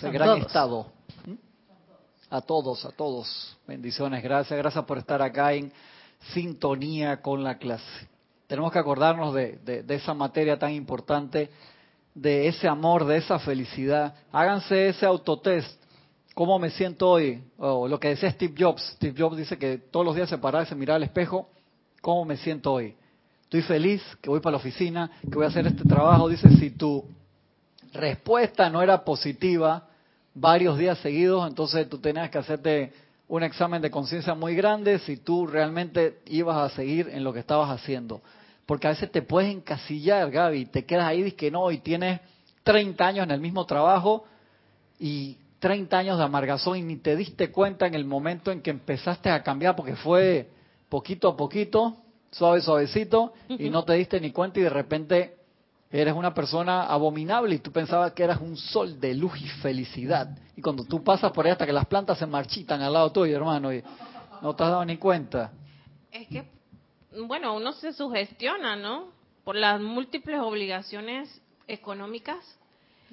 A 0.00 0.08
gran 0.10 0.28
todos. 0.28 0.46
estado. 0.46 0.97
A 2.30 2.42
todos, 2.42 2.84
a 2.84 2.90
todos. 2.90 3.56
Bendiciones. 3.66 4.22
Gracias. 4.22 4.58
Gracias 4.58 4.84
por 4.84 4.98
estar 4.98 5.22
acá 5.22 5.54
en 5.54 5.72
sintonía 6.34 7.22
con 7.22 7.42
la 7.42 7.56
clase. 7.56 8.06
Tenemos 8.46 8.70
que 8.70 8.78
acordarnos 8.78 9.32
de, 9.32 9.84
esa 9.88 10.12
materia 10.12 10.58
tan 10.58 10.72
importante, 10.72 11.50
de 12.14 12.46
ese 12.48 12.68
amor, 12.68 13.06
de 13.06 13.16
esa 13.16 13.38
felicidad. 13.38 14.14
Háganse 14.30 14.88
ese 14.88 15.06
autotest. 15.06 15.82
¿Cómo 16.34 16.58
me 16.58 16.68
siento 16.68 17.08
hoy? 17.08 17.42
O 17.56 17.88
lo 17.88 17.98
que 17.98 18.08
decía 18.08 18.30
Steve 18.30 18.54
Jobs. 18.58 18.82
Steve 18.96 19.14
Jobs 19.18 19.38
dice 19.38 19.56
que 19.56 19.78
todos 19.78 20.04
los 20.04 20.14
días 20.14 20.28
se 20.28 20.36
paraba 20.36 20.64
y 20.64 20.66
se 20.66 20.74
miraba 20.74 20.96
al 20.96 21.04
espejo. 21.04 21.48
¿Cómo 22.02 22.26
me 22.26 22.36
siento 22.36 22.74
hoy? 22.74 22.94
Estoy 23.44 23.62
feliz 23.62 24.02
que 24.20 24.28
voy 24.28 24.40
para 24.40 24.52
la 24.52 24.58
oficina, 24.58 25.10
que 25.22 25.34
voy 25.34 25.46
a 25.46 25.48
hacer 25.48 25.66
este 25.66 25.84
trabajo. 25.84 26.28
Dice, 26.28 26.50
si 26.58 26.70
tu 26.72 27.06
respuesta 27.94 28.68
no 28.68 28.82
era 28.82 29.02
positiva 29.02 29.87
varios 30.34 30.78
días 30.78 30.98
seguidos, 30.98 31.46
entonces 31.48 31.88
tú 31.88 31.98
tenías 31.98 32.30
que 32.30 32.38
hacerte 32.38 32.92
un 33.28 33.42
examen 33.42 33.82
de 33.82 33.90
conciencia 33.90 34.34
muy 34.34 34.54
grande 34.54 34.98
si 35.00 35.18
tú 35.18 35.46
realmente 35.46 36.20
ibas 36.26 36.56
a 36.56 36.74
seguir 36.74 37.08
en 37.12 37.24
lo 37.24 37.32
que 37.32 37.40
estabas 37.40 37.70
haciendo. 37.70 38.22
Porque 38.66 38.86
a 38.86 38.90
veces 38.90 39.10
te 39.10 39.22
puedes 39.22 39.54
encasillar, 39.54 40.30
Gaby, 40.30 40.66
te 40.66 40.84
quedas 40.84 41.06
ahí 41.06 41.24
y 41.24 41.32
que 41.32 41.50
no, 41.50 41.70
y 41.70 41.78
tienes 41.78 42.20
30 42.64 43.06
años 43.06 43.24
en 43.24 43.30
el 43.30 43.40
mismo 43.40 43.64
trabajo 43.66 44.24
y 44.98 45.38
30 45.58 45.98
años 45.98 46.18
de 46.18 46.24
amargazón 46.24 46.76
y 46.78 46.82
ni 46.82 46.96
te 46.96 47.16
diste 47.16 47.50
cuenta 47.50 47.86
en 47.86 47.94
el 47.94 48.04
momento 48.04 48.52
en 48.52 48.62
que 48.62 48.70
empezaste 48.70 49.30
a 49.30 49.42
cambiar 49.42 49.74
porque 49.74 49.96
fue 49.96 50.50
poquito 50.88 51.28
a 51.28 51.36
poquito, 51.36 51.96
suave, 52.30 52.60
suavecito, 52.60 53.32
y 53.48 53.70
no 53.70 53.84
te 53.84 53.94
diste 53.94 54.20
ni 54.20 54.32
cuenta 54.32 54.60
y 54.60 54.64
de 54.64 54.70
repente 54.70 55.37
eres 55.90 56.14
una 56.14 56.34
persona 56.34 56.82
abominable 56.84 57.54
y 57.54 57.58
tú 57.58 57.72
pensabas 57.72 58.12
que 58.12 58.22
eras 58.22 58.40
un 58.40 58.56
sol 58.56 59.00
de 59.00 59.14
luz 59.14 59.40
y 59.40 59.48
felicidad. 59.48 60.28
Y 60.56 60.60
cuando 60.60 60.84
tú 60.84 61.02
pasas 61.02 61.32
por 61.32 61.46
ahí 61.46 61.52
hasta 61.52 61.66
que 61.66 61.72
las 61.72 61.86
plantas 61.86 62.18
se 62.18 62.26
marchitan 62.26 62.82
al 62.82 62.92
lado 62.92 63.10
tuyo, 63.10 63.36
hermano, 63.36 63.72
y 63.72 63.82
no 64.42 64.54
te 64.54 64.64
has 64.64 64.70
dado 64.70 64.84
ni 64.84 64.98
cuenta. 64.98 65.52
Es 66.12 66.28
que, 66.28 66.48
bueno, 67.26 67.54
uno 67.54 67.72
se 67.72 67.92
sugestiona, 67.92 68.76
¿no? 68.76 69.06
Por 69.44 69.56
las 69.56 69.80
múltiples 69.80 70.40
obligaciones 70.40 71.40
económicas. 71.66 72.38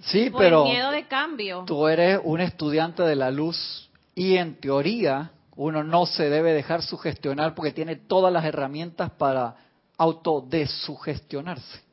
Sí, 0.01 0.29
por 0.29 0.41
pero 0.41 0.65
el 0.65 0.73
miedo 0.73 0.91
de 0.91 1.07
cambio. 1.07 1.63
tú 1.65 1.87
eres 1.87 2.19
un 2.23 2.41
estudiante 2.41 3.03
de 3.03 3.15
la 3.15 3.31
luz 3.31 3.89
y 4.13 4.35
en 4.35 4.59
teoría 4.59 5.31
uno 5.55 5.85
no 5.85 6.05
se 6.05 6.29
debe 6.29 6.51
dejar 6.51 6.81
sugestionar 6.81 7.55
porque 7.55 7.71
tiene 7.71 7.95
todas 7.95 8.33
las 8.33 8.43
herramientas 8.43 9.11
para 9.11 9.55
autodesugestionarse. 9.97 11.84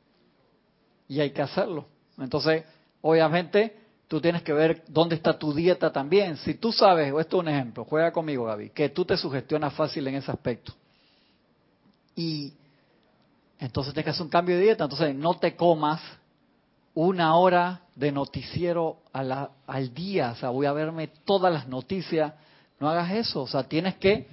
Y 1.13 1.21
hay 1.21 1.29
que 1.29 1.43
hacerlo. 1.43 1.85
Entonces, 2.17 2.63
obviamente, 3.01 3.77
tú 4.07 4.19
tienes 4.19 4.41
que 4.41 4.51
ver 4.51 4.83
dónde 4.87 5.13
está 5.13 5.37
tu 5.37 5.53
dieta 5.53 5.91
también. 5.91 6.37
Si 6.37 6.55
tú 6.55 6.71
sabes, 6.71 7.13
o 7.13 7.19
esto 7.19 7.37
es 7.37 7.41
un 7.41 7.49
ejemplo, 7.49 7.85
juega 7.85 8.11
conmigo 8.11 8.45
Gaby, 8.45 8.71
que 8.71 8.89
tú 8.89 9.05
te 9.05 9.15
sugestionas 9.15 9.75
fácil 9.75 10.07
en 10.07 10.15
ese 10.15 10.31
aspecto. 10.31 10.73
Y 12.15 12.51
entonces 13.59 13.93
tienes 13.93 14.05
que 14.05 14.09
hacer 14.09 14.23
un 14.23 14.29
cambio 14.29 14.55
de 14.55 14.63
dieta, 14.63 14.85
entonces 14.85 15.13
no 15.13 15.35
te 15.35 15.55
comas 15.55 16.01
una 16.95 17.35
hora 17.35 17.81
de 17.95 18.11
noticiero 18.11 18.97
al 19.13 19.93
día, 19.93 20.31
o 20.31 20.35
sea, 20.35 20.49
voy 20.49 20.65
a 20.65 20.73
verme 20.73 21.09
todas 21.25 21.53
las 21.53 21.67
noticias, 21.67 22.33
no 22.79 22.89
hagas 22.89 23.11
eso, 23.11 23.43
o 23.43 23.47
sea, 23.47 23.63
tienes 23.63 23.97
que 23.97 24.27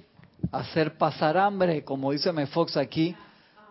hacer 0.51 0.97
pasar 0.97 1.37
hambre, 1.37 1.83
como 1.83 2.11
dice 2.11 2.33
Fox 2.47 2.75
aquí, 2.75 3.15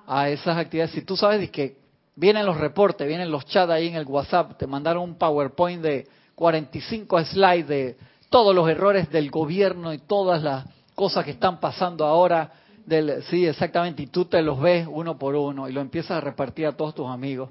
a 0.06 0.28
esas 0.28 0.56
actividades. 0.56 0.92
Si 0.92 1.02
tú 1.02 1.16
sabes 1.16 1.50
que 1.50 1.79
vienen 2.16 2.46
los 2.46 2.56
reportes, 2.56 3.06
vienen 3.06 3.30
los 3.30 3.46
chats 3.46 3.70
ahí 3.70 3.88
en 3.88 3.94
el 3.94 4.06
WhatsApp, 4.06 4.56
te 4.56 4.66
mandaron 4.66 5.02
un 5.02 5.14
PowerPoint 5.16 5.82
de 5.82 6.08
45 6.34 7.24
slides 7.24 7.68
de 7.68 7.96
todos 8.30 8.54
los 8.54 8.68
errores 8.68 9.10
del 9.10 9.30
gobierno 9.30 9.92
y 9.92 9.98
todas 9.98 10.42
las 10.42 10.64
cosas 10.94 11.24
que 11.24 11.32
están 11.32 11.60
pasando 11.60 12.04
ahora, 12.04 12.52
del, 12.86 13.22
sí, 13.24 13.46
exactamente, 13.46 14.02
y 14.02 14.06
tú 14.06 14.24
te 14.24 14.42
los 14.42 14.60
ves 14.60 14.86
uno 14.90 15.18
por 15.18 15.34
uno 15.34 15.68
y 15.68 15.72
lo 15.72 15.80
empiezas 15.80 16.12
a 16.12 16.20
repartir 16.20 16.66
a 16.66 16.72
todos 16.72 16.94
tus 16.94 17.08
amigos. 17.08 17.50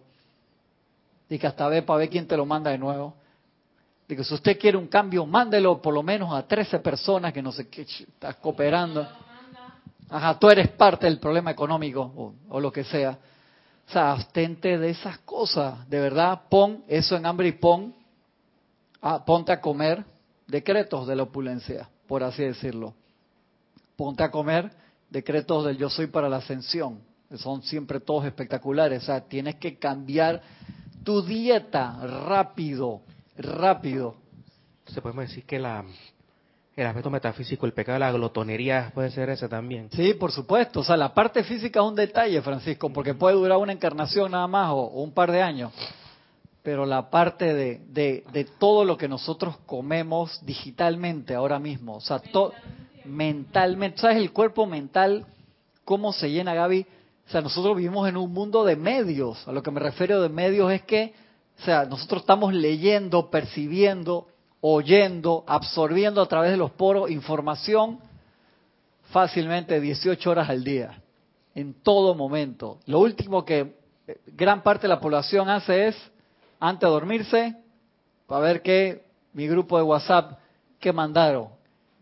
Y 1.30 1.38
que 1.38 1.48
hasta 1.48 1.68
ve 1.68 1.84
para 1.84 2.00
ver 2.00 2.10
quién 2.10 2.28
te 2.28 2.36
lo 2.36 2.46
manda 2.46 2.72
de 2.72 2.78
nuevo. 2.78 3.16
Digo, 4.08 4.24
si 4.24 4.34
usted 4.34 4.58
quiere 4.58 4.76
un 4.76 4.88
cambio, 4.88 5.26
mándelo 5.28 5.80
por 5.80 5.94
lo 5.94 6.02
menos 6.02 6.34
a 6.34 6.48
13 6.48 6.80
personas 6.80 7.32
que 7.32 7.44
no 7.44 7.52
sé 7.52 7.70
qué, 7.70 7.84
estás 7.84 8.36
cooperando. 8.38 9.08
Ajá, 10.10 10.40
tú 10.40 10.50
eres 10.50 10.70
parte 10.70 11.06
del 11.06 11.20
problema 11.20 11.52
económico 11.52 12.34
o, 12.50 12.60
lo 12.60 12.72
que 12.72 12.84
sea. 12.84 13.20
O 13.90 13.92
sea, 13.92 14.12
abstente 14.12 14.78
de 14.78 14.92
esas 14.92 15.18
cosas. 15.20 15.90
De 15.90 16.00
verdad, 16.00 16.44
pon 16.50 16.84
eso 16.88 17.18
en 17.18 17.26
hambre 17.26 17.50
y 17.50 17.52
pon, 17.54 17.94
ah, 19.02 19.26
ponte 19.26 19.52
a 19.52 19.60
comer 19.60 20.06
decretos 20.48 21.08
de 21.08 21.16
la 21.16 21.24
opulencia, 21.24 21.90
por 22.08 22.24
así 22.24 22.44
decirlo. 22.44 22.94
Ponte 23.96 24.24
a 24.24 24.32
comer 24.32 24.72
decretos 25.10 25.66
del 25.66 25.78
yo 25.78 25.90
soy 25.90 26.08
para 26.08 26.30
la 26.30 26.38
ascensión. 26.38 27.02
Son 27.36 27.62
siempre 27.64 28.00
todos 28.00 28.26
espectaculares. 28.26 29.04
O 29.04 29.06
sea, 29.08 29.22
tienes 29.22 29.56
que 29.56 29.78
cambiar 29.78 30.42
tu 31.04 31.22
dieta 31.22 32.00
rápido 32.06 33.02
rápido. 33.40 34.16
Se 34.88 35.02
podemos 35.02 35.28
decir 35.28 35.46
que 35.46 35.60
la, 35.60 35.84
el 36.82 36.88
aspecto 36.88 37.10
metafísico, 37.10 37.66
el 37.66 37.74
pecado 37.74 37.96
de 37.96 38.00
la 38.00 38.12
glotonería 38.12 38.92
puede 38.94 39.12
ser 39.12 39.30
ese 39.30 39.48
también. 39.48 39.90
Sí, 39.92 40.14
por 40.14 40.32
supuesto. 40.32 40.82
O 40.82 40.84
sea, 40.84 40.98
la 40.98 41.14
parte 41.14 41.44
física 41.44 41.80
es 41.80 41.86
un 41.86 41.96
detalle, 41.96 42.42
Francisco, 42.42 42.92
porque 42.92 43.14
puede 43.14 43.36
durar 43.36 43.58
una 43.58 43.74
encarnación 43.74 44.32
nada 44.32 44.48
más 44.48 44.72
o, 44.72 44.88
un 44.88 45.12
par 45.12 45.32
de 45.32 45.42
años. 45.42 45.72
Pero 46.64 46.86
la 46.86 47.10
parte 47.10 47.54
de, 47.54 47.82
de, 47.90 48.24
de, 48.32 48.44
todo 48.44 48.84
lo 48.86 48.98
que 48.98 49.08
nosotros 49.08 49.58
comemos 49.66 50.46
digitalmente 50.46 51.34
ahora 51.34 51.58
mismo, 51.58 51.96
o 51.96 52.02
sea, 52.02 52.22
mentalmente, 53.06 54.00
¿sabes 54.00 54.18
el 54.18 54.32
cuerpo 54.32 54.66
mental 54.66 55.26
cómo 55.86 56.14
se 56.14 56.30
llena, 56.30 56.54
Gaby? 56.54 56.86
O 57.28 57.32
sea, 57.32 57.42
nosotros 57.42 57.78
vivimos 57.78 58.08
en 58.10 58.18
un 58.18 58.34
mundo 58.34 58.66
de 58.66 58.76
medios. 58.76 59.48
A 59.48 59.52
lo 59.52 59.64
que 59.64 59.72
me 59.72 59.80
refiero 59.80 60.22
de 60.22 60.30
medios 60.30 60.72
es 60.72 60.82
que 60.84 61.14
o 61.60 61.66
sea, 61.66 61.84
nosotros 61.86 62.22
estamos 62.22 62.54
leyendo, 62.54 63.30
percibiendo, 63.30 64.28
oyendo, 64.62 65.44
absorbiendo 65.48 66.22
a 66.22 66.28
través 66.28 66.52
de 66.52 66.58
los 66.58 66.72
poros 66.72 67.10
información 67.10 68.00
fácilmente 69.12 69.80
18 69.80 70.30
horas 70.30 70.50
al 70.50 70.64
día, 70.64 71.02
en 71.56 71.74
todo 71.74 72.14
momento. 72.16 72.80
Lo 72.86 73.00
último 73.00 73.44
que 73.46 73.74
eh, 74.08 74.18
gran 74.28 74.62
parte 74.62 74.84
de 74.84 74.90
la 74.90 75.00
población 75.00 75.50
hace 75.50 75.88
es, 75.88 76.12
antes 76.60 76.88
de 76.88 76.92
dormirse, 76.92 77.56
para 78.28 78.42
ver 78.42 78.62
qué, 78.62 79.06
mi 79.34 79.48
grupo 79.48 79.78
de 79.78 79.84
WhatsApp, 79.84 80.40
qué 80.80 80.94
mandaron. 80.94 81.50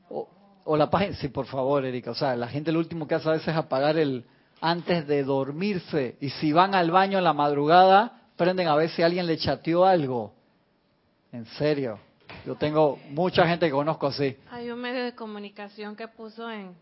O, 0.09 0.75
la 0.75 0.89
página, 0.89 1.15
sí, 1.15 1.29
por 1.29 1.45
favor, 1.45 1.85
Erika. 1.85 2.11
O 2.11 2.15
sea, 2.15 2.35
la 2.35 2.49
gente 2.49 2.73
lo 2.73 2.79
último 2.79 3.07
que 3.07 3.15
hace 3.15 3.29
a 3.29 3.33
veces 3.33 3.47
es 3.47 3.55
apagar 3.55 3.97
el, 3.97 4.25
antes 4.59 5.07
de 5.07 5.23
dormirse. 5.23 6.17
Y 6.19 6.29
si 6.29 6.51
van 6.51 6.75
al 6.75 6.91
baño 6.91 7.19
en 7.19 7.23
la 7.23 7.31
madrugada, 7.31 8.23
prenden 8.35 8.67
a 8.67 8.75
ver 8.75 8.89
si 8.89 9.01
alguien 9.01 9.27
le 9.27 9.37
chateó 9.37 9.85
algo. 9.85 10.33
En 11.31 11.45
serio. 11.45 11.99
Yo 12.45 12.55
tengo 12.55 12.99
mucha 13.09 13.47
gente 13.47 13.67
que 13.67 13.71
conozco 13.71 14.07
así. 14.07 14.35
Hay 14.51 14.69
un 14.71 14.79
medio 14.79 15.03
de 15.03 15.15
comunicación 15.15 15.95
que 15.95 16.07
puso 16.07 16.49
en, 16.49 16.75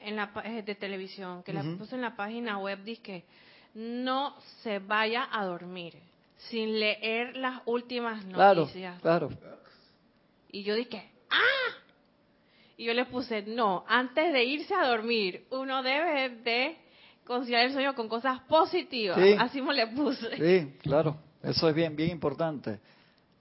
en 0.00 0.16
la 0.16 0.30
eh, 0.44 0.62
de 0.62 0.74
televisión, 0.74 1.42
que 1.42 1.52
la 1.52 1.62
puso 1.78 1.94
en 1.94 2.02
la 2.02 2.16
página 2.16 2.58
web, 2.58 2.82
dice 2.84 3.02
que 3.02 3.24
no 3.74 4.34
se 4.62 4.78
vaya 4.78 5.28
a 5.30 5.44
dormir 5.44 5.94
sin 6.36 6.78
leer 6.78 7.36
las 7.36 7.62
últimas 7.66 8.24
noticias. 8.24 9.00
Claro, 9.00 9.28
claro. 9.28 9.58
Y 10.50 10.62
yo 10.62 10.74
dije, 10.74 11.10
¡ah! 11.30 11.74
Y 12.76 12.84
yo 12.84 12.94
le 12.94 13.04
puse, 13.06 13.42
no, 13.42 13.84
antes 13.88 14.32
de 14.32 14.44
irse 14.44 14.74
a 14.74 14.86
dormir, 14.86 15.46
uno 15.50 15.82
debe 15.82 16.30
de 16.30 16.76
conciliar 17.24 17.66
el 17.66 17.72
sueño 17.72 17.94
con 17.94 18.08
cosas 18.08 18.40
positivas. 18.42 19.18
Así 19.38 19.60
me 19.60 19.74
le 19.74 19.88
puse. 19.88 20.36
Sí, 20.36 20.78
claro. 20.80 21.16
Eso 21.42 21.68
es 21.68 21.74
bien, 21.74 21.94
bien 21.94 22.10
importante. 22.10 22.80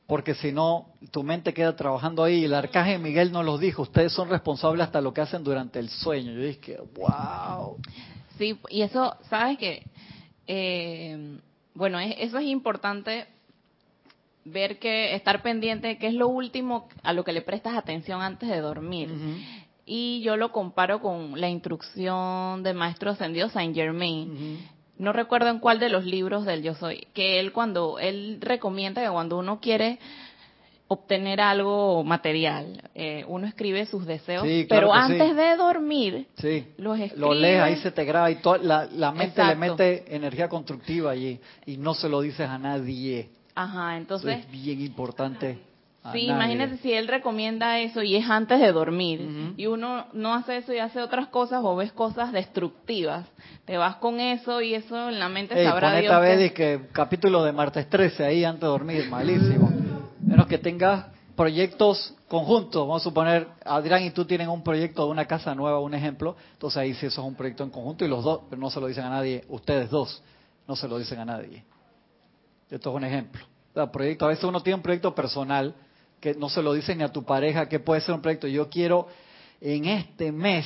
Porque 0.07 0.33
si 0.35 0.51
no, 0.51 0.93
tu 1.11 1.21
mente 1.21 1.53
queda 1.53 1.75
trabajando 1.75 2.23
ahí. 2.23 2.45
El 2.45 2.53
arcángel 2.53 2.99
Miguel 2.99 3.31
nos 3.31 3.45
lo 3.45 3.57
dijo. 3.57 3.81
Ustedes 3.81 4.13
son 4.13 4.29
responsables 4.29 4.85
hasta 4.85 5.01
lo 5.01 5.13
que 5.13 5.21
hacen 5.21 5.43
durante 5.43 5.79
el 5.79 5.89
sueño. 5.89 6.31
Yo 6.31 6.41
dije, 6.41 6.79
wow. 6.95 7.77
Sí, 8.37 8.57
y 8.69 8.81
eso, 8.81 9.15
¿sabes 9.29 9.57
qué? 9.57 9.85
Eh, 10.47 11.39
bueno, 11.73 11.99
eso 11.99 12.37
es 12.37 12.45
importante 12.45 13.27
ver 14.45 14.79
que 14.79 15.13
estar 15.13 15.41
pendiente 15.41 15.97
que 15.97 16.07
es 16.07 16.13
lo 16.13 16.29
último 16.29 16.87
a 17.03 17.11
lo 17.11 17.25
que 17.25 17.33
le 17.33 17.41
prestas 17.41 17.75
atención 17.75 18.21
antes 18.21 18.47
de 18.47 18.61
dormir 18.61 19.09
y 19.87 20.21
yo 20.21 20.35
lo 20.35 20.51
comparo 20.51 21.01
con 21.01 21.39
la 21.39 21.49
instrucción 21.49 22.61
del 22.61 22.75
maestro 22.75 23.11
ascendido 23.11 23.49
Saint 23.49 23.73
Germain. 23.73 24.59
No 24.97 25.13
recuerdo 25.13 25.49
en 25.49 25.59
cuál 25.59 25.79
de 25.79 25.89
los 25.89 26.05
libros 26.05 26.45
del 26.45 26.63
Yo 26.63 26.73
Soy, 26.73 27.07
que 27.13 27.39
él 27.39 27.51
cuando 27.51 27.99
él 27.99 28.39
recomienda 28.41 29.03
que 29.03 29.09
cuando 29.09 29.37
uno 29.37 29.59
quiere 29.59 29.99
obtener 30.87 31.41
algo 31.41 32.03
material, 32.03 32.81
eh, 32.95 33.25
uno 33.27 33.45
escribe 33.45 33.85
sus 33.85 34.05
deseos, 34.05 34.47
pero 34.69 34.93
antes 34.93 35.35
de 35.35 35.55
dormir 35.57 36.27
los 36.77 36.99
escribe. 36.99 37.19
Lo 37.19 37.33
lees, 37.33 37.61
ahí 37.61 37.75
se 37.77 37.91
te 37.91 38.05
graba 38.05 38.31
y 38.31 38.39
la, 38.61 38.85
la 38.85 39.11
mente 39.11 39.43
le 39.43 39.55
mete 39.55 40.15
energía 40.15 40.47
constructiva 40.47 41.11
allí 41.11 41.39
y 41.65 41.77
no 41.77 41.93
se 41.93 42.07
lo 42.07 42.21
dices 42.21 42.47
a 42.47 42.57
nadie. 42.57 43.29
Ajá, 43.53 43.97
entonces... 43.97 44.39
es 44.39 44.51
bien 44.51 44.79
importante 44.81 45.66
Sí, 46.11 46.27
imagínate 46.27 46.77
si 46.77 46.93
él 46.93 47.07
recomienda 47.07 47.79
eso 47.79 48.01
y 48.03 48.15
es 48.15 48.29
antes 48.29 48.59
de 48.59 48.71
dormir 48.71 49.53
y 49.57 49.65
uno 49.67 50.07
no 50.13 50.33
hace 50.33 50.57
eso 50.57 50.73
y 50.73 50.79
hace 50.79 51.01
otras 51.01 51.27
cosas 51.27 51.61
o 51.63 51.75
ves 51.75 51.91
cosas 51.91 52.31
destructivas, 52.31 53.27
te 53.65 53.77
vas 53.77 53.97
con 53.97 54.19
eso 54.19 54.61
y 54.61 54.73
eso 54.73 55.09
en 55.09 55.19
la 55.19 55.29
mente 55.29 55.59
Ey, 55.59 55.65
sabrá 55.65 55.97
Dios. 55.99 56.21
vez 56.21 56.51
que... 56.53 56.87
capítulo 56.91 57.43
de 57.43 57.51
martes 57.51 57.89
13 57.89 58.25
ahí 58.25 58.43
antes 58.43 58.61
de 58.61 58.67
dormir, 58.67 59.09
malísimo. 59.09 59.71
Menos 60.21 60.47
que 60.47 60.57
tengas 60.57 61.05
proyectos 61.35 62.15
conjuntos, 62.27 62.81
vamos 62.81 63.01
a 63.01 63.03
suponer, 63.03 63.47
Adrián 63.63 64.03
y 64.03 64.11
tú 64.11 64.25
tienen 64.25 64.49
un 64.49 64.63
proyecto 64.63 65.05
de 65.05 65.11
una 65.11 65.25
casa 65.25 65.53
nueva, 65.55 65.79
un 65.79 65.93
ejemplo, 65.93 66.35
entonces 66.53 66.77
ahí 66.77 66.93
sí 66.95 67.05
eso 67.05 67.21
es 67.21 67.27
un 67.27 67.35
proyecto 67.35 67.63
en 67.63 67.69
conjunto 67.69 68.03
y 68.03 68.07
los 68.07 68.23
dos, 68.23 68.41
pero 68.49 68.59
no 68.59 68.69
se 68.69 68.81
lo 68.81 68.87
dicen 68.87 69.05
a 69.05 69.09
nadie, 69.09 69.43
ustedes 69.47 69.89
dos, 69.89 70.21
no 70.67 70.75
se 70.75 70.87
lo 70.87 70.97
dicen 70.97 71.19
a 71.19 71.25
nadie. 71.25 71.63
Esto 72.69 72.89
es 72.89 72.95
un 72.95 73.03
ejemplo. 73.03 73.41
O 73.75 73.91
proyecto, 73.91 74.25
a 74.25 74.29
veces 74.29 74.43
uno 74.43 74.61
tiene 74.61 74.75
un 74.75 74.81
proyecto 74.81 75.13
personal, 75.13 75.75
que 76.19 76.33
no 76.35 76.49
se 76.49 76.61
lo 76.61 76.73
dicen 76.73 76.97
ni 76.97 77.03
a 77.03 77.11
tu 77.11 77.23
pareja, 77.23 77.69
que 77.69 77.79
puede 77.79 78.01
ser 78.01 78.15
un 78.15 78.21
proyecto. 78.21 78.47
Yo 78.47 78.69
quiero 78.69 79.07
en 79.61 79.85
este 79.85 80.31
mes 80.31 80.65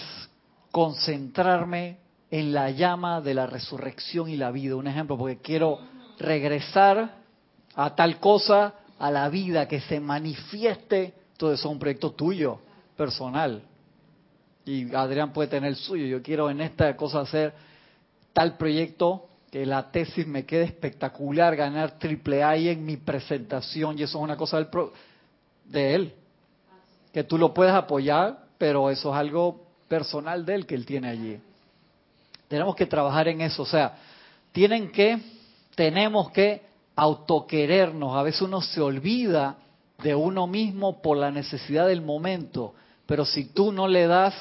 concentrarme 0.71 1.97
en 2.29 2.53
la 2.53 2.71
llama 2.71 3.21
de 3.21 3.33
la 3.33 3.45
resurrección 3.45 4.29
y 4.29 4.37
la 4.37 4.51
vida. 4.51 4.75
Un 4.75 4.87
ejemplo, 4.87 5.17
porque 5.17 5.37
quiero 5.37 5.79
regresar 6.17 7.15
a 7.75 7.95
tal 7.95 8.19
cosa, 8.19 8.75
a 8.97 9.11
la 9.11 9.27
vida, 9.29 9.67
que 9.67 9.81
se 9.81 9.99
manifieste. 9.99 11.13
Todo 11.37 11.53
eso 11.53 11.67
es 11.67 11.71
un 11.73 11.79
proyecto 11.79 12.11
tuyo, 12.11 12.59
personal. 12.95 13.63
Y 14.65 14.93
Adrián 14.95 15.33
puede 15.33 15.49
tener 15.49 15.69
el 15.69 15.75
suyo. 15.75 16.05
Yo 16.05 16.21
quiero 16.21 16.49
en 16.49 16.61
esta 16.61 16.95
cosa 16.95 17.21
hacer 17.21 17.53
tal 18.31 18.57
proyecto 18.57 19.27
que 19.51 19.65
la 19.65 19.91
tesis 19.91 20.25
me 20.25 20.45
quede 20.45 20.63
espectacular, 20.63 21.57
ganar 21.57 21.99
triple 21.99 22.41
A 22.41 22.55
en 22.55 22.85
mi 22.85 22.95
presentación. 22.95 23.99
Y 23.99 24.03
eso 24.03 24.17
es 24.17 24.23
una 24.23 24.37
cosa 24.37 24.57
del... 24.57 24.67
Pro 24.67 24.93
de 25.65 25.95
él. 25.95 26.13
Que 27.13 27.23
tú 27.23 27.37
lo 27.37 27.53
puedes 27.53 27.73
apoyar, 27.73 28.45
pero 28.57 28.89
eso 28.89 29.11
es 29.11 29.17
algo 29.17 29.65
personal 29.87 30.45
de 30.45 30.55
él 30.55 30.65
que 30.65 30.75
él 30.75 30.85
tiene 30.85 31.09
allí. 31.09 31.39
Tenemos 32.47 32.75
que 32.75 32.85
trabajar 32.85 33.27
en 33.27 33.41
eso. 33.41 33.63
O 33.63 33.65
sea, 33.65 33.97
tienen 34.51 34.91
que, 34.91 35.19
tenemos 35.75 36.31
que 36.31 36.61
autoquerernos. 36.95 38.15
A 38.15 38.23
veces 38.23 38.41
uno 38.41 38.61
se 38.61 38.81
olvida 38.81 39.57
de 40.01 40.15
uno 40.15 40.47
mismo 40.47 41.01
por 41.01 41.17
la 41.17 41.31
necesidad 41.31 41.87
del 41.87 42.01
momento. 42.01 42.73
Pero 43.05 43.25
si 43.25 43.45
tú 43.45 43.71
no 43.71 43.87
le 43.87 44.07
das 44.07 44.33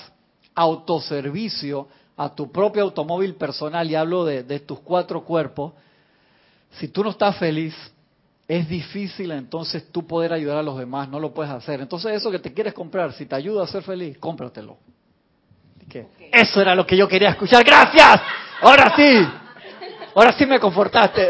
autoservicio 0.55 1.89
a 2.17 2.35
tu 2.35 2.53
propio 2.53 2.83
automóvil 2.83 3.35
personal, 3.35 3.91
y 3.91 3.95
hablo 3.95 4.25
de, 4.25 4.43
de 4.43 4.61
tus 4.61 4.81
cuatro 4.81 5.25
cuerpos, 5.25 5.73
si 6.73 6.89
tú 6.89 7.03
no 7.03 7.11
estás 7.11 7.37
feliz, 7.39 7.75
es 8.51 8.69
difícil 8.69 9.31
entonces 9.31 9.93
tú 9.93 10.05
poder 10.05 10.33
ayudar 10.33 10.57
a 10.57 10.63
los 10.65 10.77
demás, 10.77 11.09
no 11.09 11.21
lo 11.21 11.33
puedes 11.33 11.53
hacer. 11.53 11.81
Entonces 11.81 12.17
eso 12.17 12.33
que 12.33 12.41
te 12.41 12.53
quieres 12.53 12.75
comprar, 12.75 13.13
si 13.13 13.25
te 13.25 13.37
ayuda 13.37 13.63
a 13.63 13.67
ser 13.69 13.85
feliz, 13.85 14.19
cómpratelo. 14.19 14.77
¿Qué? 15.89 16.09
Eso 16.33 16.61
era 16.61 16.75
lo 16.75 16.85
que 16.85 16.97
yo 16.97 17.07
quería 17.07 17.29
escuchar. 17.29 17.63
Gracias. 17.63 18.21
Ahora 18.61 18.93
sí. 18.97 19.25
Ahora 20.17 20.33
sí 20.33 20.47
me 20.47 20.59
confortaste. 20.59 21.29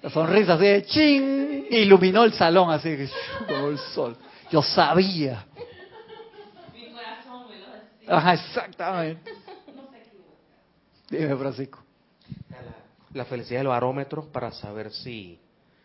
La 0.00 0.08
sonrisa 0.08 0.54
así 0.54 0.64
de 0.64 0.86
ching, 0.86 1.66
iluminó 1.70 2.24
el 2.24 2.32
salón 2.32 2.70
así 2.70 2.96
como 3.46 3.68
el 3.68 3.78
sol. 3.78 4.16
Yo 4.50 4.62
sabía. 4.62 5.44
Mi 6.72 6.90
corazón 6.90 7.46
me 7.50 7.58
lo 7.58 7.66
decía. 7.72 8.16
Ajá, 8.16 8.32
exactamente. 8.32 9.34
Dime, 11.10 11.36
Francisco. 11.36 11.84
La, 13.14 13.24
felicidad 13.24 13.60
del 13.60 13.68
barómetro 13.68 14.30
para 14.30 14.50
saber 14.50 14.90
si 14.92 15.38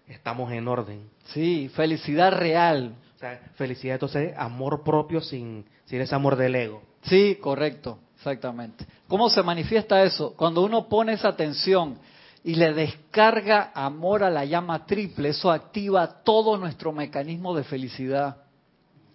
estamos 0.08 0.52
en 0.52 0.68
orden. 0.68 1.10
Sí, 1.28 1.70
felicidad 1.76 2.34
real. 2.34 2.96
O 3.16 3.20
sea, 3.20 3.40
felicidad 3.56 3.96
entonces 3.96 4.34
amor 4.38 4.84
propio 4.84 5.22
sin, 5.22 5.66
sin 5.86 6.02
ese 6.02 6.16
amor 6.16 6.36
del 6.36 6.56
ego. 6.56 6.82
Sí, 7.04 7.38
correcto, 7.42 8.00
exactamente. 8.16 8.86
¿Cómo 9.08 9.30
se 9.30 9.42
manifiesta 9.44 10.04
eso? 10.04 10.34
Cuando 10.36 10.62
uno 10.64 10.90
pone 10.90 11.14
esa 11.14 11.30
atención 11.30 11.98
y 12.44 12.56
le 12.56 12.74
descarga 12.74 13.72
amor 13.74 14.24
a 14.24 14.30
la 14.30 14.46
llama 14.46 14.86
triple, 14.86 15.30
eso 15.30 15.52
activa 15.52 16.24
todo 16.24 16.58
nuestro 16.58 16.92
mecanismo 16.92 17.56
de 17.56 17.64
felicidad 17.64 18.38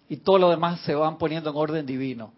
y 0.07 0.17
todo 0.17 0.37
lo 0.37 0.49
demás 0.49 0.81
se 0.81 0.95
van 0.95 1.17
poniendo 1.17 1.49
en 1.49 1.55
orden 1.55 1.85
divino. 1.85 2.33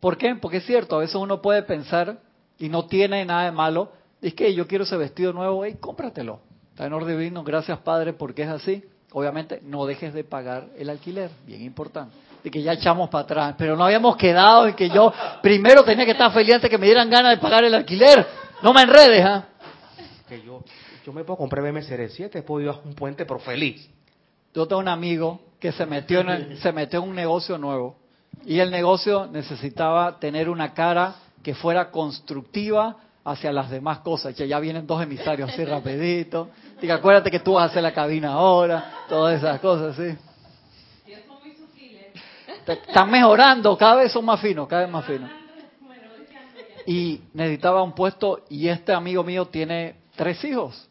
¿Por 0.00 0.16
qué? 0.16 0.34
Porque 0.34 0.58
es 0.58 0.66
cierto, 0.66 0.96
a 0.96 1.00
veces 1.00 1.14
uno 1.14 1.40
puede 1.40 1.62
pensar 1.62 2.20
y 2.58 2.68
no 2.68 2.86
tiene 2.86 3.24
nada 3.24 3.44
de 3.44 3.52
malo, 3.52 3.92
es 4.22 4.34
que 4.34 4.54
yo 4.54 4.66
quiero 4.66 4.84
ese 4.84 4.96
vestido 4.96 5.32
nuevo, 5.32 5.66
y 5.66 5.74
cómpratelo. 5.74 6.40
Está 6.70 6.86
en 6.86 6.92
orden 6.92 7.18
divino, 7.18 7.42
gracias 7.44 7.78
Padre, 7.80 8.12
porque 8.12 8.42
es 8.42 8.48
así. 8.48 8.84
Obviamente, 9.12 9.60
no 9.62 9.84
dejes 9.84 10.14
de 10.14 10.24
pagar 10.24 10.68
el 10.78 10.88
alquiler, 10.88 11.30
bien 11.46 11.62
importante. 11.62 12.14
De 12.42 12.50
que 12.50 12.62
ya 12.62 12.72
echamos 12.72 13.10
para 13.10 13.24
atrás, 13.24 13.54
pero 13.58 13.76
no 13.76 13.84
habíamos 13.84 14.16
quedado 14.16 14.66
en 14.66 14.74
que 14.74 14.88
yo 14.88 15.12
primero 15.42 15.84
tenía 15.84 16.04
que 16.06 16.12
estar 16.12 16.32
feliz 16.32 16.54
antes 16.54 16.70
que 16.70 16.78
me 16.78 16.86
dieran 16.86 17.10
ganas 17.10 17.36
de 17.36 17.42
pagar 17.42 17.62
el 17.64 17.74
alquiler. 17.74 18.26
No 18.62 18.72
me 18.72 18.82
enredes, 18.82 19.24
¿ah? 19.24 19.44
Que 20.28 20.40
yo, 20.42 20.64
yo 21.04 21.12
me 21.12 21.24
puedo 21.24 21.36
comprar 21.36 21.62
BM 21.62 21.82
Series 21.82 22.14
7, 22.14 22.42
puedo 22.42 22.62
ir 22.62 22.68
a 22.70 22.72
un 22.84 22.94
puente, 22.94 23.26
pero 23.26 23.38
feliz. 23.38 23.86
Yo 24.54 24.66
tengo 24.66 24.80
un 24.80 24.88
amigo 24.88 25.40
que 25.60 25.72
se 25.72 25.84
metió 25.86 26.20
en, 26.20 26.30
el- 26.30 26.58
se 26.58 26.72
metió 26.72 27.02
en 27.02 27.10
un 27.10 27.14
negocio 27.14 27.58
nuevo 27.58 27.96
y 28.46 28.58
el 28.60 28.70
negocio 28.70 29.26
necesitaba 29.26 30.18
tener 30.18 30.48
una 30.48 30.72
cara 30.74 31.14
que 31.42 31.54
fuera 31.54 31.90
constructiva 31.90 32.96
hacia 33.24 33.52
las 33.52 33.70
demás 33.70 33.98
cosas. 33.98 34.34
Ya, 34.36 34.46
ya 34.46 34.58
vienen 34.60 34.86
dos 34.86 35.02
emisarios 35.02 35.50
así 35.50 35.64
rapidito. 35.64 36.50
Diga, 36.80 36.96
acuérdate 36.96 37.30
que 37.30 37.40
tú 37.40 37.54
vas 37.54 37.64
a 37.64 37.66
hacer 37.66 37.82
la 37.82 37.92
cabina 37.92 38.32
ahora, 38.32 39.04
todas 39.08 39.38
esas 39.38 39.60
cosas, 39.60 39.96
sí. 39.96 40.16
Están 42.66 43.10
mejorando, 43.10 43.76
cada 43.76 43.96
vez 43.96 44.12
son 44.12 44.24
más 44.24 44.40
finos, 44.40 44.68
cada 44.68 44.82
vez 44.82 44.90
más 44.90 45.04
finos. 45.04 45.30
Y 46.86 47.20
necesitaba 47.32 47.82
un 47.82 47.92
puesto 47.92 48.44
y 48.48 48.68
este 48.68 48.92
amigo 48.92 49.22
mío 49.24 49.46
tiene 49.46 49.96
tres 50.16 50.42
hijos. 50.44 50.88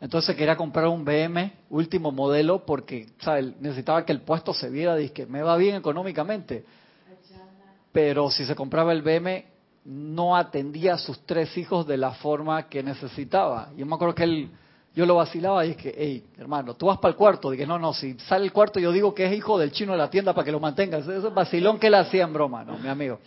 Entonces 0.00 0.34
quería 0.34 0.56
comprar 0.56 0.88
un 0.88 1.04
BM 1.04 1.52
último 1.68 2.10
modelo 2.10 2.64
porque 2.64 3.08
¿sabe? 3.20 3.54
necesitaba 3.60 4.04
que 4.04 4.12
el 4.12 4.22
puesto 4.22 4.54
se 4.54 4.70
viera, 4.70 4.96
que 5.12 5.26
me 5.26 5.42
va 5.42 5.56
bien 5.56 5.76
económicamente. 5.76 6.64
Pero 7.92 8.30
si 8.30 8.44
se 8.46 8.54
compraba 8.54 8.92
el 8.92 9.02
BM 9.02 9.44
no 9.84 10.36
atendía 10.36 10.94
a 10.94 10.98
sus 10.98 11.20
tres 11.26 11.56
hijos 11.56 11.86
de 11.86 11.96
la 11.96 12.12
forma 12.12 12.68
que 12.68 12.82
necesitaba. 12.82 13.70
Yo 13.76 13.86
me 13.86 13.94
acuerdo 13.94 14.14
que 14.14 14.24
él, 14.24 14.50
yo 14.94 15.06
lo 15.06 15.16
vacilaba 15.16 15.64
y 15.64 15.70
es 15.70 15.76
que, 15.76 15.94
hey, 15.96 16.24
hermano, 16.38 16.74
tú 16.74 16.86
vas 16.86 16.98
para 16.98 17.10
el 17.12 17.16
cuarto. 17.16 17.50
Dije, 17.50 17.66
no, 17.66 17.78
no, 17.78 17.94
si 17.94 18.14
sale 18.20 18.44
el 18.44 18.52
cuarto 18.52 18.78
yo 18.78 18.92
digo 18.92 19.14
que 19.14 19.26
es 19.26 19.32
hijo 19.32 19.58
del 19.58 19.72
chino 19.72 19.92
de 19.92 19.98
la 19.98 20.10
tienda 20.10 20.34
para 20.34 20.44
que 20.44 20.52
lo 20.52 20.60
mantengas. 20.60 21.02
Ese 21.06 21.26
es 21.26 21.34
vacilón 21.34 21.78
que 21.78 21.86
él 21.86 21.94
hacía 21.94 22.24
en 22.24 22.32
broma, 22.32 22.64
¿no? 22.64 22.78
Mi 22.78 22.88
amigo. 22.88 23.18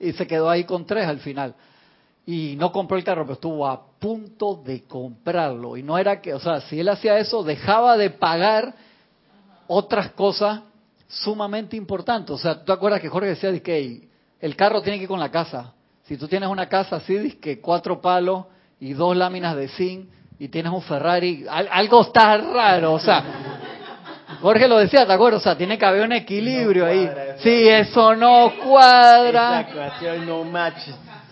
Y 0.00 0.12
se 0.12 0.26
quedó 0.26 0.48
ahí 0.50 0.64
con 0.64 0.84
tres 0.86 1.06
al 1.06 1.20
final 1.20 1.54
y 2.30 2.56
no 2.56 2.70
compró 2.72 2.98
el 2.98 3.04
carro, 3.04 3.22
pero 3.22 3.36
estuvo 3.36 3.66
a 3.66 3.86
punto 3.98 4.60
de 4.62 4.84
comprarlo. 4.84 5.78
Y 5.78 5.82
no 5.82 5.96
era 5.96 6.20
que, 6.20 6.34
o 6.34 6.38
sea, 6.38 6.60
si 6.60 6.78
él 6.78 6.90
hacía 6.90 7.18
eso, 7.18 7.42
dejaba 7.42 7.96
de 7.96 8.10
pagar 8.10 8.74
otras 9.66 10.10
cosas 10.10 10.60
sumamente 11.06 11.74
importantes. 11.74 12.30
O 12.32 12.36
sea, 12.36 12.58
¿tú 12.58 12.66
te 12.66 12.72
acuerdas 12.72 13.00
que 13.00 13.08
Jorge 13.08 13.30
decía 13.30 13.58
que 13.62 13.76
"Ey, 13.76 14.07
el 14.40 14.56
carro 14.56 14.82
tiene 14.82 14.98
que 14.98 15.04
ir 15.04 15.08
con 15.08 15.20
la 15.20 15.30
casa? 15.30 15.72
Si 16.04 16.16
tú 16.16 16.26
tienes 16.28 16.48
una 16.48 16.68
casa 16.68 16.96
así, 16.96 17.32
que 17.34 17.60
cuatro 17.60 18.00
palos 18.00 18.46
y 18.80 18.92
dos 18.94 19.16
láminas 19.16 19.56
de 19.56 19.68
zinc 19.68 20.08
y 20.38 20.48
tienes 20.48 20.72
un 20.72 20.82
Ferrari, 20.82 21.44
al- 21.48 21.68
algo 21.70 22.02
está 22.02 22.36
raro, 22.38 22.94
o 22.94 22.98
sea. 23.00 23.24
Jorge 24.40 24.68
lo 24.68 24.78
decía, 24.78 25.06
¿te 25.06 25.12
acuerdas? 25.12 25.40
O 25.40 25.44
sea, 25.44 25.56
tiene 25.56 25.76
que 25.78 25.84
haber 25.84 26.02
un 26.04 26.12
equilibrio 26.12 26.84
No 26.84 26.90
ahí. 26.90 27.04
cuadra. 27.06 27.38
Sí, 27.38 27.68
eso 27.68 28.14
no 28.14 28.52
cuadra. 28.64 29.60
Esa 29.62 29.70
ecuación 29.70 30.26
no 30.26 30.44
match. 30.44 30.78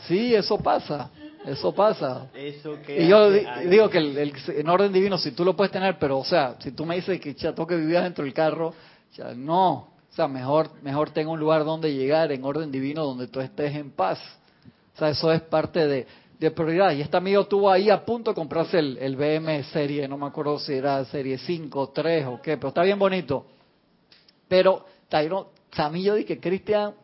Sí, 0.08 0.34
eso 0.34 0.58
pasa, 0.58 1.10
eso 1.44 1.72
pasa. 1.72 2.26
Eso 2.34 2.78
que 2.84 3.02
Y 3.04 3.08
yo 3.08 3.26
hace 3.26 3.40
di- 3.40 3.46
algo. 3.46 3.70
digo 3.70 3.90
que 3.90 3.98
el, 3.98 4.18
el- 4.18 4.32
en 4.48 4.68
orden 4.68 4.92
divino, 4.92 5.18
si 5.18 5.30
tú 5.32 5.44
lo 5.44 5.54
puedes 5.54 5.70
tener, 5.72 5.98
pero 5.98 6.18
o 6.18 6.24
sea, 6.24 6.56
si 6.58 6.72
tú 6.72 6.84
me 6.84 6.96
dices 6.96 7.20
que 7.20 7.34
ya 7.34 7.50
tengo 7.52 7.66
que 7.66 7.76
vivir 7.76 8.00
dentro 8.00 8.24
del 8.24 8.34
carro, 8.34 8.74
ya 9.14 9.32
no. 9.34 9.88
O 10.16 10.20
sea, 10.24 10.28
mejor, 10.28 10.70
mejor 10.82 11.10
tenga 11.10 11.30
un 11.30 11.38
lugar 11.38 11.62
donde 11.66 11.92
llegar 11.92 12.32
en 12.32 12.42
orden 12.42 12.72
divino 12.72 13.04
donde 13.04 13.28
tú 13.28 13.38
estés 13.38 13.76
en 13.76 13.90
paz. 13.90 14.18
O 14.94 14.98
sea, 14.98 15.10
eso 15.10 15.30
es 15.30 15.42
parte 15.42 15.86
de, 15.86 16.50
prioridad. 16.52 16.92
Y 16.92 17.02
este 17.02 17.18
amigo 17.18 17.44
tuvo 17.44 17.70
ahí 17.70 17.90
a 17.90 18.02
punto 18.02 18.30
de 18.30 18.34
comprarse 18.34 18.78
el, 18.78 18.96
el 18.96 19.14
BM 19.14 19.62
serie, 19.64 20.08
no 20.08 20.16
me 20.16 20.24
acuerdo 20.24 20.58
si 20.58 20.72
era 20.72 21.04
serie 21.04 21.36
5, 21.36 21.90
3 21.94 22.26
o 22.28 22.40
qué, 22.40 22.56
pero 22.56 22.68
está 22.68 22.82
bien 22.82 22.98
bonito. 22.98 23.44
Pero, 24.48 24.86
Tyron, 25.10 25.48
o 25.48 25.76
sea, 25.76 25.84
a 25.84 25.90
mí 25.90 26.02
yo 26.02 26.14
dije, 26.14 26.40
Cristian, 26.40 26.94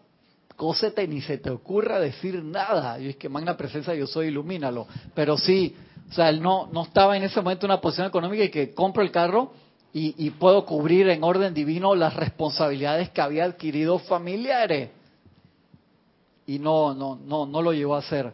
cósete 0.57 1.07
ni 1.07 1.21
se 1.21 1.37
te 1.37 1.51
ocurra 1.51 2.01
decir 2.01 2.43
nada. 2.43 2.99
Y 2.99 3.11
es 3.11 3.17
que 3.17 3.29
magna 3.29 3.59
presencia 3.59 3.95
yo 3.95 4.07
soy, 4.07 4.29
ilumínalo. 4.29 4.87
Pero 5.15 5.37
sí, 5.37 5.77
o 6.09 6.15
sea, 6.15 6.31
él 6.31 6.41
no, 6.41 6.71
no 6.73 6.85
estaba 6.85 7.15
en 7.15 7.25
ese 7.25 7.43
momento 7.43 7.67
en 7.67 7.73
una 7.73 7.81
posición 7.83 8.07
económica 8.07 8.43
y 8.43 8.49
que 8.49 8.73
compro 8.73 9.03
el 9.03 9.11
carro 9.11 9.53
y, 9.93 10.15
y 10.27 10.31
puedo 10.31 10.65
cubrir 10.65 11.09
en 11.09 11.23
orden 11.23 11.53
divino 11.53 11.95
las 11.95 12.15
responsabilidades 12.15 13.11
que 13.11 13.21
había 13.21 13.45
adquirido 13.45 13.99
familiares. 13.99 14.91
Y 16.47 16.59
no, 16.59 16.95
no, 16.95 17.17
no, 17.17 17.47
no 17.47 17.63
lo 17.63 17.73
llevó 17.73 17.95
a 17.95 17.99
hacer. 17.99 18.33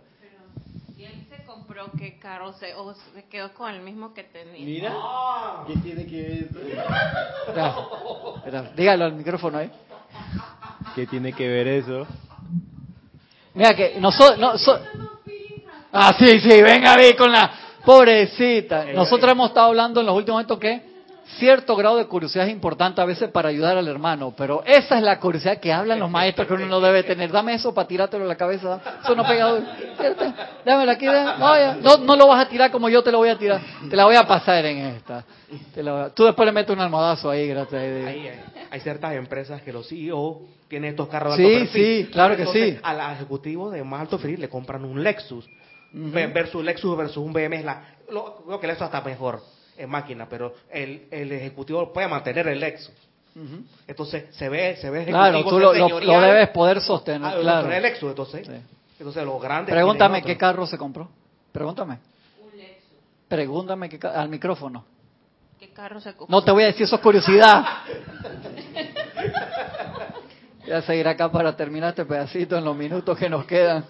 Y 0.97 1.05
él 1.05 1.27
se 1.29 1.45
compró 1.45 1.91
qué 1.99 2.19
carro 2.19 2.53
se, 2.55 2.75
o 2.75 2.95
se 2.95 3.25
quedó 3.29 3.53
con 3.55 3.73
el 3.75 3.83
mismo 3.83 4.15
que 4.15 4.25
tenía. 4.25 4.65
Mira, 4.65 4.95
¿qué 5.67 5.77
tiene 5.79 6.07
que 6.07 6.23
ver? 6.23 6.49
Espera, 7.47 7.77
espera, 8.37 8.73
dígalo 8.77 9.05
al 9.05 9.13
micrófono 9.15 9.59
ahí. 9.59 9.71
¿Qué 10.95 11.07
tiene 11.07 11.33
que 11.33 11.47
ver 11.49 11.69
eso? 11.69 12.07
Mira 13.55 13.75
que 13.75 14.01
nosotros... 14.01 14.39
No, 14.39 14.57
so- 14.57 14.79
ah, 15.93 16.15
sí, 16.19 16.39
sí, 16.41 16.63
venga 16.63 16.97
ver 16.97 17.17
con 17.17 17.31
la 17.31 17.51
pobrecita. 17.85 18.85
Nosotros 18.93 19.31
hemos 19.33 19.49
estado 19.49 19.67
hablando 19.67 20.01
en 20.01 20.07
los 20.07 20.17
últimos 20.17 20.37
momentos 20.37 20.59
que 20.59 20.88
cierto 21.39 21.77
grado 21.77 21.97
de 21.99 22.07
curiosidad 22.07 22.47
es 22.47 22.53
importante 22.53 23.01
a 23.01 23.05
veces 23.05 23.31
para 23.31 23.51
ayudar 23.51 23.77
al 23.77 23.87
hermano, 23.87 24.35
pero 24.37 24.63
esa 24.65 24.97
es 24.97 25.03
la 25.03 25.21
curiosidad 25.21 25.59
que 25.61 25.73
hablan 25.73 25.99
los 25.99 26.11
maestros 26.11 26.49
que 26.49 26.55
uno 26.55 26.67
no 26.67 26.81
debe 26.81 27.03
tener. 27.03 27.31
Dame 27.31 27.55
eso 27.55 27.75
para 27.75 27.87
tirártelo 27.87 28.23
en 28.25 28.29
la 28.29 28.37
cabeza. 28.37 28.81
Eso 29.05 29.15
no 29.15 29.27
pega. 29.27 29.53
Dámelo 30.65 30.91
aquí. 30.93 31.07
No, 31.07 31.97
no, 31.99 32.17
lo 32.17 32.29
vas 32.29 32.47
a 32.47 32.49
tirar 32.49 32.71
como 32.71 32.89
yo 32.89 33.03
te 33.03 33.13
lo 33.13 33.19
voy 33.19 33.29
a 33.29 33.39
tirar. 33.39 33.61
Te 33.89 33.95
la 33.97 34.05
voy 34.05 34.17
a 34.17 34.27
pasar 34.27 34.65
en 34.67 34.79
esta. 34.79 35.25
Te 35.75 35.83
la 35.83 35.93
voy 35.93 36.01
a- 36.03 36.09
Tú 36.11 36.25
después 36.25 36.47
le 36.47 36.53
metes 36.53 36.75
un 36.75 36.81
almohadazo 36.81 37.31
ahí, 37.31 37.47
gracias. 37.49 37.81
Hay, 37.83 38.05
hay- 38.07 38.41
hay 38.71 38.81
ciertas 38.81 39.13
empresas 39.15 39.63
que 39.63 39.73
los 39.73 39.87
CEO 39.89 40.41
tienen 40.69 40.91
estos 40.91 41.09
carros 41.09 41.37
de 41.37 41.45
Sí, 41.45 41.59
perfil. 41.61 42.05
sí, 42.07 42.11
claro 42.13 42.37
que 42.37 42.47
sí. 42.47 42.79
Al 42.83 43.13
ejecutivo 43.15 43.71
de 43.71 43.83
más 43.85 44.03
alto 44.03 44.19
perfil 44.19 44.41
le 44.41 44.49
compran 44.49 44.85
un 44.85 45.03
Lexus. 45.03 45.49
Ve- 45.93 46.27
Versus 46.27 46.63
Lexus 46.65 46.97
versus 46.97 47.17
un 47.19 47.33
BM 47.33 47.57
es 47.57 47.65
la. 47.65 47.83
Lo, 48.11 48.43
creo 48.45 48.61
que 48.61 48.67
el 48.67 48.73
Lexus 48.73 48.87
está 48.87 49.01
mejor 49.01 49.41
en 49.79 49.89
máquina, 49.91 50.27
pero 50.29 50.55
el, 50.71 51.07
el 51.11 51.33
ejecutivo 51.33 51.93
puede 51.93 52.09
mantener 52.09 52.47
el 52.49 52.61
Lexus. 52.61 52.93
Entonces 53.87 54.35
se 54.35 54.49
ve, 54.49 54.77
se 54.77 54.91
ve 54.91 55.05
Claro, 55.07 55.37
ejecutivo 55.39 55.51
tú 55.51 55.59
lo, 55.61 55.73
de 55.73 55.79
lo- 55.79 56.01
lo 56.01 56.21
debes 56.21 56.49
poder 56.49 56.81
sostener. 56.81 57.23
Ah, 57.25 57.37
claro. 57.41 57.71
el 57.71 57.83
Lexus, 57.83 58.11
entonces. 58.11 58.47
Sí. 58.47 58.53
Entonces 58.99 59.25
los 59.25 59.41
grandes. 59.41 59.73
Pregúntame 59.73 60.23
qué 60.23 60.37
carro 60.37 60.67
se 60.67 60.77
compró. 60.77 61.09
Pregúntame. 61.53 61.99
Pregúntame 63.29 63.89
qué 63.89 64.05
al 64.07 64.29
micrófono. 64.29 64.85
¿Qué 65.61 65.69
carro 65.71 66.01
se 66.01 66.15
compró? 66.15 66.37
No 66.37 66.43
te 66.43 66.51
voy 66.51 66.65
a 66.65 66.67
decir, 66.67 66.83
eso 66.83 66.97
es 66.97 67.01
curiosidad. 67.03 67.65
Voy 70.65 70.73
a 70.77 70.83
seguir 70.83 71.07
acá 71.09 71.31
para 71.33 71.57
terminar 71.57 71.91
este 71.91 72.05
pedacito 72.05 72.57
en 72.59 72.65
los 72.65 72.77
minutos 72.77 73.17
que 73.17 73.29
nos 73.31 73.47
quedan. 73.47 73.85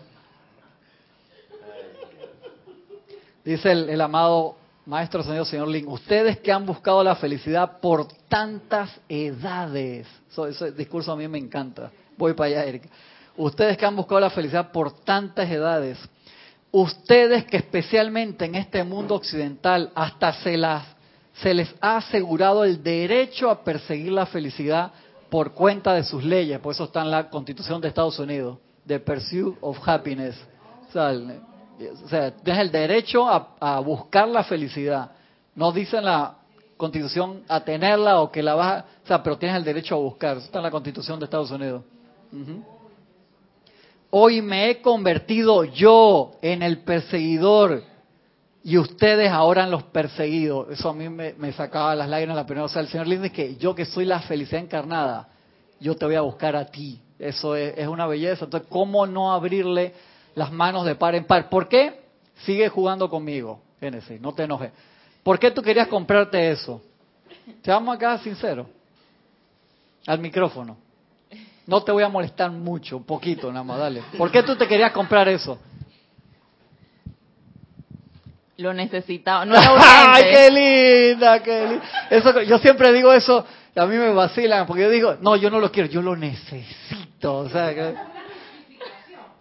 Dice 3.44 3.72
el, 3.72 3.88
el 3.88 4.00
amado 4.00 4.56
Maestro 4.88 5.22
Señor, 5.22 5.44
Señor 5.44 5.68
Lin, 5.68 5.86
ustedes 5.86 6.38
que 6.38 6.50
han 6.50 6.64
buscado 6.64 7.04
la 7.04 7.14
felicidad 7.14 7.78
por 7.78 8.08
tantas 8.26 8.90
edades. 9.06 10.06
Eso- 10.30 10.46
ese 10.46 10.72
discurso 10.72 11.12
a 11.12 11.16
mí 11.16 11.28
me 11.28 11.36
encanta. 11.36 11.90
Voy 12.16 12.32
para 12.32 12.46
allá, 12.46 12.64
Erika. 12.64 12.88
Ustedes 13.36 13.76
que 13.76 13.84
han 13.84 13.94
buscado 13.94 14.18
la 14.22 14.30
felicidad 14.30 14.72
por 14.72 14.90
tantas 15.04 15.50
edades, 15.50 15.98
ustedes 16.72 17.44
que 17.44 17.58
especialmente 17.58 18.46
en 18.46 18.54
este 18.54 18.82
mundo 18.82 19.14
occidental 19.14 19.92
hasta 19.94 20.32
se, 20.32 20.56
las, 20.56 20.86
se 21.34 21.52
les 21.52 21.68
ha 21.82 21.98
asegurado 21.98 22.64
el 22.64 22.82
derecho 22.82 23.50
a 23.50 23.62
perseguir 23.62 24.12
la 24.12 24.24
felicidad 24.24 24.90
por 25.28 25.52
cuenta 25.52 25.92
de 25.92 26.02
sus 26.02 26.24
leyes, 26.24 26.58
por 26.60 26.72
eso 26.72 26.84
está 26.84 27.02
en 27.02 27.10
la 27.10 27.28
Constitución 27.28 27.78
de 27.82 27.88
Estados 27.88 28.18
Unidos, 28.18 28.56
The 28.86 29.00
Pursuit 29.00 29.54
of 29.60 29.86
Happiness. 29.86 30.34
El- 30.94 31.40
o 31.86 32.08
sea, 32.08 32.30
tienes 32.32 32.62
el 32.62 32.70
derecho 32.70 33.28
a, 33.28 33.80
buscar 33.80 34.28
la 34.28 34.44
felicidad. 34.44 35.12
No 35.54 35.72
dice 35.72 35.98
en 35.98 36.04
la 36.04 36.34
Constitución 36.76 37.42
a 37.48 37.64
tenerla 37.64 38.20
o 38.20 38.30
que 38.30 38.42
la 38.42 38.54
vas 38.54 38.66
a, 38.66 38.86
o 39.04 39.06
sea, 39.06 39.22
pero 39.22 39.38
tienes 39.38 39.56
el 39.56 39.64
derecho 39.64 39.94
a 39.94 39.98
buscar. 39.98 40.36
Eso 40.36 40.46
está 40.46 40.58
en 40.58 40.64
la 40.64 40.70
Constitución 40.70 41.18
de 41.18 41.24
Estados 41.24 41.50
Unidos. 41.50 41.82
Hoy 44.10 44.42
me 44.42 44.70
he 44.70 44.80
convertido 44.80 45.64
yo 45.64 46.32
en 46.42 46.62
el 46.62 46.78
perseguidor 46.78 47.82
y 48.62 48.76
ustedes 48.78 49.30
ahora 49.30 49.64
en 49.64 49.70
los 49.70 49.82
perseguidos. 49.84 50.70
Eso 50.70 50.88
a 50.88 50.94
mí 50.94 51.08
me, 51.08 51.34
me 51.34 51.52
sacaba 51.52 51.94
las 51.94 52.08
lágrimas 52.08 52.36
la 52.36 52.46
primera. 52.46 52.64
O 52.66 52.68
sea, 52.68 52.82
el 52.82 52.88
Señor 52.88 53.06
le 53.06 53.18
dice 53.18 53.32
que 53.32 53.56
yo 53.56 53.74
que 53.74 53.84
soy 53.84 54.04
la 54.04 54.20
felicidad 54.20 54.62
encarnada, 54.62 55.28
yo 55.80 55.96
te 55.96 56.04
voy 56.06 56.16
a 56.16 56.20
buscar 56.22 56.56
a 56.56 56.66
ti. 56.66 57.00
Eso 57.18 57.56
es, 57.56 57.76
es 57.76 57.88
una 57.88 58.06
belleza. 58.06 58.44
Entonces, 58.44 58.68
¿cómo 58.70 59.06
no 59.06 59.32
abrirle 59.32 59.94
las 60.38 60.52
manos 60.52 60.86
de 60.86 60.94
par 60.94 61.14
en 61.16 61.24
par? 61.24 61.50
¿Por 61.50 61.68
qué? 61.68 62.00
Sigue 62.44 62.68
jugando 62.68 63.10
conmigo, 63.10 63.60
Génesis, 63.80 64.20
no 64.20 64.32
te 64.32 64.44
enojes. 64.44 64.70
¿Por 65.24 65.38
qué 65.38 65.50
tú 65.50 65.60
querías 65.60 65.88
comprarte 65.88 66.50
eso? 66.50 66.80
Seamos 67.62 67.96
acá 67.96 68.16
sinceros. 68.18 68.68
Al 70.06 70.20
micrófono. 70.20 70.78
No 71.66 71.82
te 71.82 71.92
voy 71.92 72.04
a 72.04 72.08
molestar 72.08 72.50
mucho, 72.50 72.96
un 72.96 73.04
poquito 73.04 73.52
nada 73.52 73.64
más, 73.64 73.78
dale. 73.78 74.02
¿Por 74.16 74.30
qué 74.30 74.42
tú 74.42 74.56
te 74.56 74.66
querías 74.68 74.92
comprar 74.92 75.28
eso? 75.28 75.58
Lo 78.56 78.72
necesitaba. 78.72 79.44
No 79.44 79.54
era 79.58 80.14
¡Ay, 80.14 80.22
qué 80.32 80.50
linda, 80.50 81.42
qué 81.42 81.66
linda! 81.66 81.84
Eso, 82.10 82.42
yo 82.42 82.58
siempre 82.58 82.92
digo 82.92 83.12
eso, 83.12 83.44
a 83.74 83.86
mí 83.86 83.96
me 83.96 84.12
vacilan, 84.12 84.66
porque 84.66 84.84
yo 84.84 84.90
digo, 84.90 85.16
no, 85.20 85.36
yo 85.36 85.50
no 85.50 85.58
lo 85.58 85.70
quiero, 85.72 85.88
yo 85.88 86.00
lo 86.00 86.16
necesito. 86.16 87.38
O 87.38 87.48
sea, 87.48 87.74
que, 87.74 87.94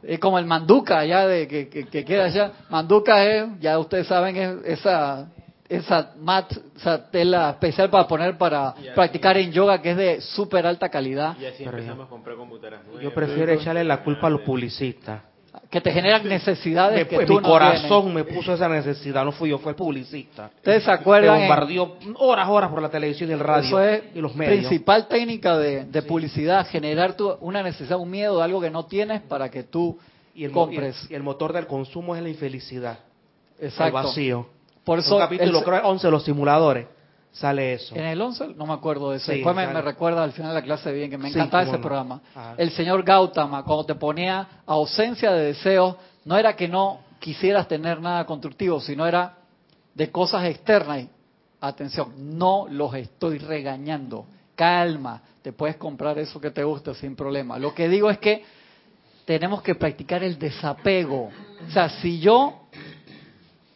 es 0.03 0.19
como 0.19 0.39
el 0.39 0.45
manduca 0.45 0.99
allá 0.99 1.27
de, 1.27 1.47
que, 1.47 1.69
que, 1.69 1.85
que 1.85 2.05
queda 2.05 2.25
allá. 2.25 2.51
Manduca 2.69 3.23
es, 3.25 3.45
ya 3.59 3.77
ustedes 3.79 4.07
saben, 4.07 4.35
es 4.35 4.79
esa 4.79 5.27
esa 5.69 6.13
mat, 6.21 6.49
esa 6.77 7.09
tela 7.11 7.49
especial 7.49 7.89
para 7.89 8.07
poner 8.07 8.37
para 8.37 8.69
así- 8.69 8.87
practicar 8.95 9.35
en 9.37 9.51
yoga 9.51 9.81
que 9.81 9.91
es 9.91 9.97
de 9.97 10.21
súper 10.21 10.65
alta 10.65 10.87
calidad, 10.87 11.35
Y 11.37 11.45
así 11.45 11.63
Pero 11.65 11.71
empezamos 11.77 12.05
a 12.05 12.09
comprar 12.09 12.37
computadoras 12.37 12.85
nuevas. 12.85 13.03
Yo 13.03 13.13
prefiero 13.13 13.51
echarle 13.51 13.83
la 13.83 14.01
culpa 14.01 14.27
a 14.27 14.29
los 14.29 14.41
publicistas. 14.41 15.21
Que 15.69 15.81
te 15.81 15.91
generan 15.91 16.27
necesidades 16.27 16.93
que 17.07 17.17
Después, 17.17 17.27
tú 17.27 17.33
mi 17.35 17.39
no 17.41 17.47
corazón 17.49 18.13
me 18.13 18.23
puso 18.23 18.53
esa 18.53 18.67
necesidad, 18.69 19.25
no 19.25 19.31
fui 19.31 19.49
yo, 19.49 19.57
fue 19.59 19.71
el 19.71 19.75
publicista. 19.75 20.51
¿Ustedes 20.57 20.83
se 20.83 20.89
Me 20.89 20.95
acuerdan? 20.95 21.35
en- 21.35 21.41
bombardeó 21.47 21.97
horas, 22.19 22.47
horas 22.49 22.69
por 22.69 22.81
la 22.81 22.89
televisión 22.89 23.29
y 23.29 23.33
el 23.33 23.39
radio 23.39 23.67
Eso 23.67 23.81
es 23.81 24.03
y 24.15 24.19
los 24.21 24.35
medios. 24.35 24.57
principal 24.67 25.07
técnica 25.07 25.57
de, 25.57 25.85
de 25.85 26.01
publicidad, 26.03 26.65
generar 26.67 27.13
tu- 27.15 27.35
una 27.41 27.61
necesidad, 27.63 27.97
un 27.99 28.09
miedo, 28.09 28.41
algo 28.41 28.61
que 28.61 28.69
no 28.69 28.85
tienes 28.85 29.21
para 29.21 29.49
que 29.49 29.63
tú 29.63 29.97
Y 30.35 30.45
el, 30.45 30.51
compres. 30.51 30.95
y 31.03 31.05
el- 31.07 31.11
y 31.11 31.15
el 31.15 31.23
motor 31.23 31.53
del 31.53 31.67
consumo 31.67 32.15
es 32.15 32.21
la 32.23 32.29
infelicidad, 32.29 32.99
el 33.59 33.67
Exacto. 33.67 33.93
vacío. 33.93 34.47
Por 34.83 34.99
eso 34.99 35.15
Un 35.15 35.21
capítulo, 35.21 35.57
el- 35.59 35.63
creo, 35.65 35.81
11 35.87 36.07
de 36.07 36.11
los 36.11 36.23
simuladores, 36.23 36.87
sale 37.39 37.73
eso. 37.73 37.95
en 37.95 38.05
el 38.05 38.21
11 38.21 38.55
no 38.55 38.65
me 38.65 38.73
acuerdo 38.73 39.11
de 39.11 39.17
eso. 39.17 39.31
Sí, 39.31 39.37
Después 39.37 39.55
me, 39.55 39.81
recuerda 39.81 40.23
al 40.23 40.31
final 40.31 40.51
de 40.51 40.55
la 40.55 40.63
clase 40.63 40.91
bien 40.91 41.09
que 41.09 41.17
me 41.17 41.29
encantaba 41.29 41.63
ese 41.63 41.73
no. 41.73 41.81
programa. 41.81 42.21
Ajá. 42.33 42.55
El 42.57 42.71
señor 42.71 43.03
Gautama 43.03 43.63
cuando 43.63 43.85
te 43.85 43.95
ponía 43.95 44.47
ausencia 44.65 45.31
de 45.31 45.45
deseos, 45.45 45.95
no 46.25 46.37
era 46.37 46.55
que 46.55 46.67
no 46.67 46.99
quisieras 47.19 47.67
tener 47.67 48.01
nada 48.01 48.25
constructivo, 48.25 48.79
sino 48.79 49.05
era 49.05 49.37
de 49.93 50.11
cosas 50.11 50.45
externas. 50.45 50.99
Y, 50.99 51.09
atención, 51.61 52.37
no 52.37 52.67
los 52.69 52.93
estoy 52.95 53.39
regañando. 53.39 54.25
Calma, 54.55 55.21
te 55.41 55.53
puedes 55.53 55.77
comprar 55.77 56.17
eso 56.17 56.41
que 56.41 56.51
te 56.51 56.63
gusta 56.63 56.93
sin 56.93 57.15
problema. 57.15 57.59
Lo 57.59 57.73
que 57.73 57.87
digo 57.87 58.09
es 58.09 58.17
que 58.17 58.43
tenemos 59.25 59.61
que 59.61 59.75
practicar 59.75 60.23
el 60.23 60.39
desapego. 60.39 61.29
O 61.67 61.71
sea, 61.71 61.89
si 61.89 62.19
yo, 62.19 62.61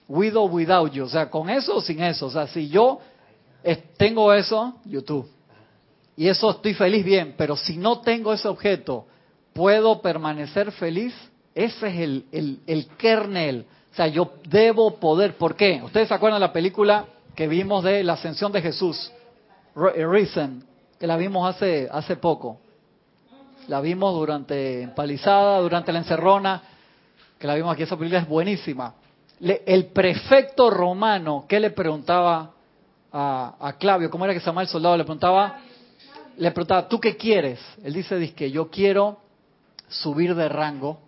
with 0.07 0.35
or 0.35 0.49
without 0.49 0.91
you, 0.91 1.03
o 1.03 1.09
sea, 1.09 1.29
con 1.29 1.49
eso 1.49 1.75
o 1.75 1.81
sin 1.81 2.01
eso, 2.01 2.27
o 2.27 2.31
sea, 2.31 2.47
si 2.47 2.69
yo 2.69 2.99
tengo 3.97 4.33
eso, 4.33 4.75
YouTube, 4.85 5.29
y 6.15 6.27
eso 6.27 6.51
estoy 6.51 6.73
feliz 6.73 7.03
bien, 7.05 7.35
pero 7.37 7.55
si 7.55 7.77
no 7.77 8.01
tengo 8.01 8.33
ese 8.33 8.47
objeto, 8.47 9.05
¿puedo 9.53 10.01
permanecer 10.01 10.71
feliz? 10.71 11.13
Ese 11.55 11.87
es 11.87 11.99
el, 11.99 12.25
el, 12.31 12.59
el 12.67 12.87
kernel. 12.97 13.65
O 13.91 13.95
sea, 13.95 14.07
yo 14.07 14.33
debo 14.47 14.95
poder. 14.99 15.35
¿Por 15.37 15.55
qué? 15.55 15.81
¿Ustedes 15.83 16.07
se 16.07 16.13
acuerdan 16.13 16.39
de 16.39 16.47
la 16.47 16.53
película 16.53 17.05
que 17.35 17.47
vimos 17.47 17.83
de 17.83 18.03
la 18.03 18.13
ascensión 18.13 18.51
de 18.51 18.61
Jesús? 18.61 19.11
Re- 19.75 20.05
Risen, 20.07 20.63
que 20.99 21.07
la 21.07 21.17
vimos 21.17 21.47
hace, 21.53 21.89
hace 21.91 22.15
poco. 22.15 22.59
La 23.67 23.81
vimos 23.81 24.13
durante 24.13 24.81
Empalizada, 24.81 25.59
durante 25.59 25.91
la 25.91 25.99
encerrona, 25.99 26.61
que 27.37 27.47
la 27.47 27.55
vimos 27.55 27.73
aquí. 27.73 27.83
Esa 27.83 27.97
película 27.97 28.21
es 28.21 28.27
buenísima. 28.27 28.95
Le- 29.39 29.63
el 29.65 29.87
prefecto 29.87 30.69
romano, 30.69 31.45
¿qué 31.49 31.59
le 31.59 31.71
preguntaba 31.71 32.51
a, 33.11 33.55
a 33.59 33.73
Clavio? 33.73 34.09
¿Cómo 34.09 34.25
era 34.25 34.33
que 34.33 34.39
se 34.39 34.45
llama 34.45 34.61
el 34.61 34.67
soldado? 34.67 34.97
Le 34.97 35.03
preguntaba, 35.03 35.59
le 36.37 36.51
preguntaba, 36.51 36.87
¿tú 36.87 36.99
qué 36.99 37.17
quieres? 37.17 37.59
Él 37.83 37.93
dice, 37.93 38.17
dice 38.17 38.33
que 38.33 38.51
yo 38.51 38.69
quiero 38.69 39.19
subir 39.87 40.35
de 40.35 40.49
rango. 40.49 40.99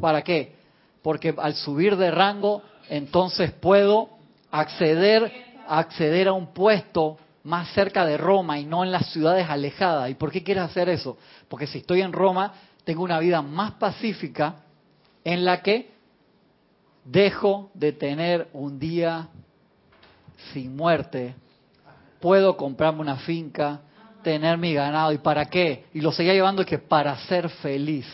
¿Para 0.00 0.22
qué? 0.22 0.56
Porque 1.02 1.34
al 1.36 1.54
subir 1.54 1.96
de 1.96 2.10
rango, 2.10 2.62
entonces 2.88 3.52
puedo 3.52 4.10
acceder, 4.50 5.32
acceder 5.66 6.28
a 6.28 6.32
un 6.32 6.52
puesto 6.52 7.18
más 7.44 7.68
cerca 7.74 8.04
de 8.04 8.16
Roma 8.16 8.58
y 8.58 8.64
no 8.64 8.84
en 8.84 8.90
las 8.90 9.06
ciudades 9.12 9.48
alejadas. 9.48 10.10
¿Y 10.10 10.14
por 10.14 10.32
qué 10.32 10.42
quieres 10.42 10.64
hacer 10.64 10.88
eso? 10.88 11.16
Porque 11.48 11.66
si 11.66 11.78
estoy 11.78 12.02
en 12.02 12.12
Roma, 12.12 12.52
tengo 12.84 13.02
una 13.02 13.18
vida 13.20 13.40
más 13.40 13.72
pacífica 13.72 14.56
en 15.24 15.44
la 15.44 15.62
que 15.62 15.90
dejo 17.04 17.70
de 17.74 17.92
tener 17.92 18.48
un 18.52 18.78
día 18.78 19.28
sin 20.52 20.76
muerte, 20.76 21.34
puedo 22.20 22.56
comprarme 22.56 23.00
una 23.00 23.16
finca, 23.16 23.80
tener 24.22 24.58
mi 24.58 24.74
ganado. 24.74 25.12
¿Y 25.12 25.18
para 25.18 25.44
qué? 25.46 25.86
Y 25.94 26.00
lo 26.00 26.12
seguía 26.12 26.32
llevando 26.32 26.64
que 26.64 26.78
para 26.78 27.16
ser 27.26 27.48
feliz. 27.48 28.06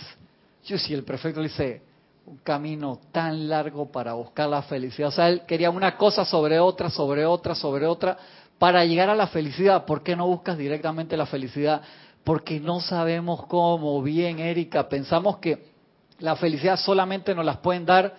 Yo 0.64 0.78
si 0.78 0.94
el 0.94 1.04
prefecto 1.04 1.40
le 1.40 1.48
dice, 1.48 1.82
un 2.26 2.36
camino 2.38 3.00
tan 3.10 3.48
largo 3.48 3.90
para 3.90 4.12
buscar 4.14 4.48
la 4.48 4.62
felicidad. 4.62 5.08
O 5.08 5.12
sea, 5.12 5.28
él 5.28 5.42
quería 5.46 5.70
una 5.70 5.96
cosa 5.96 6.24
sobre 6.24 6.58
otra, 6.60 6.90
sobre 6.90 7.26
otra, 7.26 7.54
sobre 7.54 7.86
otra, 7.86 8.16
para 8.58 8.84
llegar 8.84 9.10
a 9.10 9.14
la 9.14 9.26
felicidad. 9.26 9.84
¿Por 9.84 10.02
qué 10.02 10.14
no 10.14 10.26
buscas 10.26 10.56
directamente 10.56 11.16
la 11.16 11.26
felicidad? 11.26 11.82
Porque 12.22 12.60
no 12.60 12.80
sabemos 12.80 13.46
cómo. 13.46 14.00
Bien, 14.02 14.38
Erika, 14.38 14.88
pensamos 14.88 15.38
que 15.38 15.72
la 16.20 16.36
felicidad 16.36 16.76
solamente 16.76 17.34
nos 17.34 17.44
las 17.44 17.56
pueden 17.56 17.84
dar 17.84 18.14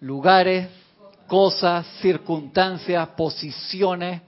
lugares, 0.00 0.68
cosas, 1.26 1.86
circunstancias, 2.00 3.08
posiciones, 3.16 4.22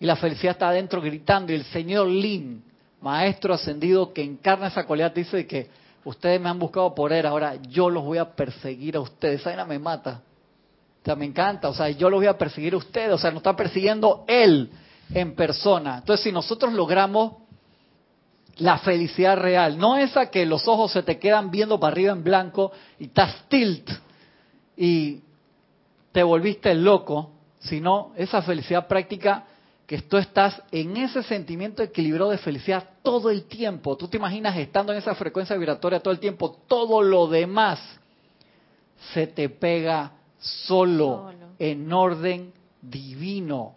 y 0.00 0.06
la 0.06 0.16
felicidad 0.16 0.52
está 0.52 0.68
adentro 0.68 1.00
gritando. 1.00 1.52
Y 1.52 1.56
el 1.56 1.64
señor 1.64 2.08
Lin, 2.08 2.62
maestro 3.00 3.54
ascendido 3.54 4.12
que 4.12 4.22
encarna 4.22 4.68
esa 4.68 4.84
cualidad, 4.84 5.12
dice 5.14 5.46
que 5.46 5.68
ustedes 6.04 6.40
me 6.40 6.48
han 6.48 6.58
buscado 6.58 6.94
por 6.94 7.12
él, 7.12 7.26
ahora 7.26 7.56
yo 7.68 7.88
los 7.88 8.04
voy 8.04 8.18
a 8.18 8.34
perseguir 8.34 8.96
a 8.96 9.00
ustedes. 9.00 9.40
Esa 9.40 9.50
vaina 9.50 9.64
me 9.64 9.78
mata. 9.78 10.22
O 11.02 11.04
sea, 11.04 11.16
me 11.16 11.24
encanta. 11.26 11.68
O 11.68 11.74
sea, 11.74 11.90
yo 11.90 12.08
los 12.10 12.20
voy 12.20 12.26
a 12.26 12.38
perseguir 12.38 12.74
a 12.74 12.78
ustedes. 12.78 13.12
O 13.12 13.18
sea, 13.18 13.30
nos 13.30 13.38
está 13.38 13.54
persiguiendo 13.54 14.24
él 14.26 14.70
en 15.12 15.34
persona. 15.34 15.98
Entonces, 15.98 16.24
si 16.24 16.32
nosotros 16.32 16.72
logramos 16.72 17.34
la 18.56 18.78
felicidad 18.78 19.36
real, 19.36 19.78
no 19.78 19.96
esa 19.96 20.30
que 20.30 20.46
los 20.46 20.66
ojos 20.68 20.92
se 20.92 21.02
te 21.02 21.18
quedan 21.18 21.50
viendo 21.50 21.78
para 21.80 21.92
arriba 21.92 22.12
en 22.12 22.22
blanco 22.22 22.72
y 22.98 23.04
estás 23.06 23.48
tilt 23.48 23.90
y 24.76 25.20
te 26.12 26.22
volviste 26.22 26.74
loco, 26.74 27.32
sino 27.58 28.12
esa 28.16 28.42
felicidad 28.42 28.86
práctica 28.86 29.44
que 29.86 30.00
tú 30.00 30.16
estás 30.16 30.62
en 30.70 30.96
ese 30.96 31.22
sentimiento 31.22 31.82
equilibrado 31.82 32.30
de 32.30 32.38
felicidad 32.38 32.88
todo 33.02 33.30
el 33.30 33.44
tiempo. 33.44 33.96
Tú 33.96 34.08
te 34.08 34.16
imaginas 34.16 34.56
estando 34.56 34.92
en 34.92 34.98
esa 34.98 35.14
frecuencia 35.14 35.56
vibratoria 35.56 36.00
todo 36.00 36.12
el 36.12 36.20
tiempo, 36.20 36.58
todo 36.66 37.02
lo 37.02 37.26
demás 37.26 37.80
se 39.12 39.26
te 39.26 39.48
pega 39.50 40.12
solo, 40.38 41.30
Solo. 41.30 41.46
en 41.58 41.92
orden 41.92 42.52
divino. 42.80 43.74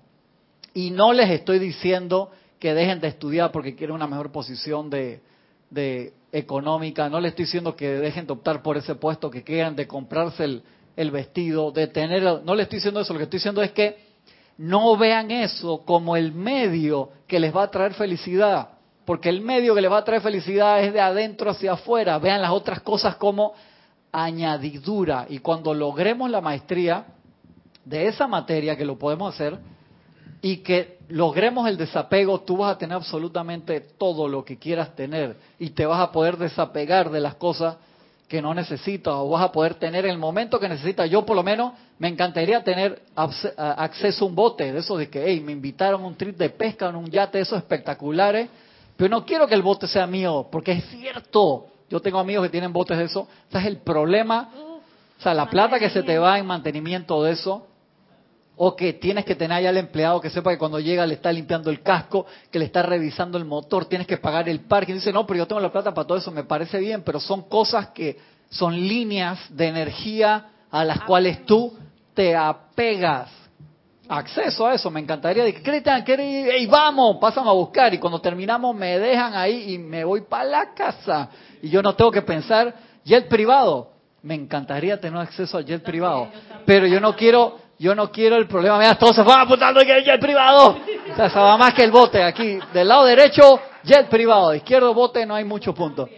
Y 0.74 0.91
no 0.91 1.12
les 1.12 1.30
estoy 1.30 1.60
diciendo 1.60 2.32
que 2.60 2.74
dejen 2.74 3.01
de 3.01 3.10
estudiar 3.10 3.51
porque 3.51 3.76
quieren 3.76 3.95
una 3.95 4.08
mejor 4.08 4.32
posición 4.32 4.89
de, 4.89 5.22
de 5.70 6.14
económica, 6.32 7.10
no 7.10 7.20
les 7.20 7.32
estoy 7.32 7.45
diciendo 7.45 7.76
que 7.76 7.89
dejen 7.89 8.28
de 8.28 8.34
optar 8.34 8.62
por 8.62 8.78
ese 8.78 8.95
puesto, 8.95 9.30
que 9.30 9.43
quieran 9.43 9.76
de 9.76 9.88
comprarse 9.88 10.43
el, 10.43 10.64
el 10.95 11.12
vestido, 11.12 11.72
de 11.72 11.88
tener, 11.88 12.24
no 12.43 12.55
les 12.55 12.64
estoy 12.64 12.78
diciendo 12.78 12.99
eso, 13.01 13.14
lo 13.14 13.20
que 13.20 13.24
estoy 13.24 13.38
diciendo 13.39 13.62
es 13.62 13.72
que 13.72 14.07
no 14.58 14.97
vean 14.97 15.32
eso 15.32 15.84
como 15.86 16.16
el 16.16 16.34
medio 16.34 17.10
que 17.28 17.39
les 17.39 17.55
va 17.55 17.64
a 17.64 17.72
traer 17.72 17.93
felicidad, 17.93 18.70
porque 19.05 19.30
el 19.30 19.41
medio 19.41 19.76
que 19.76 19.82
les 19.82 19.91
va 19.91 19.99
a 19.99 20.03
traer 20.03 20.22
felicidad 20.22 20.84
es 20.84 20.93
de 20.93 21.01
adentro 21.01 21.51
hacia 21.51 21.74
afuera, 21.74 22.18
vean 22.20 22.41
las 22.41 22.51
otras 22.51 22.82
cosas 22.82 23.16
como 23.16 23.53
añadidura. 24.12 25.26
Y 25.30 25.39
cuando 25.39 25.74
logremos 25.74 26.30
la 26.30 26.41
maestría 26.41 27.05
de 27.86 28.08
esa 28.08 28.28
materia, 28.28 28.76
que 28.76 28.86
lo 28.86 28.97
podemos 28.97 29.34
hacer, 29.34 29.60
y 30.41 30.58
que 30.58 30.99
logremos 31.10 31.68
el 31.68 31.78
desapego, 31.78 32.41
tú 32.41 32.58
vas 32.58 32.76
a 32.76 32.78
tener 32.78 32.95
absolutamente 32.95 33.82
todo 33.82 34.28
lo 34.28 34.43
que 34.43 34.58
quieras 34.58 34.95
tener 34.95 35.38
y 35.58 35.72
te 35.72 35.86
vas 35.86 35.99
a 35.99 36.12
poder 36.12 36.38
desapegar 36.38 37.10
de 37.10 37.22
las 37.22 37.36
cosas 37.36 37.78
que 38.28 38.42
no 38.42 38.54
necesitas 38.54 39.14
o 39.16 39.30
vas 39.30 39.44
a 39.44 39.52
poder 39.52 39.76
tener 39.76 40.06
el 40.06 40.18
momento 40.18 40.60
que 40.60 40.68
necesitas. 40.68 41.10
Yo 41.10 41.26
por 41.26 41.36
lo 41.36 41.44
menos 41.44 41.74
me 41.98 42.10
encantaría 42.10 42.64
tener 42.64 43.02
acceso 43.16 44.26
a 44.26 44.28
un 44.28 44.36
bote 44.36 44.72
de 44.72 44.80
eso 44.80 44.98
de 44.98 45.10
que, 45.10 45.24
hey, 45.26 45.40
me 45.40 45.54
invitaron 45.54 46.04
a 46.04 46.08
un 46.08 46.16
trip 46.16 46.38
de 46.38 46.50
pesca 46.50 46.90
en 46.90 46.98
un 46.98 47.10
yate, 47.10 47.40
esos 47.40 47.58
espectaculares, 47.58 48.50
pero 48.98 49.10
no 49.10 49.26
quiero 49.26 49.48
que 49.48 49.56
el 49.56 49.62
bote 49.62 49.88
sea 49.88 50.08
mío, 50.08 50.48
porque 50.52 50.74
es 50.74 50.84
cierto, 50.90 51.68
yo 51.90 52.02
tengo 52.02 52.20
amigos 52.20 52.46
que 52.46 52.50
tienen 52.50 52.74
botes 52.74 52.98
de 52.98 53.06
eso, 53.06 53.28
ese 53.50 53.60
es 53.60 53.66
el 53.66 53.78
problema, 53.78 54.50
o 55.18 55.22
sea, 55.22 55.34
la 55.34 55.50
plata 55.50 55.80
que 55.80 55.90
se 55.90 56.04
te 56.04 56.18
va 56.18 56.38
en 56.38 56.46
mantenimiento 56.46 57.24
de 57.24 57.32
eso, 57.32 57.66
o 58.58 58.76
que 58.76 58.93
tienes 58.93 59.24
que 59.24 59.36
tener 59.36 59.58
allá 59.58 59.70
al 59.70 59.78
empleado 59.78 60.20
que 60.20 60.32
sepa 60.32 60.51
que 60.51 60.58
cuando 60.58 60.80
llega 60.80 61.05
le 61.05 61.14
está 61.14 61.32
limpiando 61.32 61.70
el 61.70 61.82
casco, 61.82 62.26
que 62.51 62.58
le 62.58 62.66
está 62.66 62.82
revisando 62.82 63.38
el 63.38 63.45
motor, 63.45 63.86
tienes 63.86 64.08
que 64.08 64.18
pagar 64.18 64.49
el 64.49 64.62
parque. 64.62 64.93
dice, 64.93 65.14
no, 65.14 65.26
pero 65.28 65.38
yo 65.38 65.47
tengo 65.47 65.62
la 65.62 65.72
plata 65.72 65.93
para 65.93 66.08
todo 66.08 66.18
eso, 66.18 66.32
me 66.32 66.43
parece 66.43 66.80
bien, 66.80 67.03
pero 67.03 67.20
son 67.20 67.43
cosas 67.43 67.89
que 67.89 68.18
son 68.49 68.76
líneas 68.76 69.39
de 69.49 69.68
energía 69.68 70.47
a 70.72 70.84
las 70.84 71.01
cuales 71.03 71.45
tú 71.45 71.78
te 72.14 72.36
apegas. 72.36 73.30
Acceso 74.10 74.66
a 74.66 74.74
eso, 74.74 74.89
me 74.89 75.01
encantaría. 75.01 75.43
De 75.43 75.53
que, 75.53 76.58
y 76.60 76.66
vamos, 76.66 77.18
pasan 77.20 77.45
a 77.45 77.51
buscar. 77.51 77.93
Y 77.93 77.97
cuando 77.97 78.22
terminamos 78.22 78.74
me 78.74 78.97
dejan 78.97 79.36
ahí 79.36 79.74
y 79.74 79.78
me 79.78 80.05
voy 80.05 80.22
para 80.22 80.45
la 80.45 80.74
casa. 80.74 81.30
Y 81.62 81.70
yo 81.70 81.82
no 81.82 81.93
tengo 81.93 82.10
que 82.10 82.22
pensar, 82.22 82.74
jet 83.03 83.28
privado. 83.28 83.91
Me 84.24 84.34
encantaría 84.34 84.99
tener 84.99 85.20
acceso 85.20 85.58
al 85.58 85.66
jet 85.66 85.84
privado. 85.84 86.30
Pero 86.66 86.88
yo 86.88 87.01
no 87.01 87.18
quiero 87.18 87.66
yo 87.80 87.94
no 87.96 88.12
quiero 88.12 88.38
el 88.38 88.48
problema. 88.48 88.80
Mira, 88.80 88.96
todos 88.96 89.16
se 89.16 89.24
van 89.24 89.42
apuntando 89.42 89.82
que 89.82 89.98
el 89.98 90.04
jet 90.04 90.20
privado. 90.20 90.78
O 91.12 91.16
sea, 91.16 91.30
se 91.30 91.40
va 91.40 91.58
más 91.58 91.74
que 91.74 91.84
el 91.84 91.92
bote. 91.92 92.24
Aquí, 92.24 92.60
del 92.74 92.88
lado 92.88 93.06
derecho, 93.06 93.60
jet 93.84 94.08
privado. 94.08 94.52
De 94.52 94.58
izquierdo, 94.58 94.94
bote, 94.94 95.26
no 95.26 95.36
hay 95.36 95.44
muchos 95.44 95.76
puntos. 95.76 96.10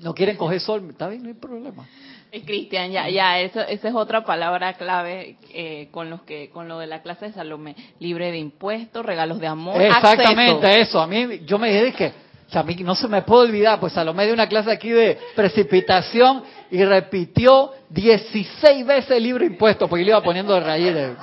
No 0.00 0.12
quieren 0.12 0.36
coger 0.36 0.60
sol, 0.60 0.86
está 0.90 1.08
bien, 1.08 1.22
no 1.22 1.28
hay 1.28 1.34
problema. 1.34 1.86
Eh, 2.32 2.42
Cristian, 2.44 2.90
ya, 2.90 3.08
ya, 3.08 3.38
eso, 3.38 3.60
esa 3.60 3.88
es 3.88 3.94
otra 3.94 4.24
palabra 4.24 4.72
clave 4.74 5.36
eh, 5.52 5.88
con 5.92 6.10
los 6.10 6.22
que, 6.22 6.50
con 6.50 6.66
lo 6.66 6.80
de 6.80 6.88
la 6.88 7.00
clase 7.00 7.26
de 7.26 7.32
Salomé, 7.32 7.76
libre 8.00 8.32
de 8.32 8.38
impuestos, 8.38 9.06
regalos 9.06 9.38
de 9.38 9.46
amor, 9.46 9.80
Exactamente 9.80 10.80
eso. 10.80 11.00
A 11.00 11.06
mí, 11.06 11.42
yo 11.46 11.60
me 11.60 11.70
dije 11.70 11.92
que, 11.92 12.12
a 12.56 12.62
mí 12.62 12.74
no 12.76 12.94
se 12.94 13.08
me 13.08 13.22
puede 13.22 13.48
olvidar, 13.48 13.80
pues 13.80 13.92
Salomé 13.92 14.24
dio 14.24 14.34
una 14.34 14.48
clase 14.48 14.70
aquí 14.70 14.90
de 14.90 15.18
precipitación 15.34 16.42
y 16.70 16.84
repitió 16.84 17.72
16 17.90 18.86
veces 18.86 19.10
el 19.12 19.22
libro 19.22 19.44
impuesto, 19.44 19.88
porque 19.88 20.02
yo 20.02 20.06
le 20.06 20.10
iba 20.12 20.22
poniendo 20.22 20.54
de 20.54 20.60
raíces. 20.60 21.16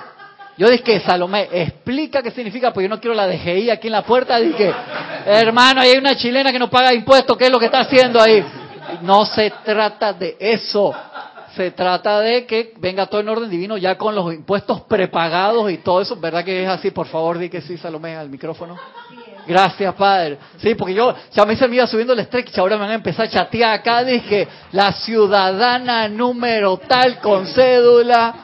Yo 0.57 0.69
dije, 0.69 0.99
Salomé, 0.99 1.49
explica 1.51 2.21
qué 2.21 2.31
significa, 2.31 2.71
porque 2.71 2.87
yo 2.87 2.95
no 2.95 2.99
quiero 2.99 3.15
la 3.15 3.27
DGI 3.27 3.69
aquí 3.69 3.87
en 3.87 3.93
la 3.93 4.03
puerta. 4.03 4.37
Dije, 4.37 4.73
hermano, 5.25 5.81
hay 5.81 5.97
una 5.97 6.15
chilena 6.15 6.51
que 6.51 6.59
no 6.59 6.69
paga 6.69 6.93
impuestos, 6.93 7.37
¿qué 7.37 7.45
es 7.45 7.51
lo 7.51 7.59
que 7.59 7.65
está 7.65 7.79
haciendo 7.79 8.21
ahí? 8.21 8.43
No 9.01 9.25
se 9.25 9.51
trata 9.63 10.13
de 10.13 10.37
eso. 10.39 10.93
Se 11.55 11.71
trata 11.71 12.21
de 12.21 12.45
que 12.45 12.73
venga 12.77 13.07
todo 13.07 13.19
en 13.19 13.27
orden 13.27 13.49
divino 13.49 13.77
ya 13.77 13.97
con 13.97 14.15
los 14.15 14.33
impuestos 14.33 14.81
prepagados 14.81 15.69
y 15.69 15.79
todo 15.79 16.01
eso. 16.01 16.15
¿Verdad 16.15 16.45
que 16.45 16.63
es 16.63 16.69
así? 16.69 16.91
Por 16.91 17.07
favor, 17.07 17.37
di 17.37 17.49
que 17.49 17.61
sí, 17.61 17.77
Salomé, 17.77 18.15
al 18.15 18.29
micrófono. 18.29 18.77
Gracias, 19.47 19.93
Padre. 19.95 20.37
Sí, 20.57 20.75
porque 20.75 20.93
yo, 20.93 21.13
ya 21.31 21.45
me 21.45 21.53
iba 21.53 21.87
subiendo 21.87 22.13
el 22.13 22.19
estrés, 22.19 22.57
ahora 22.57 22.75
me 22.75 22.81
van 22.81 22.91
a 22.91 22.95
empezar 22.95 23.25
a 23.25 23.29
chatear 23.29 23.73
acá. 23.73 24.03
Dije, 24.03 24.47
la 24.71 24.91
ciudadana 24.93 26.07
número 26.07 26.77
tal 26.77 27.19
con 27.19 27.47
cédula 27.47 28.35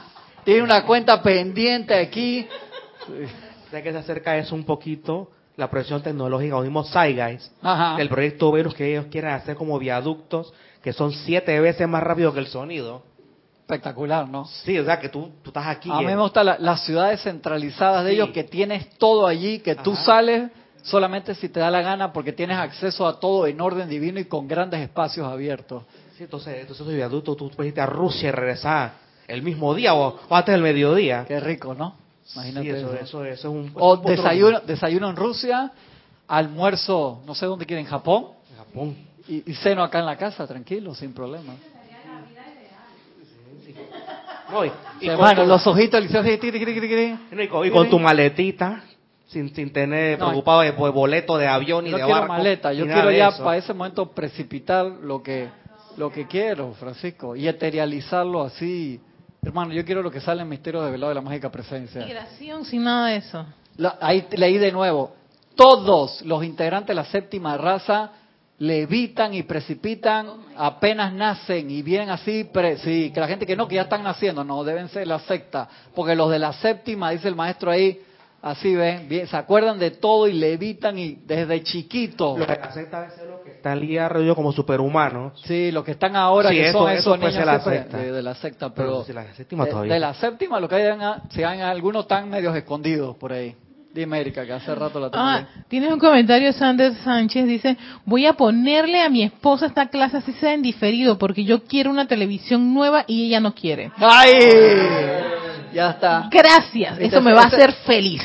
tiene 0.43 0.63
una 0.63 0.83
cuenta 0.83 1.21
pendiente 1.21 1.93
aquí. 1.93 2.47
Ya 3.71 3.81
que 3.81 3.91
se 3.91 3.97
acerca 3.97 4.37
eso 4.37 4.55
un 4.55 4.63
poquito, 4.63 5.31
la 5.55 5.69
proyección 5.69 6.01
tecnológica, 6.01 6.57
o 6.57 6.61
mismo 6.61 6.83
Zeitgeist, 6.83 7.51
del 7.97 8.09
proyecto 8.09 8.51
Venus 8.51 8.73
que 8.73 8.91
ellos 8.91 9.05
quieren 9.11 9.31
hacer 9.31 9.55
como 9.55 9.77
viaductos 9.77 10.53
que 10.87 10.93
son 10.93 11.11
siete 11.11 11.59
veces 11.59 11.85
más 11.85 12.01
rápido 12.01 12.33
que 12.33 12.39
el 12.39 12.47
sonido. 12.47 13.03
Espectacular, 13.61 14.29
¿no? 14.29 14.45
Sí, 14.45 14.79
o 14.79 14.85
sea, 14.85 14.97
que 15.01 15.09
tú, 15.09 15.29
tú 15.43 15.49
estás 15.49 15.67
aquí. 15.67 15.89
A 15.91 15.99
mí 15.99 16.05
me 16.05 16.15
gustan 16.15 16.45
las 16.59 16.85
ciudades 16.85 17.21
centralizadas 17.21 18.05
de 18.05 18.13
ellos, 18.13 18.29
que 18.29 18.45
tienes 18.45 18.97
todo 18.97 19.27
allí, 19.27 19.59
que 19.59 19.75
tú 19.75 19.97
sales 19.97 20.49
solamente 20.84 21.36
si 21.36 21.49
te 21.49 21.59
da 21.59 21.69
la 21.69 21.82
gana 21.82 22.13
porque 22.13 22.34
tienes 22.34 22.57
acceso 22.57 23.07
a 23.07 23.19
todo 23.19 23.47
en 23.47 23.59
orden 23.59 23.89
divino 23.89 24.19
y 24.19 24.25
con 24.25 24.47
grandes 24.47 24.82
espacios 24.82 25.28
abiertos. 25.28 25.84
Sí, 26.17 26.23
entonces, 26.23 26.57
entonces 26.61 26.86
soy 26.86 27.01
adulto, 27.01 27.36
tú 27.36 27.49
puedes 27.51 27.71
irte 27.71 27.82
a 27.82 27.86
Rusia 27.86 28.30
y 28.30 28.32
regresar 28.32 28.93
el 29.28 29.41
mismo 29.43 29.73
día 29.75 29.93
o, 29.93 30.19
antes 30.30 30.53
del 30.53 30.61
mediodía. 30.61 31.25
Qué 31.28 31.39
rico, 31.39 31.73
¿no? 31.75 31.95
Imagínate 32.34 32.69
eso, 32.69 32.93
eso, 32.93 33.25
es 33.25 33.45
un... 33.45 33.71
O 33.75 33.97
desayuno, 33.97 34.59
desayuno 34.61 35.09
en 35.09 35.15
Rusia, 35.15 35.71
almuerzo, 36.28 37.21
no 37.25 37.36
sé 37.36 37.45
dónde 37.45 37.65
quieren, 37.65 37.86
en 37.86 37.91
Japón. 37.91 38.28
En 38.51 38.57
Japón. 38.57 38.95
Y, 39.30 39.53
ceno 39.55 39.84
acá 39.84 39.99
en 39.99 40.05
la 40.05 40.17
casa, 40.17 40.47
tranquilo, 40.47 40.95
sin 40.95 41.13
problema. 41.13 41.53
No, 44.49 44.65
y, 44.65 44.71
con 45.01 45.47
los 45.47 45.67
ojitos, 45.67 46.01
y, 46.03 47.67
y 47.67 47.69
con 47.69 47.89
tu 47.89 47.99
maletita 47.99 48.84
sin, 49.28 49.53
sin 49.53 49.71
tener 49.71 50.17
preocupado 50.17 50.61
de, 50.61 50.71
boleto 50.71 51.38
de 51.38 51.47
avión 51.47 51.86
y 51.86 51.91
de 51.91 51.97
quiero 51.97 52.28
maleta, 52.28 52.73
yo 52.73 52.86
quiero 52.86 53.11
ya 53.11 53.32
para 53.32 53.57
ese 53.57 53.73
momento 53.73 54.11
precipitar 54.11 54.86
lo 54.86 55.21
que 55.21 55.49
lo 55.97 56.11
que 56.11 56.28
quiero, 56.28 56.73
Francisco, 56.73 57.36
y 57.36 57.47
eterializarlo 57.47 58.43
así. 58.43 59.01
Hermano, 59.41 59.73
yo 59.73 59.84
quiero 59.84 60.01
lo 60.01 60.11
que 60.11 60.21
sale 60.21 60.43
en 60.43 60.49
Misterios 60.49 60.86
de 60.86 60.91
Velado 60.91 61.09
de 61.09 61.15
la 61.15 61.21
Mágica 61.21 61.51
Presencia. 61.51 62.05
Migración 62.05 62.65
sin 62.65 62.84
nada 62.84 63.07
de 63.07 63.15
eso. 63.17 63.45
ahí 63.99 64.28
leí 64.32 64.57
de 64.57 64.71
nuevo. 64.71 65.15
Todos 65.55 66.21
los 66.21 66.43
integrantes 66.43 66.89
de 66.89 66.95
la 66.95 67.05
séptima 67.05 67.57
raza 67.57 68.11
levitan 68.59 69.34
y 69.34 69.43
precipitan 69.43 70.28
apenas 70.55 71.13
nacen 71.13 71.69
y 71.69 71.82
vienen 71.82 72.09
así, 72.09 72.47
sí, 72.84 73.11
que 73.11 73.19
la 73.19 73.28
gente 73.28 73.45
que 73.45 73.55
no, 73.55 73.67
que 73.67 73.75
ya 73.75 73.84
están 73.84 74.03
naciendo, 74.03 74.43
no, 74.43 74.63
deben 74.63 74.89
ser 74.89 75.07
la 75.07 75.19
secta, 75.19 75.67
porque 75.95 76.15
los 76.15 76.30
de 76.30 76.39
la 76.39 76.53
séptima, 76.53 77.11
dice 77.11 77.28
el 77.28 77.36
maestro 77.36 77.71
ahí, 77.71 78.01
Así 78.41 78.75
ven, 78.75 79.09
bien, 79.09 79.27
se 79.27 79.35
acuerdan 79.35 79.79
de 79.79 79.91
todo 79.91 80.27
y 80.27 80.33
le 80.33 80.53
evitan 80.53 80.97
y 80.99 81.19
desde 81.25 81.63
chiquito. 81.63 82.38
Lo 82.38 82.45
que 82.45 82.53
acepta 82.53 82.99
a 82.99 83.25
lo 83.25 83.43
que 83.43 83.51
está 83.51 83.75
liado 83.75 84.35
como 84.35 84.51
superhumano. 84.51 85.33
Sí, 85.43 85.71
lo 85.71 85.83
que 85.83 85.91
están 85.91 86.15
ahora 86.15 86.51
que 86.51 86.71
son 86.71 86.89
esos 86.91 87.17
niños 87.17 87.33
la 87.45 87.57
De, 87.57 88.21
la 88.21 88.35
secta, 88.35 88.73
pero, 88.73 89.03
de, 89.03 89.13
la 89.99 90.13
séptima 90.13 90.59
lo 90.59 90.69
que 90.69 90.75
hay, 90.75 90.99
si 91.29 91.43
hay 91.43 91.61
algunos 91.61 92.07
tan 92.07 92.29
medios 92.29 92.55
escondidos 92.55 93.15
por 93.17 93.33
ahí. 93.33 93.55
Dime, 93.93 94.19
Erika, 94.19 94.45
que 94.45 94.53
hace 94.53 94.75
rato 94.75 94.99
la 94.99 95.09
tengo. 95.09 95.23
Ah, 95.25 95.47
tienes 95.67 95.91
un 95.91 95.97
comentario, 95.97 96.53
Sanders 96.53 96.97
Sánchez, 96.99 97.47
dice, 97.47 97.77
voy 98.05 98.27
a 98.27 98.33
ponerle 98.33 99.01
a 99.01 99.09
mi 99.09 99.23
esposa 99.23 99.65
esta 99.65 99.88
clase 99.88 100.17
así 100.17 100.33
sea 100.33 100.53
en 100.53 100.61
diferido, 100.61 101.17
porque 101.17 101.43
yo 101.43 101.63
quiero 101.63 101.89
una 101.89 102.07
televisión 102.07 102.75
nueva 102.75 103.05
y 103.07 103.25
ella 103.25 103.39
no 103.39 103.55
quiere. 103.55 103.91
¡Ay! 103.97 104.29
Ya 105.74 105.91
está. 105.91 106.30
Gracias, 106.32 106.99
eso 106.99 107.22
me 107.22 107.34
va 107.34 107.41
a 107.41 107.47
hacer 107.47 107.72
feliz. 107.86 108.22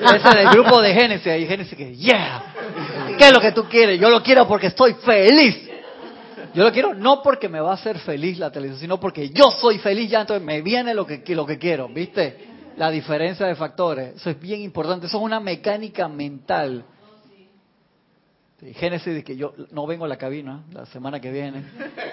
Ese 0.00 0.16
es 0.16 0.34
el 0.34 0.48
grupo 0.50 0.80
de 0.80 0.92
Génesis, 0.92 1.26
y 1.26 1.46
Génesis 1.46 1.76
que, 1.76 1.96
yeah, 1.96 2.54
¿qué 3.16 3.28
es 3.28 3.32
lo 3.32 3.40
que 3.40 3.52
tú 3.52 3.64
quieres? 3.68 4.00
Yo 4.00 4.10
lo 4.10 4.22
quiero 4.22 4.46
porque 4.46 4.68
estoy 4.68 4.94
feliz. 4.94 5.70
Yo 6.52 6.64
lo 6.64 6.72
quiero 6.72 6.94
no 6.94 7.22
porque 7.22 7.48
me 7.48 7.60
va 7.60 7.70
a 7.70 7.74
hacer 7.74 7.98
feliz 7.98 8.38
la 8.38 8.50
televisión, 8.50 8.80
sino 8.80 9.00
porque 9.00 9.30
yo 9.30 9.50
soy 9.52 9.78
feliz 9.78 10.10
ya, 10.10 10.22
entonces 10.22 10.44
me 10.44 10.62
viene 10.62 10.94
lo 10.94 11.06
que, 11.06 11.22
lo 11.28 11.46
que 11.46 11.58
quiero, 11.58 11.88
¿viste? 11.88 12.48
La 12.76 12.90
diferencia 12.90 13.46
de 13.46 13.54
factores, 13.54 14.16
eso 14.16 14.30
es 14.30 14.40
bien 14.40 14.60
importante, 14.60 15.06
eso 15.06 15.18
es 15.18 15.22
una 15.22 15.38
mecánica 15.38 16.08
mental. 16.08 16.84
Génesis 18.74 19.14
de 19.14 19.24
que 19.24 19.36
yo 19.36 19.54
no 19.70 19.86
vengo 19.86 20.04
a 20.04 20.08
la 20.08 20.18
cabina 20.18 20.64
la 20.72 20.84
semana 20.86 21.18
que 21.18 21.30
viene. 21.30 21.64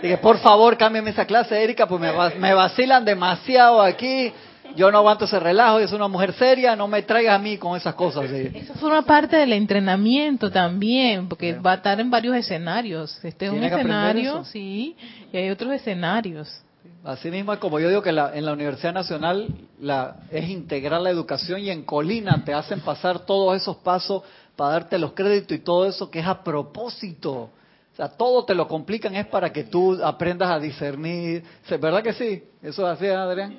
Dije, 0.01 0.17
por 0.17 0.37
favor, 0.37 0.77
cámbiame 0.77 1.09
esa 1.09 1.25
clase, 1.25 1.61
Erika, 1.61 1.87
pues 1.87 1.99
me, 1.99 2.11
me 2.39 2.53
vacilan 2.53 3.03
demasiado 3.03 3.81
aquí 3.81 4.31
yo 4.77 4.91
no 4.91 4.99
aguanto 4.99 5.25
ese 5.25 5.39
relajo, 5.39 5.79
es 5.79 5.91
una 5.91 6.07
mujer 6.07 6.33
seria, 6.33 6.75
no 6.75 6.87
me 6.87 7.01
traigas 7.01 7.35
a 7.35 7.39
mí 7.39 7.57
con 7.57 7.75
esas 7.75 7.95
cosas. 7.95 8.29
Eso 8.31 8.73
forma 8.75 9.01
parte 9.01 9.35
del 9.35 9.51
entrenamiento 9.53 10.51
también, 10.51 11.27
porque 11.27 11.53
va 11.53 11.73
a 11.73 11.75
estar 11.75 11.99
en 11.99 12.09
varios 12.09 12.35
escenarios. 12.35 13.19
Este 13.25 13.47
es 13.47 13.51
un 13.51 13.63
escenario, 13.63 14.45
sí, 14.45 14.95
y 15.33 15.37
hay 15.37 15.49
otros 15.49 15.73
escenarios. 15.73 16.61
Así 17.03 17.31
mismo, 17.31 17.57
como 17.59 17.79
yo 17.79 17.89
digo 17.89 18.01
que 18.01 18.09
en 18.09 18.45
la 18.45 18.53
Universidad 18.53 18.93
Nacional 18.93 19.47
la, 19.79 20.17
es 20.31 20.49
integrar 20.49 21.01
la 21.01 21.09
educación 21.09 21.61
y 21.61 21.69
en 21.69 21.83
Colina 21.83 22.43
te 22.45 22.53
hacen 22.53 22.81
pasar 22.81 23.19
todos 23.19 23.55
esos 23.55 23.77
pasos 23.77 24.23
para 24.55 24.71
darte 24.71 24.97
los 24.97 25.13
créditos 25.13 25.57
y 25.57 25.59
todo 25.59 25.85
eso 25.85 26.11
que 26.11 26.19
es 26.19 26.27
a 26.27 26.43
propósito 26.43 27.49
o 27.97 27.99
sea, 27.99 28.09
todo 28.09 28.45
te 28.45 28.53
lo 28.53 28.67
complican 28.67 29.15
es 29.15 29.25
para 29.25 29.51
que 29.51 29.63
tú 29.63 29.99
aprendas 30.03 30.51
a 30.51 30.59
discernir. 30.59 31.43
¿Verdad 31.67 32.03
que 32.03 32.13
sí? 32.13 32.43
Eso 32.61 32.83
es 32.91 32.95
así, 32.97 33.07
Adrián. 33.07 33.57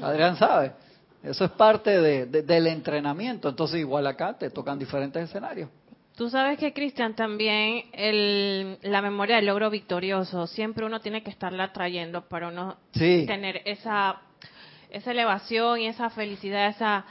Adrián 0.00 0.36
sabe. 0.36 0.70
Eso 1.24 1.44
es 1.44 1.50
parte 1.50 2.00
de, 2.00 2.26
del 2.26 2.68
entrenamiento. 2.68 3.48
Entonces, 3.48 3.80
igual 3.80 4.06
acá 4.06 4.38
te 4.38 4.48
tocan 4.50 4.78
diferentes 4.78 5.24
escenarios. 5.24 5.68
Tú 6.14 6.30
sabes 6.30 6.56
que, 6.58 6.72
Cristian, 6.72 7.16
también 7.16 7.86
el, 7.92 8.78
la 8.82 9.02
memoria 9.02 9.36
del 9.36 9.46
logro 9.46 9.70
victorioso, 9.70 10.46
siempre 10.46 10.86
uno 10.86 11.00
tiene 11.00 11.24
que 11.24 11.30
estarla 11.30 11.72
trayendo 11.72 12.28
para 12.28 12.46
uno 12.46 12.76
Sí. 12.92 13.24
tener 13.26 13.60
esa, 13.64 14.20
esa 14.88 15.10
elevación 15.10 15.80
y 15.80 15.86
esa 15.88 16.10
felicidad, 16.10 16.68
esa, 16.68 17.06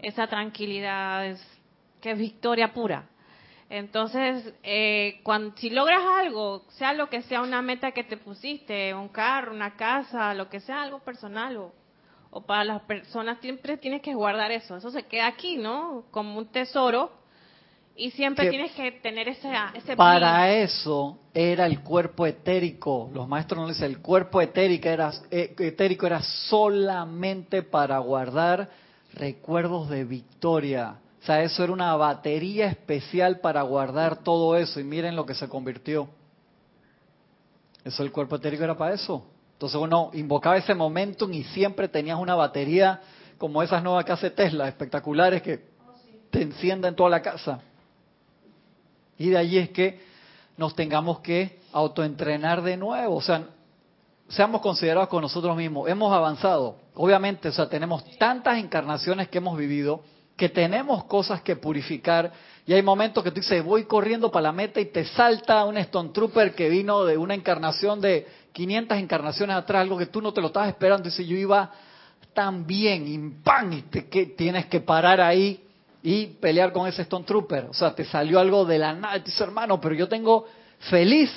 esa 0.00 0.28
tranquilidad, 0.28 1.26
es- 1.26 1.44
que 2.00 2.12
es 2.12 2.18
victoria 2.18 2.72
pura. 2.72 3.06
Entonces, 3.70 4.52
eh, 4.64 5.20
cuando, 5.22 5.56
si 5.56 5.70
logras 5.70 6.02
algo, 6.18 6.64
sea 6.70 6.92
lo 6.92 7.08
que 7.08 7.22
sea 7.22 7.40
una 7.40 7.62
meta 7.62 7.92
que 7.92 8.02
te 8.02 8.16
pusiste, 8.16 8.92
un 8.92 9.08
carro, 9.08 9.54
una 9.54 9.76
casa, 9.76 10.34
lo 10.34 10.48
que 10.48 10.58
sea, 10.58 10.82
algo 10.82 10.98
personal 10.98 11.56
o, 11.56 11.72
o 12.32 12.40
para 12.40 12.64
las 12.64 12.82
personas, 12.82 13.38
siempre 13.40 13.76
tienes 13.76 14.02
que 14.02 14.12
guardar 14.12 14.50
eso. 14.50 14.76
Eso 14.76 14.90
se 14.90 15.04
queda 15.04 15.28
aquí, 15.28 15.56
¿no? 15.56 16.02
Como 16.10 16.36
un 16.36 16.46
tesoro. 16.46 17.12
Y 17.94 18.10
siempre 18.10 18.46
Que 18.46 18.50
tienes 18.50 18.72
que 18.72 18.90
tener 18.90 19.28
ese, 19.28 19.52
ese 19.74 19.94
Para 19.94 20.50
eso 20.52 21.18
era 21.32 21.66
el 21.66 21.80
cuerpo 21.80 22.26
etérico. 22.26 23.08
Los 23.14 23.28
maestros 23.28 23.60
nos 23.60 23.68
dicen, 23.68 23.86
el 23.86 24.00
cuerpo 24.00 24.40
etérico 24.40 24.88
era, 24.88 25.12
eh, 25.30 25.54
etérico 25.58 26.06
era 26.06 26.22
solamente 26.22 27.62
para 27.62 27.98
guardar 27.98 28.68
recuerdos 29.14 29.88
de 29.90 30.04
victoria. 30.04 30.96
O 31.20 31.24
sea, 31.24 31.42
eso 31.42 31.62
era 31.62 31.72
una 31.72 31.94
batería 31.96 32.66
especial 32.66 33.40
para 33.40 33.62
guardar 33.62 34.22
todo 34.22 34.56
eso. 34.56 34.80
Y 34.80 34.84
miren 34.84 35.16
lo 35.16 35.26
que 35.26 35.34
se 35.34 35.48
convirtió. 35.48 36.08
Eso 37.84 38.02
el 38.02 38.12
cuerpo 38.12 38.36
etérico 38.36 38.64
era 38.64 38.76
para 38.76 38.94
eso. 38.94 39.26
Entonces 39.52 39.78
uno 39.78 40.10
invocaba 40.14 40.56
ese 40.56 40.74
momentum 40.74 41.32
y 41.34 41.44
siempre 41.44 41.88
tenías 41.88 42.18
una 42.18 42.34
batería 42.34 43.00
como 43.36 43.62
esas 43.62 43.82
nuevas 43.82 44.04
que 44.04 44.12
hace 44.12 44.30
Tesla, 44.30 44.68
espectaculares 44.68 45.42
que 45.42 45.62
te 46.30 46.42
encienden 46.42 46.94
toda 46.94 47.10
la 47.10 47.20
casa. 47.20 47.60
Y 49.18 49.28
de 49.28 49.36
allí 49.36 49.58
es 49.58 49.70
que 49.70 50.00
nos 50.56 50.74
tengamos 50.74 51.20
que 51.20 51.60
autoentrenar 51.72 52.62
de 52.62 52.78
nuevo. 52.78 53.16
O 53.16 53.22
sea, 53.22 53.44
seamos 54.28 54.62
considerados 54.62 55.08
con 55.08 55.20
nosotros 55.20 55.54
mismos. 55.56 55.88
Hemos 55.88 56.12
avanzado. 56.12 56.76
Obviamente, 56.94 57.48
o 57.48 57.52
sea, 57.52 57.68
tenemos 57.68 58.04
tantas 58.16 58.56
encarnaciones 58.56 59.28
que 59.28 59.38
hemos 59.38 59.58
vivido 59.58 60.02
que 60.40 60.48
tenemos 60.48 61.04
cosas 61.04 61.42
que 61.42 61.56
purificar. 61.56 62.32
Y 62.64 62.72
hay 62.72 62.80
momentos 62.80 63.22
que 63.22 63.30
tú 63.30 63.40
dices, 63.42 63.62
voy 63.62 63.84
corriendo 63.84 64.30
para 64.30 64.44
la 64.44 64.52
meta 64.52 64.80
y 64.80 64.86
te 64.86 65.04
salta 65.04 65.66
un 65.66 65.76
Stone 65.76 66.12
Trooper 66.14 66.54
que 66.54 66.70
vino 66.70 67.04
de 67.04 67.18
una 67.18 67.34
encarnación 67.34 68.00
de 68.00 68.26
500 68.52 68.96
encarnaciones 68.96 69.54
atrás, 69.54 69.82
algo 69.82 69.98
que 69.98 70.06
tú 70.06 70.22
no 70.22 70.32
te 70.32 70.40
lo 70.40 70.46
estabas 70.46 70.70
esperando. 70.70 71.10
Y 71.10 71.26
yo 71.26 71.36
iba 71.36 71.70
tan 72.32 72.66
bien, 72.66 73.06
y 73.06 73.42
¡pam! 73.42 73.70
Y 73.70 73.82
te, 73.82 74.08
que 74.08 74.24
tienes 74.28 74.64
que 74.64 74.80
parar 74.80 75.20
ahí 75.20 75.62
y 76.02 76.28
pelear 76.28 76.72
con 76.72 76.88
ese 76.88 77.02
Stone 77.02 77.26
Trooper. 77.26 77.66
O 77.66 77.74
sea, 77.74 77.94
te 77.94 78.06
salió 78.06 78.40
algo 78.40 78.64
de 78.64 78.78
la 78.78 78.94
nada. 78.94 79.18
Y 79.18 79.20
dices, 79.20 79.42
hermano, 79.42 79.78
pero 79.78 79.94
yo 79.94 80.08
tengo 80.08 80.46
feliz 80.88 81.30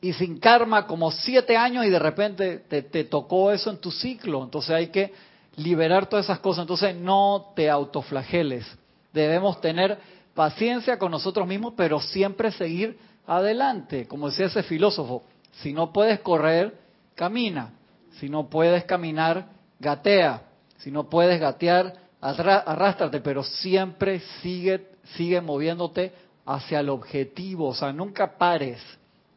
y 0.00 0.12
sin 0.14 0.40
karma 0.40 0.84
como 0.88 1.12
siete 1.12 1.56
años 1.56 1.86
y 1.86 1.90
de 1.90 1.98
repente 2.00 2.58
te, 2.68 2.82
te 2.82 3.04
tocó 3.04 3.52
eso 3.52 3.70
en 3.70 3.76
tu 3.76 3.92
ciclo. 3.92 4.42
Entonces 4.42 4.70
hay 4.72 4.88
que 4.88 5.29
liberar 5.56 6.06
todas 6.06 6.26
esas 6.26 6.40
cosas. 6.40 6.62
Entonces 6.62 6.96
no 6.96 7.52
te 7.54 7.70
autoflageles. 7.70 8.66
Debemos 9.12 9.60
tener 9.60 9.98
paciencia 10.34 10.98
con 10.98 11.10
nosotros 11.10 11.46
mismos, 11.46 11.74
pero 11.76 12.00
siempre 12.00 12.52
seguir 12.52 12.98
adelante. 13.26 14.06
Como 14.06 14.28
decía 14.28 14.46
ese 14.46 14.62
filósofo, 14.62 15.24
si 15.52 15.72
no 15.72 15.92
puedes 15.92 16.20
correr, 16.20 16.78
camina. 17.14 17.72
Si 18.18 18.28
no 18.28 18.48
puedes 18.48 18.84
caminar, 18.84 19.46
gatea. 19.78 20.42
Si 20.78 20.90
no 20.90 21.08
puedes 21.08 21.40
gatear, 21.40 21.94
arrástrate, 22.20 23.20
pero 23.20 23.42
siempre 23.42 24.20
sigue, 24.40 24.88
sigue 25.16 25.40
moviéndote 25.40 26.12
hacia 26.46 26.80
el 26.80 26.88
objetivo. 26.88 27.68
O 27.68 27.74
sea, 27.74 27.92
nunca 27.92 28.38
pares, 28.38 28.80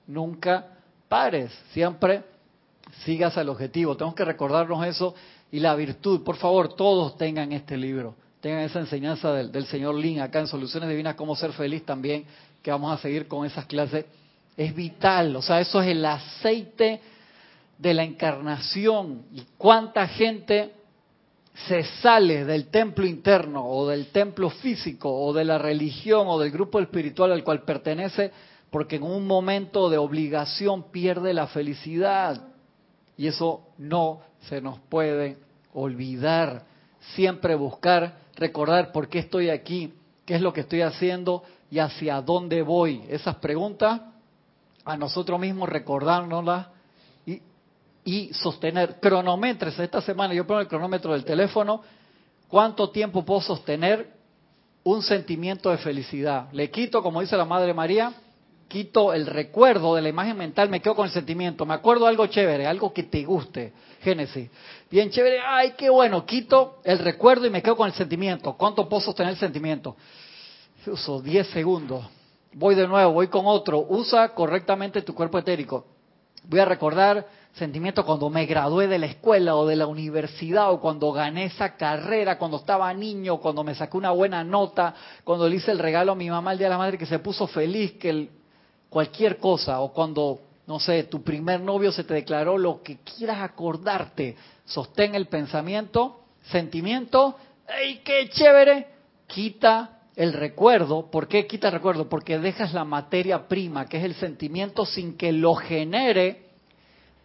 nunca 0.08 0.68
pares. 1.10 1.52
Siempre 1.72 2.24
sigas 3.04 3.38
al 3.38 3.50
objetivo. 3.50 3.98
Tenemos 3.98 4.16
que 4.16 4.26
recordarnos 4.26 4.86
eso 4.86 5.16
y 5.54 5.60
la 5.60 5.76
virtud. 5.76 6.24
Por 6.24 6.36
favor, 6.38 6.74
todos 6.74 7.16
tengan 7.16 7.52
este 7.52 7.78
libro. 7.78 8.16
Tengan 8.42 8.62
esa 8.62 8.80
enseñanza 8.80 9.32
del, 9.34 9.66
señor 9.68 9.94
Lin 9.94 10.20
acá 10.20 10.40
en 10.40 10.48
Soluciones 10.48 10.90
Divinas, 10.90 11.14
cómo 11.14 11.36
ser 11.36 11.54
feliz 11.54 11.86
también, 11.86 12.26
que 12.64 12.72
vamos 12.72 12.92
a 12.92 13.00
seguir 13.00 13.28
con 13.28 13.46
esas 13.46 13.68
clases. 13.68 14.06
Es 14.58 14.76
vital, 14.76 15.36
o 15.36 15.44
sea, 15.44 15.62
eso 15.62 15.80
es 15.80 15.90
el 15.90 16.04
aceite 16.04 17.00
de 17.78 17.94
la 17.94 18.04
encarnación. 18.04 19.26
Y 19.32 19.44
cuánta 19.56 20.08
gente 20.08 20.74
se 21.68 21.84
sale 22.02 22.46
del 22.46 22.70
templo 22.70 23.06
interno 23.06 23.64
o 23.64 23.88
del 23.88 24.08
templo 24.08 24.50
físico 24.50 25.14
o 25.14 25.34
de 25.34 25.46
la 25.46 25.60
religión 25.60 26.26
o 26.30 26.40
del 26.40 26.50
grupo 26.50 26.80
espiritual 26.80 27.32
al 27.32 27.44
cual 27.44 27.62
pertenece 27.62 28.32
porque 28.72 28.96
en 28.96 29.04
un 29.04 29.28
momento 29.28 29.88
de 29.92 30.00
obligación 30.00 30.90
pierde 30.92 31.32
la 31.32 31.46
felicidad. 31.46 32.42
Y 33.16 33.28
eso 33.28 33.68
no 33.78 34.33
se 34.50 34.62
nos 34.62 34.80
puede 34.80 35.38
olvidar. 35.74 36.66
Siempre 37.16 37.56
buscar, 37.56 38.18
recordar 38.36 38.92
por 38.92 39.10
qué 39.10 39.20
estoy 39.20 39.50
aquí, 39.50 39.94
qué 40.26 40.36
es 40.36 40.42
lo 40.42 40.54
que 40.54 40.62
estoy 40.62 40.82
haciendo 40.82 41.44
y 41.70 41.80
hacia 41.80 42.22
dónde 42.22 42.62
voy. 42.62 43.04
Esas 43.10 43.36
preguntas 43.36 44.02
a 44.86 44.98
nosotros 44.98 45.40
mismos 45.40 45.70
recordárnoslas 45.70 46.68
y, 47.26 47.42
y 48.06 48.34
sostener. 48.34 49.00
Cronometres, 49.00 49.78
esta 49.80 50.02
semana 50.02 50.34
yo 50.34 50.48
pongo 50.48 50.62
el 50.62 50.68
cronómetro 50.68 51.14
del 51.14 51.26
teléfono, 51.26 51.82
¿cuánto 52.48 52.90
tiempo 52.90 53.26
puedo 53.26 53.42
sostener 53.42 54.12
un 54.84 55.02
sentimiento 55.02 55.70
de 55.70 55.78
felicidad? 55.78 56.50
Le 56.52 56.70
quito, 56.70 57.02
como 57.02 57.22
dice 57.22 57.36
la 57.38 57.46
Madre 57.46 57.74
María, 57.74 58.14
quito 58.74 59.14
el 59.14 59.28
recuerdo 59.28 59.94
de 59.94 60.02
la 60.02 60.10
imagen 60.10 60.36
mental, 60.36 60.68
me 60.68 60.82
quedo 60.82 60.96
con 60.96 61.06
el 61.06 61.12
sentimiento, 61.12 61.64
me 61.64 61.76
acuerdo 61.76 62.08
algo 62.08 62.26
chévere, 62.26 62.66
algo 62.66 62.92
que 62.92 63.04
te 63.04 63.24
guste. 63.24 63.72
Génesis, 64.02 64.50
bien 64.90 65.12
chévere, 65.12 65.40
ay, 65.46 65.76
qué 65.78 65.92
bueno, 65.92 66.26
quito 66.26 66.80
el 66.84 66.98
recuerdo 66.98 67.46
y 67.46 67.52
me 67.52 67.62
quedo 67.62 67.78
con 67.78 67.88
el 67.88 67.94
sentimiento. 67.94 68.54
¿Cuánto 68.54 68.90
puedo 68.90 69.00
sostener 69.00 69.34
el 69.34 69.38
sentimiento? 69.38 69.96
Uso 70.88 71.22
10 71.22 71.48
segundos. 71.50 72.04
Voy 72.54 72.74
de 72.74 72.88
nuevo, 72.88 73.14
voy 73.14 73.28
con 73.28 73.44
otro. 73.46 73.86
Usa 73.88 74.34
correctamente 74.34 75.04
tu 75.04 75.14
cuerpo 75.14 75.38
etérico. 75.38 75.86
Voy 76.46 76.60
a 76.60 76.66
recordar 76.66 77.28
sentimiento 77.54 78.04
cuando 78.04 78.32
me 78.32 78.48
gradué 78.48 78.88
de 78.88 78.98
la 78.98 79.06
escuela 79.06 79.56
o 79.56 79.68
de 79.68 79.76
la 79.76 79.86
universidad 79.86 80.72
o 80.72 80.82
cuando 80.82 81.12
gané 81.12 81.46
esa 81.46 81.76
carrera, 81.76 82.40
cuando 82.40 82.58
estaba 82.58 82.92
niño, 82.92 83.38
cuando 83.38 83.64
me 83.64 83.76
saqué 83.76 83.98
una 83.98 84.10
buena 84.10 84.44
nota, 84.44 84.96
cuando 85.24 85.48
le 85.48 85.58
hice 85.58 85.70
el 85.70 85.78
regalo 85.78 86.14
a 86.14 86.16
mi 86.16 86.28
mamá 86.28 86.54
el 86.54 86.58
día 86.58 86.68
de 86.68 86.72
la 86.72 86.80
madre 86.80 86.98
que 86.98 87.06
se 87.06 87.20
puso 87.20 87.46
feliz, 87.46 87.94
que 87.94 88.10
el, 88.10 88.30
cualquier 88.94 89.38
cosa, 89.38 89.82
o 89.82 89.92
cuando, 89.92 90.40
no 90.68 90.80
sé, 90.80 91.06
tu 91.06 91.24
primer 91.24 91.60
novio 91.60 91.92
se 91.92 92.04
te 92.04 92.14
declaró 92.14 92.60
lo 92.60 92.84
que 92.84 93.00
quieras 93.00 93.42
acordarte. 93.42 94.38
Sostén 94.66 95.16
el 95.16 95.26
pensamiento, 95.26 96.22
sentimiento, 96.44 97.36
¡ay, 97.68 98.02
qué 98.06 98.30
chévere! 98.30 98.88
Quita 99.26 100.02
el 100.16 100.32
recuerdo. 100.32 101.10
¿Por 101.10 101.28
qué 101.28 101.48
quita 101.48 101.70
el 101.70 101.74
recuerdo? 101.74 102.08
Porque 102.08 102.38
dejas 102.38 102.72
la 102.74 102.86
materia 102.86 103.48
prima, 103.48 103.88
que 103.88 103.98
es 103.98 104.04
el 104.04 104.14
sentimiento, 104.14 104.86
sin 104.86 105.18
que 105.18 105.32
lo 105.32 105.56
genere 105.56 106.44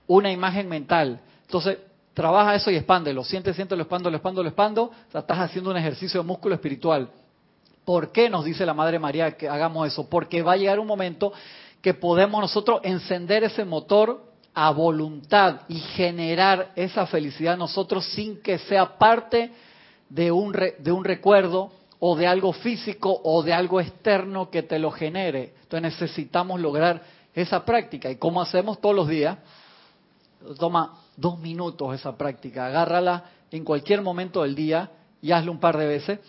una 0.06 0.32
imagen 0.32 0.70
mental. 0.70 1.20
Entonces, 1.42 1.76
trabaja 2.14 2.54
eso 2.54 2.70
y 2.70 2.76
expándelo. 2.76 3.24
Siente, 3.24 3.52
siente, 3.52 3.76
lo 3.76 3.82
expando, 3.82 4.10
lo 4.10 4.16
expando, 4.16 4.42
lo 4.42 4.48
expando. 4.48 4.84
O 4.84 5.12
sea, 5.12 5.20
estás 5.20 5.38
haciendo 5.38 5.70
un 5.70 5.76
ejercicio 5.76 6.22
de 6.22 6.26
músculo 6.26 6.54
espiritual. 6.54 7.10
¿Por 7.88 8.12
qué 8.12 8.28
nos 8.28 8.44
dice 8.44 8.66
la 8.66 8.74
Madre 8.74 8.98
María 8.98 9.34
que 9.38 9.48
hagamos 9.48 9.86
eso? 9.88 10.10
Porque 10.10 10.42
va 10.42 10.52
a 10.52 10.56
llegar 10.58 10.78
un 10.78 10.86
momento 10.86 11.32
que 11.80 11.94
podemos 11.94 12.38
nosotros 12.38 12.80
encender 12.82 13.44
ese 13.44 13.64
motor 13.64 14.26
a 14.52 14.70
voluntad 14.72 15.62
y 15.68 15.76
generar 15.78 16.72
esa 16.76 17.06
felicidad 17.06 17.56
nosotros 17.56 18.04
sin 18.12 18.42
que 18.42 18.58
sea 18.58 18.98
parte 18.98 19.52
de 20.10 20.30
un, 20.30 20.52
re, 20.52 20.76
de 20.80 20.92
un 20.92 21.02
recuerdo 21.02 21.72
o 21.98 22.14
de 22.14 22.26
algo 22.26 22.52
físico 22.52 23.22
o 23.24 23.42
de 23.42 23.54
algo 23.54 23.80
externo 23.80 24.50
que 24.50 24.62
te 24.62 24.78
lo 24.78 24.90
genere. 24.90 25.54
Entonces 25.62 25.98
necesitamos 25.98 26.60
lograr 26.60 27.00
esa 27.34 27.64
práctica. 27.64 28.10
¿Y 28.10 28.16
cómo 28.16 28.42
hacemos 28.42 28.82
todos 28.82 28.94
los 28.94 29.08
días? 29.08 29.38
Toma 30.58 31.00
dos 31.16 31.38
minutos 31.38 31.94
esa 31.94 32.18
práctica, 32.18 32.66
agárrala 32.66 33.24
en 33.50 33.64
cualquier 33.64 34.02
momento 34.02 34.42
del 34.42 34.54
día 34.54 34.90
y 35.22 35.32
hazlo 35.32 35.52
un 35.52 35.58
par 35.58 35.78
de 35.78 35.86
veces 35.86 36.20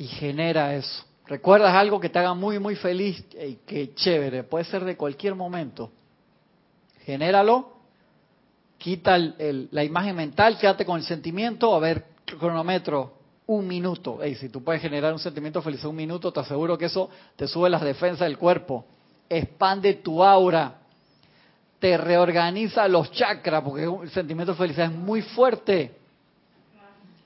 y 0.00 0.06
genera 0.06 0.74
eso. 0.74 1.04
¿Recuerdas 1.26 1.74
algo 1.74 2.00
que 2.00 2.08
te 2.08 2.18
haga 2.18 2.32
muy, 2.32 2.58
muy 2.58 2.74
feliz? 2.74 3.22
¡Ey, 3.36 3.58
qué 3.66 3.94
chévere! 3.94 4.44
Puede 4.44 4.64
ser 4.64 4.82
de 4.82 4.96
cualquier 4.96 5.34
momento. 5.34 5.90
Genéralo, 7.04 7.74
quita 8.78 9.16
el, 9.16 9.68
la 9.70 9.84
imagen 9.84 10.16
mental, 10.16 10.56
quédate 10.58 10.86
con 10.86 10.96
el 10.96 11.04
sentimiento, 11.04 11.74
a 11.74 11.80
ver, 11.80 12.06
cronómetro, 12.24 13.12
un 13.46 13.68
minuto. 13.68 14.22
Ey, 14.22 14.36
si 14.36 14.48
tú 14.48 14.64
puedes 14.64 14.80
generar 14.80 15.12
un 15.12 15.18
sentimiento 15.18 15.60
feliz 15.60 15.84
en 15.84 15.90
un 15.90 15.96
minuto, 15.96 16.32
te 16.32 16.40
aseguro 16.40 16.78
que 16.78 16.86
eso 16.86 17.10
te 17.36 17.46
sube 17.46 17.68
las 17.68 17.82
defensas 17.82 18.26
del 18.26 18.38
cuerpo. 18.38 18.86
Expande 19.28 19.94
tu 19.94 20.24
aura, 20.24 20.78
te 21.78 21.98
reorganiza 21.98 22.88
los 22.88 23.12
chakras, 23.12 23.62
porque 23.62 23.84
el 23.84 24.10
sentimiento 24.10 24.52
de 24.52 24.58
felicidad 24.58 24.90
es 24.90 24.96
muy 24.96 25.20
fuerte 25.20 25.94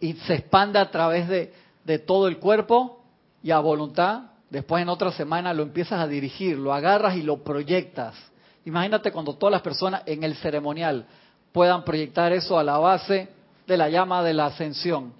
y 0.01 0.15
se 0.15 0.35
expande 0.35 0.81
a 0.81 0.91
través 0.91 1.29
de, 1.29 1.64
de 1.85 1.99
todo 1.99 2.29
el 2.29 2.39
cuerpo 2.39 3.03
y 3.43 3.51
a 3.51 3.59
voluntad 3.59 4.23
después 4.51 4.83
en 4.83 4.89
otra 4.89 5.13
semana 5.13 5.53
lo 5.53 5.63
empiezas 5.63 6.01
a 6.01 6.07
dirigir, 6.07 6.57
lo 6.57 6.73
agarras 6.73 7.17
y 7.17 7.23
lo 7.23 7.43
proyectas. 7.43 8.15
Imagínate 8.65 9.13
cuando 9.13 9.35
todas 9.35 9.53
las 9.53 9.63
personas 9.63 10.03
en 10.07 10.23
el 10.23 10.37
ceremonial 10.37 11.07
puedan 11.53 11.85
proyectar 11.85 12.33
eso 12.33 12.59
a 12.59 12.65
la 12.65 12.79
base 12.79 13.29
de 13.67 13.77
la 13.77 13.89
llama 13.89 14.23
de 14.23 14.33
la 14.33 14.47
ascensión. 14.47 15.13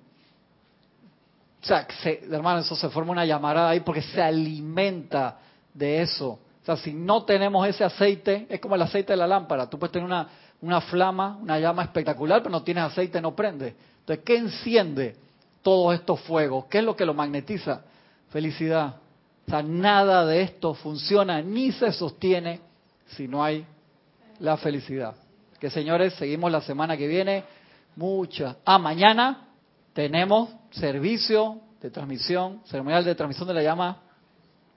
O 1.63 1.67
sea, 1.67 1.87
hermano, 2.31 2.61
eso 2.61 2.77
se 2.77 2.89
forma 2.91 3.13
una 3.13 3.25
llamarada 3.25 3.71
ahí 3.71 3.81
porque 3.81 4.03
se 4.03 4.23
alimenta 4.23 5.39
de 5.73 6.03
eso. 6.03 6.39
O 6.63 6.65
sea, 6.65 6.77
si 6.77 6.93
no 6.93 7.25
tenemos 7.25 7.67
ese 7.67 7.85
aceite, 7.85 8.47
es 8.49 8.61
como 8.61 8.75
el 8.75 8.83
aceite 8.83 9.13
de 9.13 9.17
la 9.17 9.27
lámpara. 9.27 9.69
Tú 9.69 9.79
puedes 9.79 9.93
tener 9.93 10.07
una, 10.07 10.29
una 10.61 10.81
flama, 10.81 11.39
una 11.41 11.59
llama 11.59 11.83
espectacular, 11.83 12.41
pero 12.43 12.53
no 12.53 12.63
tienes 12.63 12.85
aceite, 12.85 13.21
no 13.21 13.35
prende. 13.35 13.75
Entonces, 14.01 14.25
¿qué 14.25 14.37
enciende 14.37 15.17
todos 15.65 15.95
estos 15.95 16.21
fuegos? 16.21 16.67
¿Qué 16.67 16.79
es 16.79 16.85
lo 16.85 16.95
que 16.95 17.05
lo 17.05 17.15
magnetiza? 17.15 17.83
Felicidad. 18.29 18.97
O 19.47 19.51
sea, 19.51 19.63
nada 19.63 20.25
de 20.25 20.43
esto 20.43 20.75
funciona 20.75 21.43
ni 21.43 21.73
se 21.73 21.91
sostiene 21.91 22.61
si 23.07 23.27
no 23.27 23.43
hay 23.43 23.67
la 24.39 24.57
felicidad. 24.57 25.17
Que 25.59 25.71
señores, 25.71 26.15
seguimos 26.15 26.53
la 26.53 26.61
semana 26.61 26.97
que 26.97 27.09
viene. 27.09 27.45
Muchas. 27.97 28.57
Ah, 28.65 28.79
mañana 28.79 29.49
tenemos 29.93 30.51
servicio 30.71 31.61
de 31.81 31.91
transmisión, 31.91 32.61
ceremonial 32.67 33.05
de 33.05 33.15
transmisión 33.15 33.49
de 33.49 33.55
la 33.55 33.63
llama 33.63 33.99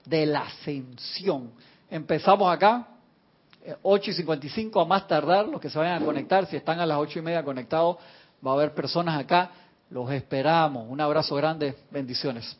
de 0.04 0.26
la 0.26 0.40
ascensión. 0.40 1.50
Empezamos 1.90 2.50
acá, 2.50 2.86
8 3.82 4.10
eh, 4.10 4.10
y 4.10 4.14
55 4.14 4.80
a 4.80 4.84
más 4.84 5.06
tardar, 5.06 5.46
los 5.46 5.60
que 5.60 5.68
se 5.68 5.78
vayan 5.78 6.02
a 6.02 6.04
conectar, 6.04 6.46
si 6.46 6.56
están 6.56 6.80
a 6.80 6.86
las 6.86 6.98
8 6.98 7.18
y 7.18 7.22
media 7.22 7.42
conectados, 7.42 7.96
va 8.46 8.52
a 8.52 8.54
haber 8.54 8.74
personas 8.74 9.18
acá, 9.18 9.50
los 9.90 10.10
esperamos. 10.10 10.86
Un 10.88 11.00
abrazo 11.00 11.34
grande, 11.36 11.74
bendiciones. 11.90 12.56